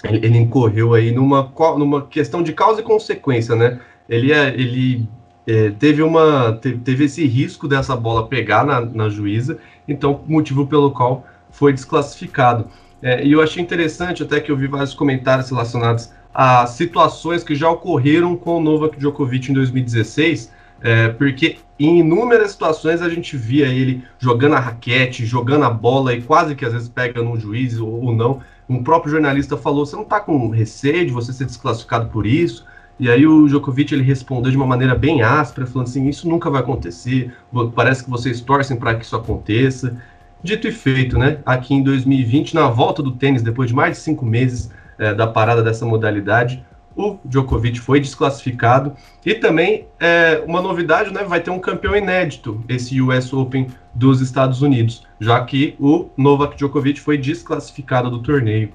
ele, 0.03 0.25
ele 0.25 0.37
incorreu 0.37 0.93
aí 0.93 1.11
numa, 1.11 1.51
numa 1.77 2.05
questão 2.05 2.41
de 2.41 2.53
causa 2.53 2.81
e 2.81 2.83
consequência, 2.83 3.55
né? 3.55 3.79
Ele, 4.07 4.31
é, 4.31 4.49
ele 4.49 5.07
é, 5.45 5.71
teve, 5.71 6.01
uma, 6.01 6.53
teve, 6.53 7.05
esse 7.05 7.25
risco 7.27 7.67
dessa 7.67 7.95
bola 7.95 8.27
pegar 8.27 8.65
na, 8.65 8.81
na 8.81 9.09
juíza, 9.09 9.59
então 9.87 10.21
motivo 10.27 10.65
pelo 10.65 10.91
qual 10.91 11.25
foi 11.51 11.73
desclassificado. 11.73 12.67
É, 13.01 13.25
e 13.25 13.31
eu 13.31 13.41
achei 13.41 13.61
interessante 13.61 14.23
até 14.23 14.39
que 14.39 14.51
eu 14.51 14.57
vi 14.57 14.67
vários 14.67 14.93
comentários 14.93 15.49
relacionados 15.49 16.11
a 16.33 16.65
situações 16.67 17.43
que 17.43 17.55
já 17.55 17.69
ocorreram 17.69 18.35
com 18.35 18.57
o 18.57 18.61
Novak 18.61 18.97
Djokovic 18.97 19.51
em 19.51 19.53
2016, 19.53 20.51
é, 20.81 21.09
porque 21.09 21.57
em 21.79 21.99
inúmeras 21.99 22.51
situações 22.51 23.01
a 23.01 23.09
gente 23.09 23.37
via 23.37 23.67
ele 23.67 24.03
jogando 24.17 24.55
a 24.55 24.59
raquete, 24.59 25.25
jogando 25.25 25.65
a 25.65 25.69
bola 25.69 26.13
e 26.13 26.21
quase 26.21 26.55
que 26.55 26.65
às 26.65 26.73
vezes 26.73 26.89
pega 26.89 27.21
no 27.21 27.39
juiz 27.39 27.79
ou, 27.79 28.05
ou 28.05 28.15
não. 28.15 28.41
Um 28.67 28.83
próprio 28.83 29.11
jornalista 29.11 29.57
falou: 29.57 29.85
Você 29.85 29.95
não 29.95 30.03
está 30.03 30.19
com 30.19 30.49
receio 30.49 31.05
de 31.05 31.11
você 31.11 31.33
ser 31.33 31.45
desclassificado 31.45 32.09
por 32.09 32.25
isso? 32.25 32.65
E 32.99 33.09
aí 33.09 33.25
o 33.25 33.47
Djokovic 33.47 33.93
ele 33.93 34.03
respondeu 34.03 34.51
de 34.51 34.57
uma 34.57 34.67
maneira 34.67 34.93
bem 34.93 35.21
áspera, 35.21 35.65
falando 35.65 35.87
assim: 35.87 36.07
Isso 36.07 36.27
nunca 36.27 36.49
vai 36.49 36.61
acontecer, 36.61 37.33
parece 37.73 38.03
que 38.03 38.09
vocês 38.09 38.41
torcem 38.41 38.77
para 38.77 38.95
que 38.95 39.05
isso 39.05 39.15
aconteça. 39.15 39.97
Dito 40.43 40.67
e 40.67 40.71
feito, 40.71 41.17
né? 41.17 41.39
Aqui 41.45 41.73
em 41.73 41.83
2020, 41.83 42.55
na 42.55 42.69
volta 42.69 43.03
do 43.03 43.11
tênis, 43.11 43.41
depois 43.41 43.69
de 43.69 43.75
mais 43.75 43.97
de 43.97 44.03
cinco 44.03 44.25
meses 44.25 44.71
é, 44.97 45.13
da 45.13 45.27
parada 45.27 45.61
dessa 45.61 45.85
modalidade, 45.85 46.63
o 46.95 47.17
Djokovic 47.23 47.79
foi 47.79 47.99
desclassificado. 47.99 48.93
E 49.25 49.35
também 49.35 49.87
é, 49.99 50.43
uma 50.45 50.61
novidade, 50.61 51.13
né? 51.13 51.23
Vai 51.23 51.41
ter 51.41 51.49
um 51.49 51.59
campeão 51.59 51.95
inédito 51.95 52.63
esse 52.67 53.01
US 53.01 53.31
Open 53.33 53.67
dos 53.93 54.21
Estados 54.21 54.61
Unidos, 54.61 55.05
já 55.19 55.43
que 55.43 55.75
o 55.79 56.09
Novak 56.17 56.55
Djokovic 56.55 56.99
foi 56.99 57.17
desclassificado 57.17 58.09
do 58.09 58.21
torneio. 58.21 58.71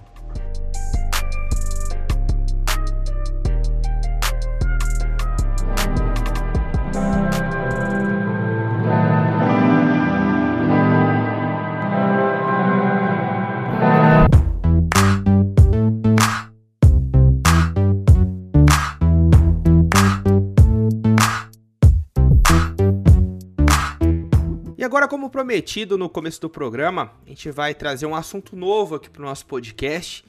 Prometido 25.35 25.99
no 25.99 26.09
começo 26.09 26.41
do 26.41 26.49
programa, 26.49 27.11
a 27.27 27.29
gente 27.29 27.51
vai 27.51 27.75
trazer 27.75 28.07
um 28.07 28.15
assunto 28.15 28.55
novo 28.55 28.95
aqui 28.95 29.11
para 29.11 29.21
o 29.21 29.25
nosso 29.25 29.45
podcast. 29.47 30.25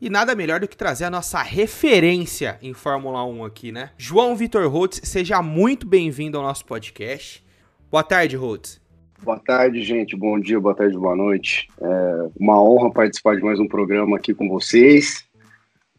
E 0.00 0.10
nada 0.10 0.34
melhor 0.34 0.58
do 0.58 0.66
que 0.66 0.76
trazer 0.76 1.04
a 1.04 1.10
nossa 1.10 1.40
referência 1.40 2.58
em 2.60 2.74
Fórmula 2.74 3.24
1 3.24 3.44
aqui, 3.44 3.70
né? 3.70 3.90
João 3.96 4.34
Vitor 4.34 4.68
Rhodes, 4.68 5.00
seja 5.04 5.40
muito 5.40 5.86
bem-vindo 5.86 6.36
ao 6.36 6.42
nosso 6.42 6.64
podcast. 6.64 7.44
Boa 7.88 8.02
tarde, 8.02 8.34
Rhodes. 8.34 8.80
Boa 9.22 9.38
tarde, 9.38 9.80
gente. 9.84 10.16
Bom 10.16 10.40
dia, 10.40 10.58
boa 10.58 10.74
tarde, 10.74 10.98
boa 10.98 11.14
noite. 11.14 11.68
É 11.80 12.28
uma 12.36 12.60
honra 12.60 12.90
participar 12.90 13.36
de 13.36 13.44
mais 13.44 13.60
um 13.60 13.68
programa 13.68 14.16
aqui 14.16 14.34
com 14.34 14.48
vocês. 14.48 15.24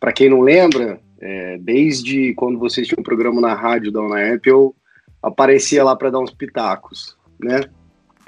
Para 0.02 0.12
quem 0.12 0.30
não 0.30 0.42
lembra, 0.42 1.00
é, 1.22 1.58
desde 1.60 2.34
quando 2.34 2.60
vocês 2.60 2.86
tinham 2.86 3.00
um 3.00 3.04
programa 3.04 3.40
na 3.40 3.54
rádio 3.54 3.90
da 3.90 4.02
UNAEP, 4.02 4.50
eu 4.50 4.76
aparecia 5.24 5.82
lá 5.82 5.96
para 5.96 6.10
dar 6.10 6.20
uns 6.20 6.34
pitacos, 6.34 7.18
né? 7.40 7.62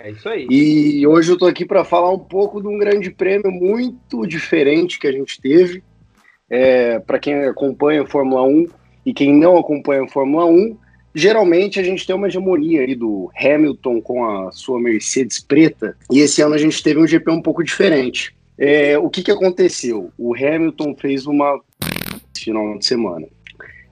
É 0.03 0.09
isso 0.09 0.27
aí. 0.27 0.47
E 0.49 1.05
hoje 1.05 1.31
eu 1.31 1.37
tô 1.37 1.45
aqui 1.45 1.63
para 1.63 1.83
falar 1.83 2.11
um 2.11 2.17
pouco 2.17 2.59
de 2.59 2.67
um 2.67 2.77
grande 2.77 3.11
prêmio 3.11 3.51
muito 3.51 4.25
diferente 4.25 4.99
que 4.99 5.05
a 5.05 5.11
gente 5.11 5.39
teve. 5.39 5.83
É, 6.49 6.99
para 6.99 7.19
quem 7.19 7.35
acompanha 7.45 8.01
a 8.01 8.07
Fórmula 8.07 8.41
1 8.41 8.65
e 9.05 9.13
quem 9.13 9.31
não 9.31 9.57
acompanha 9.57 10.03
a 10.03 10.07
Fórmula 10.07 10.45
1, 10.45 10.75
geralmente 11.13 11.79
a 11.79 11.83
gente 11.83 12.05
tem 12.05 12.15
uma 12.15 12.27
hegemonia 12.27 12.81
aí 12.81 12.95
do 12.95 13.29
Hamilton 13.39 14.01
com 14.01 14.25
a 14.25 14.51
sua 14.51 14.79
Mercedes 14.79 15.39
preta, 15.39 15.95
e 16.11 16.19
esse 16.19 16.41
ano 16.41 16.55
a 16.55 16.57
gente 16.57 16.81
teve 16.81 16.99
um 16.99 17.07
GP 17.07 17.29
um 17.29 17.41
pouco 17.41 17.63
diferente. 17.63 18.35
É, 18.57 18.97
o 18.97 19.09
que, 19.09 19.21
que 19.21 19.31
aconteceu? 19.31 20.11
O 20.17 20.35
Hamilton 20.35 20.95
fez 20.95 21.27
uma 21.27 21.61
final 22.35 22.77
de 22.77 22.85
semana. 22.85 23.27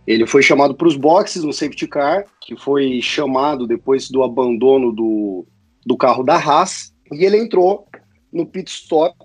Ele 0.08 0.26
foi 0.26 0.42
chamado 0.42 0.74
para 0.74 0.88
os 0.88 0.98
boxes 0.98 1.44
no 1.44 1.54
safety 1.54 1.88
car, 1.88 2.26
que 2.42 2.58
foi 2.58 3.00
chamado 3.00 3.68
depois 3.68 4.10
do 4.10 4.24
abandono 4.24 4.92
do, 4.92 5.46
do 5.86 5.98
carro 5.98 6.24
da 6.24 6.36
Haas 6.36 6.94
e 7.12 7.26
ele 7.26 7.38
entrou 7.38 7.88
no 8.32 8.46
pit 8.46 8.70
stop 8.70 9.16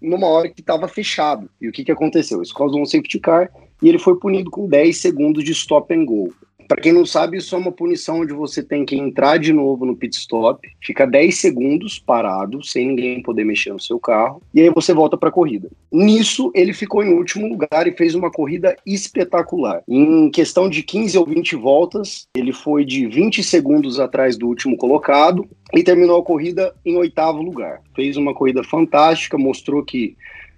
numa 0.00 0.26
hora 0.26 0.48
que 0.48 0.60
estava 0.60 0.88
fechado. 0.88 1.50
E 1.60 1.68
o 1.68 1.72
que, 1.72 1.84
que 1.84 1.92
aconteceu? 1.92 2.42
Isso 2.42 2.54
causou 2.54 2.80
um 2.80 2.86
safety 2.86 3.18
car 3.18 3.50
e 3.82 3.88
ele 3.88 3.98
foi 3.98 4.18
punido 4.18 4.50
com 4.50 4.68
10 4.68 4.96
segundos 4.96 5.44
de 5.44 5.52
stop 5.52 5.92
and 5.94 6.04
go. 6.04 6.34
Para 6.68 6.82
quem 6.82 6.92
não 6.92 7.06
sabe, 7.06 7.38
isso 7.38 7.54
é 7.54 7.58
uma 7.58 7.72
punição 7.72 8.20
onde 8.20 8.34
você 8.34 8.62
tem 8.62 8.84
que 8.84 8.94
entrar 8.94 9.38
de 9.38 9.54
novo 9.54 9.86
no 9.86 9.96
pit 9.96 10.14
stop, 10.14 10.68
fica 10.82 11.06
10 11.06 11.34
segundos 11.34 11.98
parado, 11.98 12.62
sem 12.62 12.88
ninguém 12.88 13.22
poder 13.22 13.42
mexer 13.42 13.72
no 13.72 13.80
seu 13.80 13.98
carro, 13.98 14.42
e 14.54 14.60
aí 14.60 14.68
você 14.68 14.92
volta 14.92 15.16
para 15.16 15.30
a 15.30 15.32
corrida. 15.32 15.70
Nisso, 15.90 16.52
ele 16.54 16.74
ficou 16.74 17.02
em 17.02 17.14
último 17.14 17.48
lugar 17.48 17.86
e 17.86 17.96
fez 17.96 18.14
uma 18.14 18.30
corrida 18.30 18.76
espetacular. 18.84 19.82
Em 19.88 20.30
questão 20.30 20.68
de 20.68 20.82
15 20.82 21.16
ou 21.16 21.24
20 21.24 21.56
voltas, 21.56 22.28
ele 22.36 22.52
foi 22.52 22.84
de 22.84 23.06
20 23.06 23.42
segundos 23.42 23.98
atrás 23.98 24.36
do 24.36 24.46
último 24.46 24.76
colocado 24.76 25.48
e 25.72 25.82
terminou 25.82 26.20
a 26.20 26.24
corrida 26.24 26.74
em 26.84 26.98
oitavo 26.98 27.40
lugar. 27.40 27.80
Fez 27.96 28.18
uma 28.18 28.34
corrida 28.34 28.62
fantástica, 28.62 29.38
mostrou 29.38 29.82
que 29.82 30.14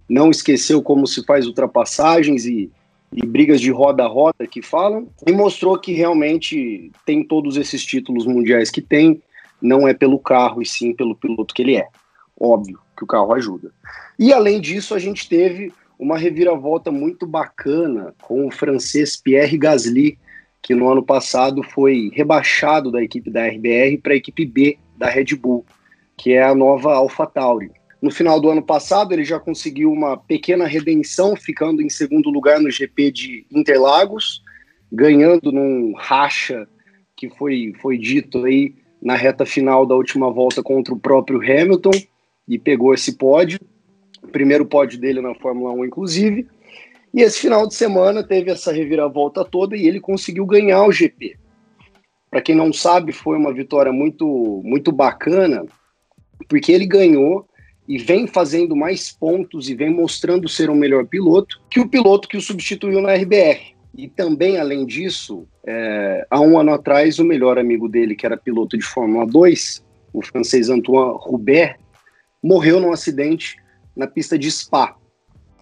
não 0.08 0.28
esqueceu 0.28 0.82
como 0.82 1.06
se 1.06 1.24
faz 1.24 1.46
ultrapassagens 1.46 2.44
e 2.44 2.68
e 3.12 3.26
brigas 3.26 3.60
de 3.60 3.70
roda 3.70 4.04
a 4.04 4.08
roda 4.08 4.46
que 4.46 4.62
falam, 4.62 5.08
e 5.26 5.32
mostrou 5.32 5.78
que 5.78 5.92
realmente 5.92 6.90
tem 7.04 7.24
todos 7.24 7.56
esses 7.56 7.84
títulos 7.84 8.26
mundiais 8.26 8.70
que 8.70 8.80
tem, 8.80 9.22
não 9.60 9.86
é 9.86 9.92
pelo 9.92 10.18
carro 10.18 10.62
e 10.62 10.66
sim 10.66 10.94
pelo 10.94 11.14
piloto 11.14 11.54
que 11.54 11.62
ele 11.62 11.76
é. 11.76 11.88
Óbvio 12.38 12.78
que 12.96 13.04
o 13.04 13.06
carro 13.06 13.32
ajuda. 13.32 13.72
E 14.18 14.32
além 14.32 14.60
disso, 14.60 14.94
a 14.94 14.98
gente 14.98 15.28
teve 15.28 15.72
uma 15.98 16.16
reviravolta 16.16 16.90
muito 16.90 17.26
bacana 17.26 18.14
com 18.22 18.46
o 18.46 18.50
francês 18.50 19.16
Pierre 19.16 19.58
Gasly, 19.58 20.18
que 20.62 20.74
no 20.74 20.88
ano 20.88 21.02
passado 21.02 21.62
foi 21.62 22.10
rebaixado 22.14 22.90
da 22.90 23.02
equipe 23.02 23.30
da 23.30 23.46
RBR 23.46 23.98
para 24.02 24.12
a 24.12 24.16
equipe 24.16 24.46
B 24.46 24.78
da 24.96 25.08
Red 25.08 25.36
Bull, 25.36 25.64
que 26.16 26.32
é 26.32 26.42
a 26.42 26.54
nova 26.54 26.94
AlphaTauri. 26.94 27.72
No 28.00 28.10
final 28.10 28.40
do 28.40 28.48
ano 28.48 28.62
passado, 28.62 29.12
ele 29.12 29.24
já 29.24 29.38
conseguiu 29.38 29.92
uma 29.92 30.16
pequena 30.16 30.66
redenção, 30.66 31.36
ficando 31.36 31.82
em 31.82 31.90
segundo 31.90 32.30
lugar 32.30 32.58
no 32.58 32.70
GP 32.70 33.12
de 33.12 33.46
Interlagos, 33.50 34.42
ganhando 34.90 35.52
num 35.52 35.92
racha 35.94 36.66
que 37.14 37.28
foi, 37.28 37.74
foi 37.80 37.98
dito 37.98 38.44
aí 38.44 38.74
na 39.02 39.14
reta 39.14 39.44
final 39.44 39.84
da 39.84 39.94
última 39.94 40.30
volta 40.30 40.62
contra 40.62 40.94
o 40.94 40.98
próprio 40.98 41.38
Hamilton 41.38 41.92
e 42.48 42.58
pegou 42.58 42.94
esse 42.94 43.16
pódio, 43.16 43.60
primeiro 44.32 44.64
pódio 44.64 44.98
dele 44.98 45.20
na 45.20 45.34
Fórmula 45.34 45.72
1, 45.72 45.84
inclusive. 45.84 46.46
E 47.12 47.20
esse 47.20 47.40
final 47.40 47.66
de 47.66 47.74
semana 47.74 48.22
teve 48.22 48.50
essa 48.50 48.72
reviravolta 48.72 49.44
toda 49.44 49.76
e 49.76 49.86
ele 49.86 50.00
conseguiu 50.00 50.46
ganhar 50.46 50.84
o 50.86 50.92
GP. 50.92 51.36
Para 52.30 52.40
quem 52.40 52.54
não 52.54 52.72
sabe, 52.72 53.12
foi 53.12 53.36
uma 53.36 53.52
vitória 53.52 53.92
muito, 53.92 54.62
muito 54.64 54.92
bacana, 54.92 55.66
porque 56.48 56.70
ele 56.72 56.86
ganhou 56.86 57.46
e 57.90 57.98
vem 57.98 58.24
fazendo 58.24 58.76
mais 58.76 59.10
pontos 59.10 59.68
e 59.68 59.74
vem 59.74 59.90
mostrando 59.90 60.48
ser 60.48 60.70
um 60.70 60.76
melhor 60.76 61.04
piloto 61.06 61.60
que 61.68 61.80
o 61.80 61.88
piloto 61.88 62.28
que 62.28 62.36
o 62.36 62.40
substituiu 62.40 63.02
na 63.02 63.14
RBR. 63.14 63.74
E 63.98 64.06
também, 64.06 64.58
além 64.58 64.86
disso, 64.86 65.44
é, 65.66 66.24
há 66.30 66.40
um 66.40 66.56
ano 66.56 66.72
atrás, 66.72 67.18
o 67.18 67.24
melhor 67.24 67.58
amigo 67.58 67.88
dele, 67.88 68.14
que 68.14 68.24
era 68.24 68.36
piloto 68.36 68.78
de 68.78 68.84
Fórmula 68.84 69.26
2, 69.26 69.84
o 70.12 70.22
francês 70.22 70.70
Antoine 70.70 71.16
Roubert, 71.18 71.80
morreu 72.40 72.78
num 72.78 72.92
acidente 72.92 73.56
na 73.96 74.06
pista 74.06 74.38
de 74.38 74.48
Spa. 74.52 74.94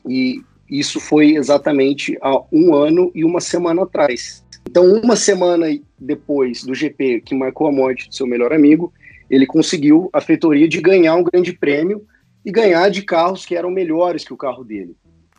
E 0.07 0.43
isso 0.71 1.01
foi 1.01 1.35
exatamente 1.35 2.19
há 2.21 2.43
um 2.53 2.75
ano 2.75 3.11
e 3.15 3.25
uma 3.25 3.41
semana 3.41 3.85
atrás. 3.85 4.45
Então, 4.69 4.85
uma 5.03 5.17
semana 5.17 5.65
depois 5.99 6.63
do 6.63 6.75
GP 6.75 7.23
que 7.23 7.35
marcou 7.35 7.69
a 7.69 7.73
morte 7.73 8.07
do 8.07 8.15
seu 8.15 8.27
melhor 8.27 8.53
amigo, 8.53 8.93
ele 9.31 9.47
conseguiu 9.47 10.11
a 10.13 10.21
feitoria 10.21 10.69
de 10.69 10.79
ganhar 10.79 11.15
um 11.15 11.25
grande 11.25 11.55
prêmio 11.55 12.07
e 12.45 12.51
ganhar 12.51 12.89
de 12.91 13.03
carros 13.03 13.45
que 13.45 13.55
eram 13.55 13.71
melhores 13.71 14.25
que 14.25 14.33
o 14.33 14.37
carro 14.37 14.65
dele. 14.65 14.97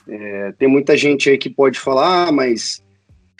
É, 0.08 0.52
tem 0.54 0.68
muita 0.68 0.98
gente 0.98 1.30
aí 1.30 1.38
que 1.38 1.50
pode 1.50 1.80
falar, 1.80 2.28
ah, 2.28 2.32
mas 2.32 2.84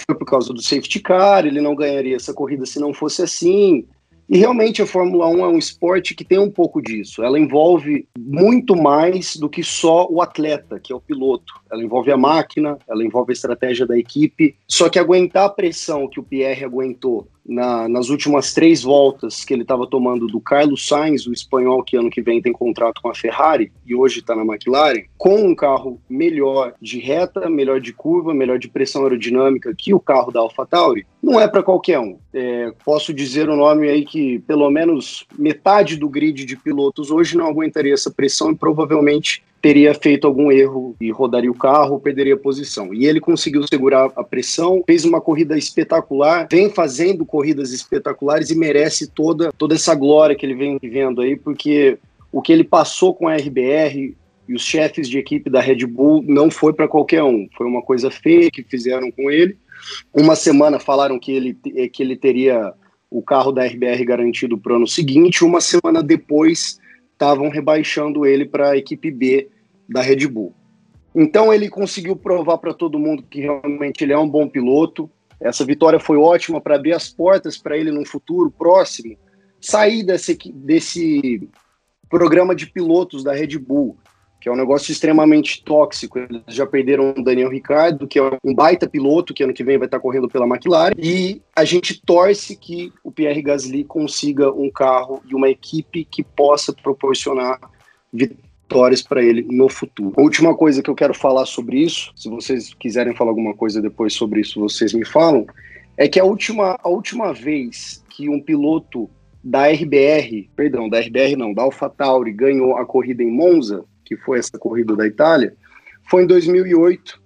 foi 0.06 0.16
por 0.16 0.26
causa 0.26 0.54
do 0.54 0.62
safety 0.62 1.00
car, 1.00 1.46
ele 1.46 1.62
não 1.62 1.76
ganharia 1.76 2.16
essa 2.16 2.34
corrida 2.34 2.66
se 2.66 2.80
não 2.80 2.94
fosse 2.94 3.22
assim. 3.22 3.86
E 4.30 4.38
realmente 4.38 4.80
a 4.80 4.86
Fórmula 4.86 5.28
1 5.28 5.40
é 5.40 5.48
um 5.48 5.58
esporte 5.58 6.14
que 6.14 6.24
tem 6.24 6.38
um 6.38 6.52
pouco 6.52 6.80
disso. 6.84 7.24
Ela 7.24 7.40
envolve 7.40 8.08
muito 8.16 8.76
mais 8.76 9.36
do 9.36 9.50
que 9.50 9.64
só 9.64 10.08
o 10.08 10.22
atleta, 10.22 10.80
que 10.80 10.94
é 10.94 10.96
o 10.96 11.02
piloto. 11.02 11.52
Ela 11.72 11.84
envolve 11.84 12.12
a 12.12 12.18
máquina, 12.18 12.78
ela 12.88 13.04
envolve 13.04 13.32
a 13.32 13.34
estratégia 13.34 13.88
da 13.88 13.98
equipe. 13.98 14.56
Só 14.68 14.88
que 14.88 15.00
aguentar 15.00 15.46
a 15.46 15.50
pressão 15.50 16.08
que 16.08 16.20
o 16.20 16.24
Pierre 16.24 16.64
aguentou 16.64 17.28
na, 17.50 17.90
nas 17.90 18.10
últimas 18.10 18.54
três 18.54 18.84
voltas 18.84 19.44
que 19.44 19.54
ele 19.54 19.64
estava 19.64 19.88
tomando 19.88 20.28
do 20.28 20.40
Carlos 20.40 20.88
Sainz, 20.88 21.26
o 21.26 21.34
espanhol 21.34 21.84
que 21.84 21.98
ano 21.98 22.10
que 22.10 22.22
vem 22.22 22.42
tem 22.42 22.54
contrato 22.54 23.02
com 23.02 23.10
a 23.10 23.16
Ferrari 23.16 23.72
e 23.86 23.96
hoje 23.96 24.20
está 24.20 24.36
na 24.36 24.44
McLaren, 24.44 25.04
com 25.18 25.36
um 25.36 25.56
carro 25.56 26.00
melhor 26.08 26.74
de 26.80 27.00
reta, 27.00 27.50
melhor 27.50 27.82
de 27.82 27.92
curva, 27.92 28.34
melhor 28.34 28.60
de 28.60 28.70
pressão 28.70 29.04
aerodinâmica 29.04 29.74
que 29.76 29.94
o 29.94 30.00
carro 30.00 30.32
da 30.32 30.40
AlphaTauri, 30.40 31.08
não 31.22 31.40
é 31.40 31.48
para 31.48 31.64
qualquer 31.64 32.00
um. 32.00 32.18
É, 32.34 32.72
posso 32.86 33.14
dizer 33.14 33.50
o 33.50 33.54
um 33.54 33.58
nome 33.58 33.90
aí 33.90 34.06
que 34.06 34.40
pelo 34.40 34.70
menos 34.70 35.26
metade 35.38 35.98
do 35.98 36.08
grid 36.08 36.46
de 36.46 36.56
pilotos 36.56 37.10
hoje 37.10 37.36
não 37.36 37.48
aguentaria 37.48 37.94
essa 37.94 38.12
pressão 38.12 38.52
e 38.52 38.56
provavelmente 38.56 39.44
teria 39.62 39.94
feito 39.94 40.26
algum 40.26 40.52
erro 40.52 40.96
e 41.00 41.12
rodaria 41.12 41.52
o 41.52 41.56
carro 41.56 42.00
perderia 42.00 42.36
a 42.36 42.38
posição. 42.38 42.94
E 42.94 43.06
ele 43.06 43.20
conseguiu 43.20 43.68
segurar 43.68 44.12
a 44.16 44.24
pressão, 44.24 44.84
fez 44.86 45.06
uma 45.06 45.20
corrida 45.20 45.58
espetacular, 45.58 46.48
vem 46.50 46.70
fazendo 46.70 47.26
corridas 47.26 47.72
espetaculares 47.72 48.50
e 48.50 48.56
merece 48.56 49.08
toda, 49.08 49.52
toda 49.52 49.76
essa 49.76 49.94
glória 49.96 50.36
que 50.36 50.46
ele 50.46 50.56
vem 50.56 50.78
vivendo 50.82 51.22
aí, 51.22 51.36
porque 51.36 51.98
o 52.32 52.42
que 52.42 52.54
ele 52.54 52.64
passou 52.64 53.14
com 53.14 53.28
a 53.28 53.36
RBR 53.36 54.16
e 54.48 54.54
os 54.54 54.64
chefes 54.64 55.08
de 55.08 55.18
equipe 55.18 55.50
da 55.50 55.62
Red 55.62 55.86
Bull 55.86 56.24
não 56.26 56.50
foi 56.50 56.74
para 56.74 56.88
qualquer 56.88 57.24
um. 57.24 57.48
Foi 57.56 57.68
uma 57.68 57.82
coisa 57.82 58.10
feia 58.10 58.50
que 58.50 58.64
fizeram 58.64 59.12
com 59.12 59.30
ele. 59.30 59.58
Uma 60.14 60.36
semana 60.36 60.80
falaram 60.80 61.20
que 61.20 61.32
ele, 61.32 61.54
que 61.94 62.02
ele 62.02 62.16
teria 62.16 62.74
o 63.12 63.22
carro 63.22 63.52
da 63.52 63.66
RBR 63.66 64.04
garantido 64.06 64.58
para 64.58 64.74
o 64.74 64.76
ano 64.78 64.88
seguinte, 64.88 65.44
uma 65.44 65.62
semana 65.62 66.04
depois 66.04 66.80
estavam 67.20 67.50
rebaixando 67.50 68.26
ele 68.26 68.46
para 68.46 68.70
a 68.70 68.78
equipe 68.78 69.12
B 69.12 69.50
da 69.90 70.02
Red 70.02 70.26
Bull. 70.28 70.56
Então 71.14 71.54
ele 71.54 71.70
conseguiu 71.70 72.16
provar 72.16 72.58
para 72.60 72.74
todo 72.74 72.98
mundo 72.98 73.24
que 73.30 73.42
realmente 73.42 74.06
ele 74.06 74.14
é 74.14 74.18
um 74.18 74.30
bom 74.30 74.48
piloto. 74.48 75.12
Essa 75.38 75.66
vitória 75.66 76.00
foi 76.00 76.18
ótima 76.18 76.62
para 76.62 76.76
abrir 76.76 76.94
as 76.94 77.10
portas 77.10 77.58
para 77.58 77.78
ele 77.78 77.92
no 77.92 78.06
futuro 78.06 78.50
próximo 78.50 79.18
sair 79.60 80.04
desse, 80.04 80.38
desse 80.54 81.50
programa 82.10 82.56
de 82.56 82.66
pilotos 82.66 83.22
da 83.22 83.34
Red 83.34 83.58
Bull, 83.58 83.98
que 84.40 84.48
é 84.48 84.52
um 84.52 84.56
negócio 84.56 84.92
extremamente 84.92 85.64
tóxico. 85.64 86.18
Eles 86.18 86.42
já 86.48 86.66
perderam 86.66 87.14
o 87.18 87.24
Daniel 87.24 87.50
Ricciardo, 87.50 88.08
que 88.08 88.18
é 88.18 88.38
um 88.44 88.54
baita 88.54 88.88
piloto, 88.88 89.34
que 89.34 89.44
ano 89.44 89.54
que 89.54 89.64
vem 89.64 89.78
vai 89.78 89.88
estar 89.88 90.00
correndo 90.00 90.30
pela 90.30 90.48
McLaren, 90.48 90.94
e 90.98 91.42
a 91.56 91.66
gente 91.66 92.02
torce 92.06 92.56
que 92.56 92.92
o 93.04 93.12
Pierre 93.12 93.42
Gasly 93.42 93.84
consiga 93.84 94.52
um 94.52 94.70
carro 94.70 95.22
e 95.30 95.36
uma 95.36 95.50
equipe 95.50 96.06
que 96.06 96.24
possa 96.24 96.72
proporcionar 96.72 97.60
vitórias 98.14 99.02
para 99.02 99.22
ele 99.22 99.42
no 99.50 99.68
futuro. 99.68 100.14
A 100.18 100.22
última 100.22 100.56
coisa 100.56 100.82
que 100.82 100.90
eu 100.90 100.96
quero 100.96 101.14
falar 101.14 101.46
sobre 101.46 101.80
isso, 101.80 102.12
se 102.16 102.30
vocês 102.30 102.74
quiserem 102.74 103.16
falar 103.16 103.32
alguma 103.32 103.54
coisa 103.54 103.82
depois 103.82 104.14
sobre 104.14 104.42
isso, 104.42 104.60
vocês 104.60 104.94
me 104.94 105.06
falam, 105.06 105.46
é 105.98 106.08
que 106.08 106.20
a 106.20 106.24
última, 106.24 106.78
a 106.82 106.88
última 106.88 107.34
vez 107.34 108.04
que 108.10 108.30
um 108.30 108.40
piloto 108.40 109.10
da 109.44 109.68
RBR, 109.68 110.50
perdão, 110.56 110.90
da 110.90 111.00
RBR 111.00 111.36
não, 111.36 111.54
da 111.54 111.64
AlphaTauri 111.64 112.32
ganhou 112.32 112.78
a 112.78 112.86
corrida 112.86 113.24
em 113.24 113.32
Monza, 113.32 113.84
que 114.10 114.18
foi 114.18 114.40
essa 114.40 114.58
corrida 114.58 114.96
da 114.96 115.06
Itália, 115.06 115.56
foi 116.10 116.24
em 116.24 116.26
2008, 116.26 117.22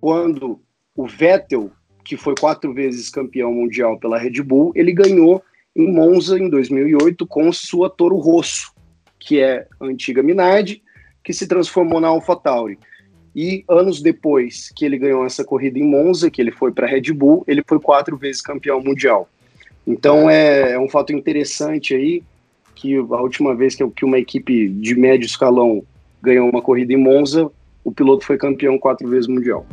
quando 0.00 0.60
o 0.96 1.06
Vettel, 1.06 1.70
que 2.04 2.16
foi 2.16 2.34
quatro 2.34 2.74
vezes 2.74 3.08
campeão 3.08 3.52
mundial 3.52 3.96
pela 4.00 4.18
Red 4.18 4.42
Bull, 4.42 4.72
ele 4.74 4.92
ganhou 4.92 5.40
em 5.76 5.92
Monza 5.92 6.36
em 6.36 6.50
2008 6.50 7.24
com 7.28 7.52
sua 7.52 7.88
Toro 7.88 8.16
Rosso, 8.16 8.72
que 9.20 9.40
é 9.40 9.68
a 9.78 9.86
antiga 9.86 10.24
Minardi, 10.24 10.82
que 11.22 11.32
se 11.32 11.46
transformou 11.46 12.00
na 12.00 12.08
AlphaTauri. 12.08 12.80
E 13.34 13.64
anos 13.68 14.02
depois 14.02 14.72
que 14.74 14.84
ele 14.84 14.98
ganhou 14.98 15.24
essa 15.24 15.44
corrida 15.44 15.78
em 15.78 15.84
Monza, 15.84 16.30
que 16.32 16.42
ele 16.42 16.50
foi 16.50 16.72
para 16.72 16.86
a 16.86 16.90
Red 16.90 17.12
Bull, 17.12 17.44
ele 17.46 17.62
foi 17.64 17.78
quatro 17.78 18.16
vezes 18.16 18.42
campeão 18.42 18.82
mundial. 18.82 19.28
Então 19.86 20.28
é, 20.28 20.72
é, 20.72 20.78
um 20.80 20.88
fato 20.88 21.12
interessante 21.12 21.94
aí 21.94 22.24
que 22.74 22.96
a 22.96 23.20
última 23.20 23.54
vez 23.54 23.76
que, 23.76 23.88
que 23.90 24.04
uma 24.04 24.18
equipe 24.18 24.68
de 24.68 24.96
médio 24.96 25.26
escalão 25.26 25.84
ganhou 26.24 26.48
uma 26.48 26.62
corrida 26.62 26.92
em 26.92 26.96
Monza, 26.96 27.50
o 27.84 27.92
piloto 27.92 28.24
foi 28.24 28.38
campeão 28.38 28.78
quatro 28.78 29.06
vezes 29.08 29.28
mundial. 29.28 29.66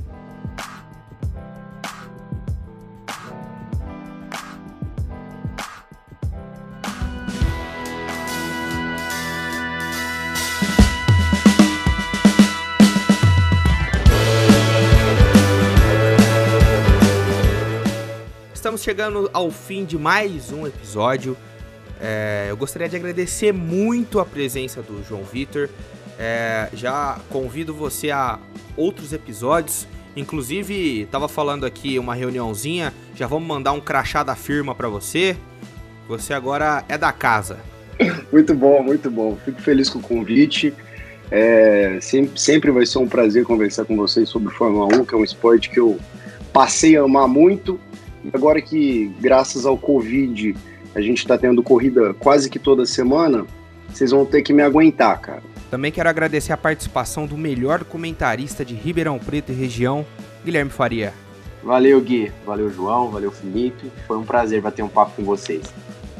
Estamos 18.53 18.83
chegando 18.83 19.29
ao 19.33 19.49
fim 19.49 19.85
de 19.85 19.97
mais 19.97 20.51
um 20.51 20.67
episódio. 20.67 21.37
É, 21.99 22.47
eu 22.49 22.57
gostaria 22.57 22.89
de 22.89 22.95
agradecer 22.95 23.51
muito 23.51 24.19
a 24.19 24.25
presença 24.25 24.81
do 24.81 25.03
João 25.03 25.23
Vitor. 25.23 25.69
É, 26.19 26.69
já 26.73 27.19
convido 27.29 27.73
você 27.73 28.11
a 28.11 28.39
outros 28.75 29.13
episódios. 29.13 29.87
Inclusive, 30.15 31.07
tava 31.11 31.27
falando 31.27 31.65
aqui 31.65 31.97
uma 31.97 32.13
reuniãozinha. 32.13 32.93
Já 33.15 33.27
vamos 33.27 33.47
mandar 33.47 33.71
um 33.71 33.79
crachá 33.79 34.23
da 34.23 34.35
firma 34.35 34.75
para 34.75 34.89
você. 34.89 35.35
Você 36.07 36.33
agora 36.33 36.83
é 36.89 36.97
da 36.97 37.11
casa. 37.11 37.59
Muito 38.31 38.53
bom, 38.53 38.81
muito 38.81 39.11
bom. 39.11 39.37
Fico 39.45 39.61
feliz 39.61 39.89
com 39.89 39.99
o 39.99 40.01
convite. 40.01 40.73
É, 41.29 41.97
sempre, 42.01 42.39
sempre 42.39 42.71
vai 42.71 42.85
ser 42.85 42.97
um 42.97 43.07
prazer 43.07 43.45
conversar 43.45 43.85
com 43.85 43.95
vocês 43.95 44.27
sobre 44.27 44.53
Fórmula 44.53 44.97
1, 44.97 45.05
que 45.05 45.13
é 45.13 45.17
um 45.17 45.23
esporte 45.23 45.69
que 45.69 45.79
eu 45.79 45.97
passei 46.51 46.97
a 46.97 47.03
amar 47.03 47.27
muito. 47.27 47.79
Agora 48.33 48.61
que, 48.61 49.11
graças 49.21 49.65
ao 49.65 49.77
Covid, 49.77 50.55
a 50.93 51.01
gente 51.01 51.19
está 51.19 51.37
tendo 51.37 51.63
corrida 51.63 52.13
quase 52.15 52.49
que 52.49 52.59
toda 52.59 52.85
semana, 52.85 53.45
vocês 53.87 54.11
vão 54.11 54.25
ter 54.25 54.41
que 54.41 54.51
me 54.51 54.61
aguentar, 54.61 55.19
cara. 55.21 55.43
Também 55.71 55.89
quero 55.89 56.09
agradecer 56.09 56.51
a 56.51 56.57
participação 56.57 57.25
do 57.25 57.37
melhor 57.37 57.85
comentarista 57.85 58.65
de 58.65 58.75
Ribeirão 58.75 59.17
Preto 59.17 59.53
e 59.53 59.55
região, 59.55 60.05
Guilherme 60.43 60.69
Faria. 60.69 61.13
Valeu, 61.63 62.01
Gui. 62.01 62.29
Valeu, 62.45 62.69
João. 62.69 63.09
Valeu, 63.09 63.31
Felipe. 63.31 63.89
Foi 64.05 64.17
um 64.17 64.25
prazer 64.25 64.61
bater 64.61 64.83
um 64.83 64.89
papo 64.89 65.13
com 65.15 65.23
vocês. 65.23 65.63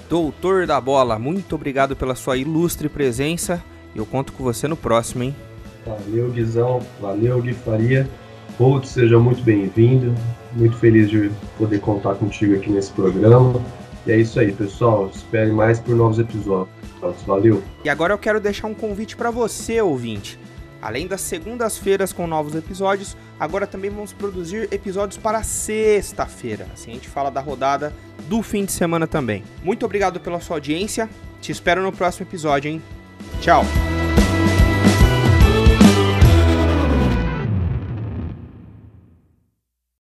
Doutor 0.10 0.66
da 0.66 0.80
Bola, 0.80 1.20
muito 1.20 1.54
obrigado 1.56 1.97
pela 1.97 2.16
sua 2.16 2.38
ilustre 2.38 2.88
presença. 2.88 3.62
Eu 3.93 4.06
conto 4.06 4.32
com 4.32 4.41
você 4.41 4.70
no 4.70 4.78
próximo, 4.78 5.24
hein? 5.24 5.36
Valeu, 5.86 6.30
Guizão. 6.30 6.80
Valeu, 7.02 7.41
Gui 7.41 7.54
Faria. 7.54 8.10
Holt, 8.58 8.86
seja 8.86 9.20
muito 9.20 9.43
bem-vindo. 9.43 10.16
Muito 10.54 10.78
feliz 10.78 11.10
de 11.10 11.30
poder 11.58 11.82
contar 11.82 12.16
contigo 12.16 12.56
aqui 12.56 12.70
nesse 12.70 12.91
programa. 12.91 13.62
E 14.08 14.14
é 14.14 14.18
isso 14.18 14.39
aí, 14.39 14.54
pessoal. 14.54 15.12
Espere 15.14 15.52
mais 15.52 15.78
por 15.78 15.93
novos 15.93 16.20
episódios. 16.20 16.81
Valeu. 17.26 17.64
E 17.84 17.89
agora 17.89 18.14
eu 18.14 18.18
quero 18.18 18.39
deixar 18.39 18.68
um 18.68 18.74
convite 18.74 19.16
para 19.16 19.32
você, 19.32 19.82
ouvinte. 19.82 20.39
Além 20.82 21.06
das 21.06 21.22
segundas-feiras 21.22 22.12
com 22.12 22.26
novos 22.26 22.56
episódios, 22.56 23.16
agora 23.39 23.68
também 23.68 23.91
vamos 23.91 24.14
produzir 24.14 24.68
episódios 24.72 25.18
para 25.18 25.43
sexta-feira. 25.43 26.66
Assim 26.74 26.91
a 26.91 26.93
gente 26.95 27.08
fala 27.08 27.30
da 27.30 27.39
rodada 27.39 27.93
do 28.28 28.41
fim 28.41 28.66
de 28.66 28.72
semana 28.72 29.06
também. 29.06 29.43
Muito 29.64 29.86
obrigado 29.86 30.20
pela 30.20 30.39
sua 30.39 30.56
audiência. 30.56 31.08
Te 31.39 31.52
espero 31.52 31.84
no 31.84 31.91
próximo 31.91 32.26
episódio, 32.26 32.72
hein? 32.72 32.82
Tchau. 33.39 33.64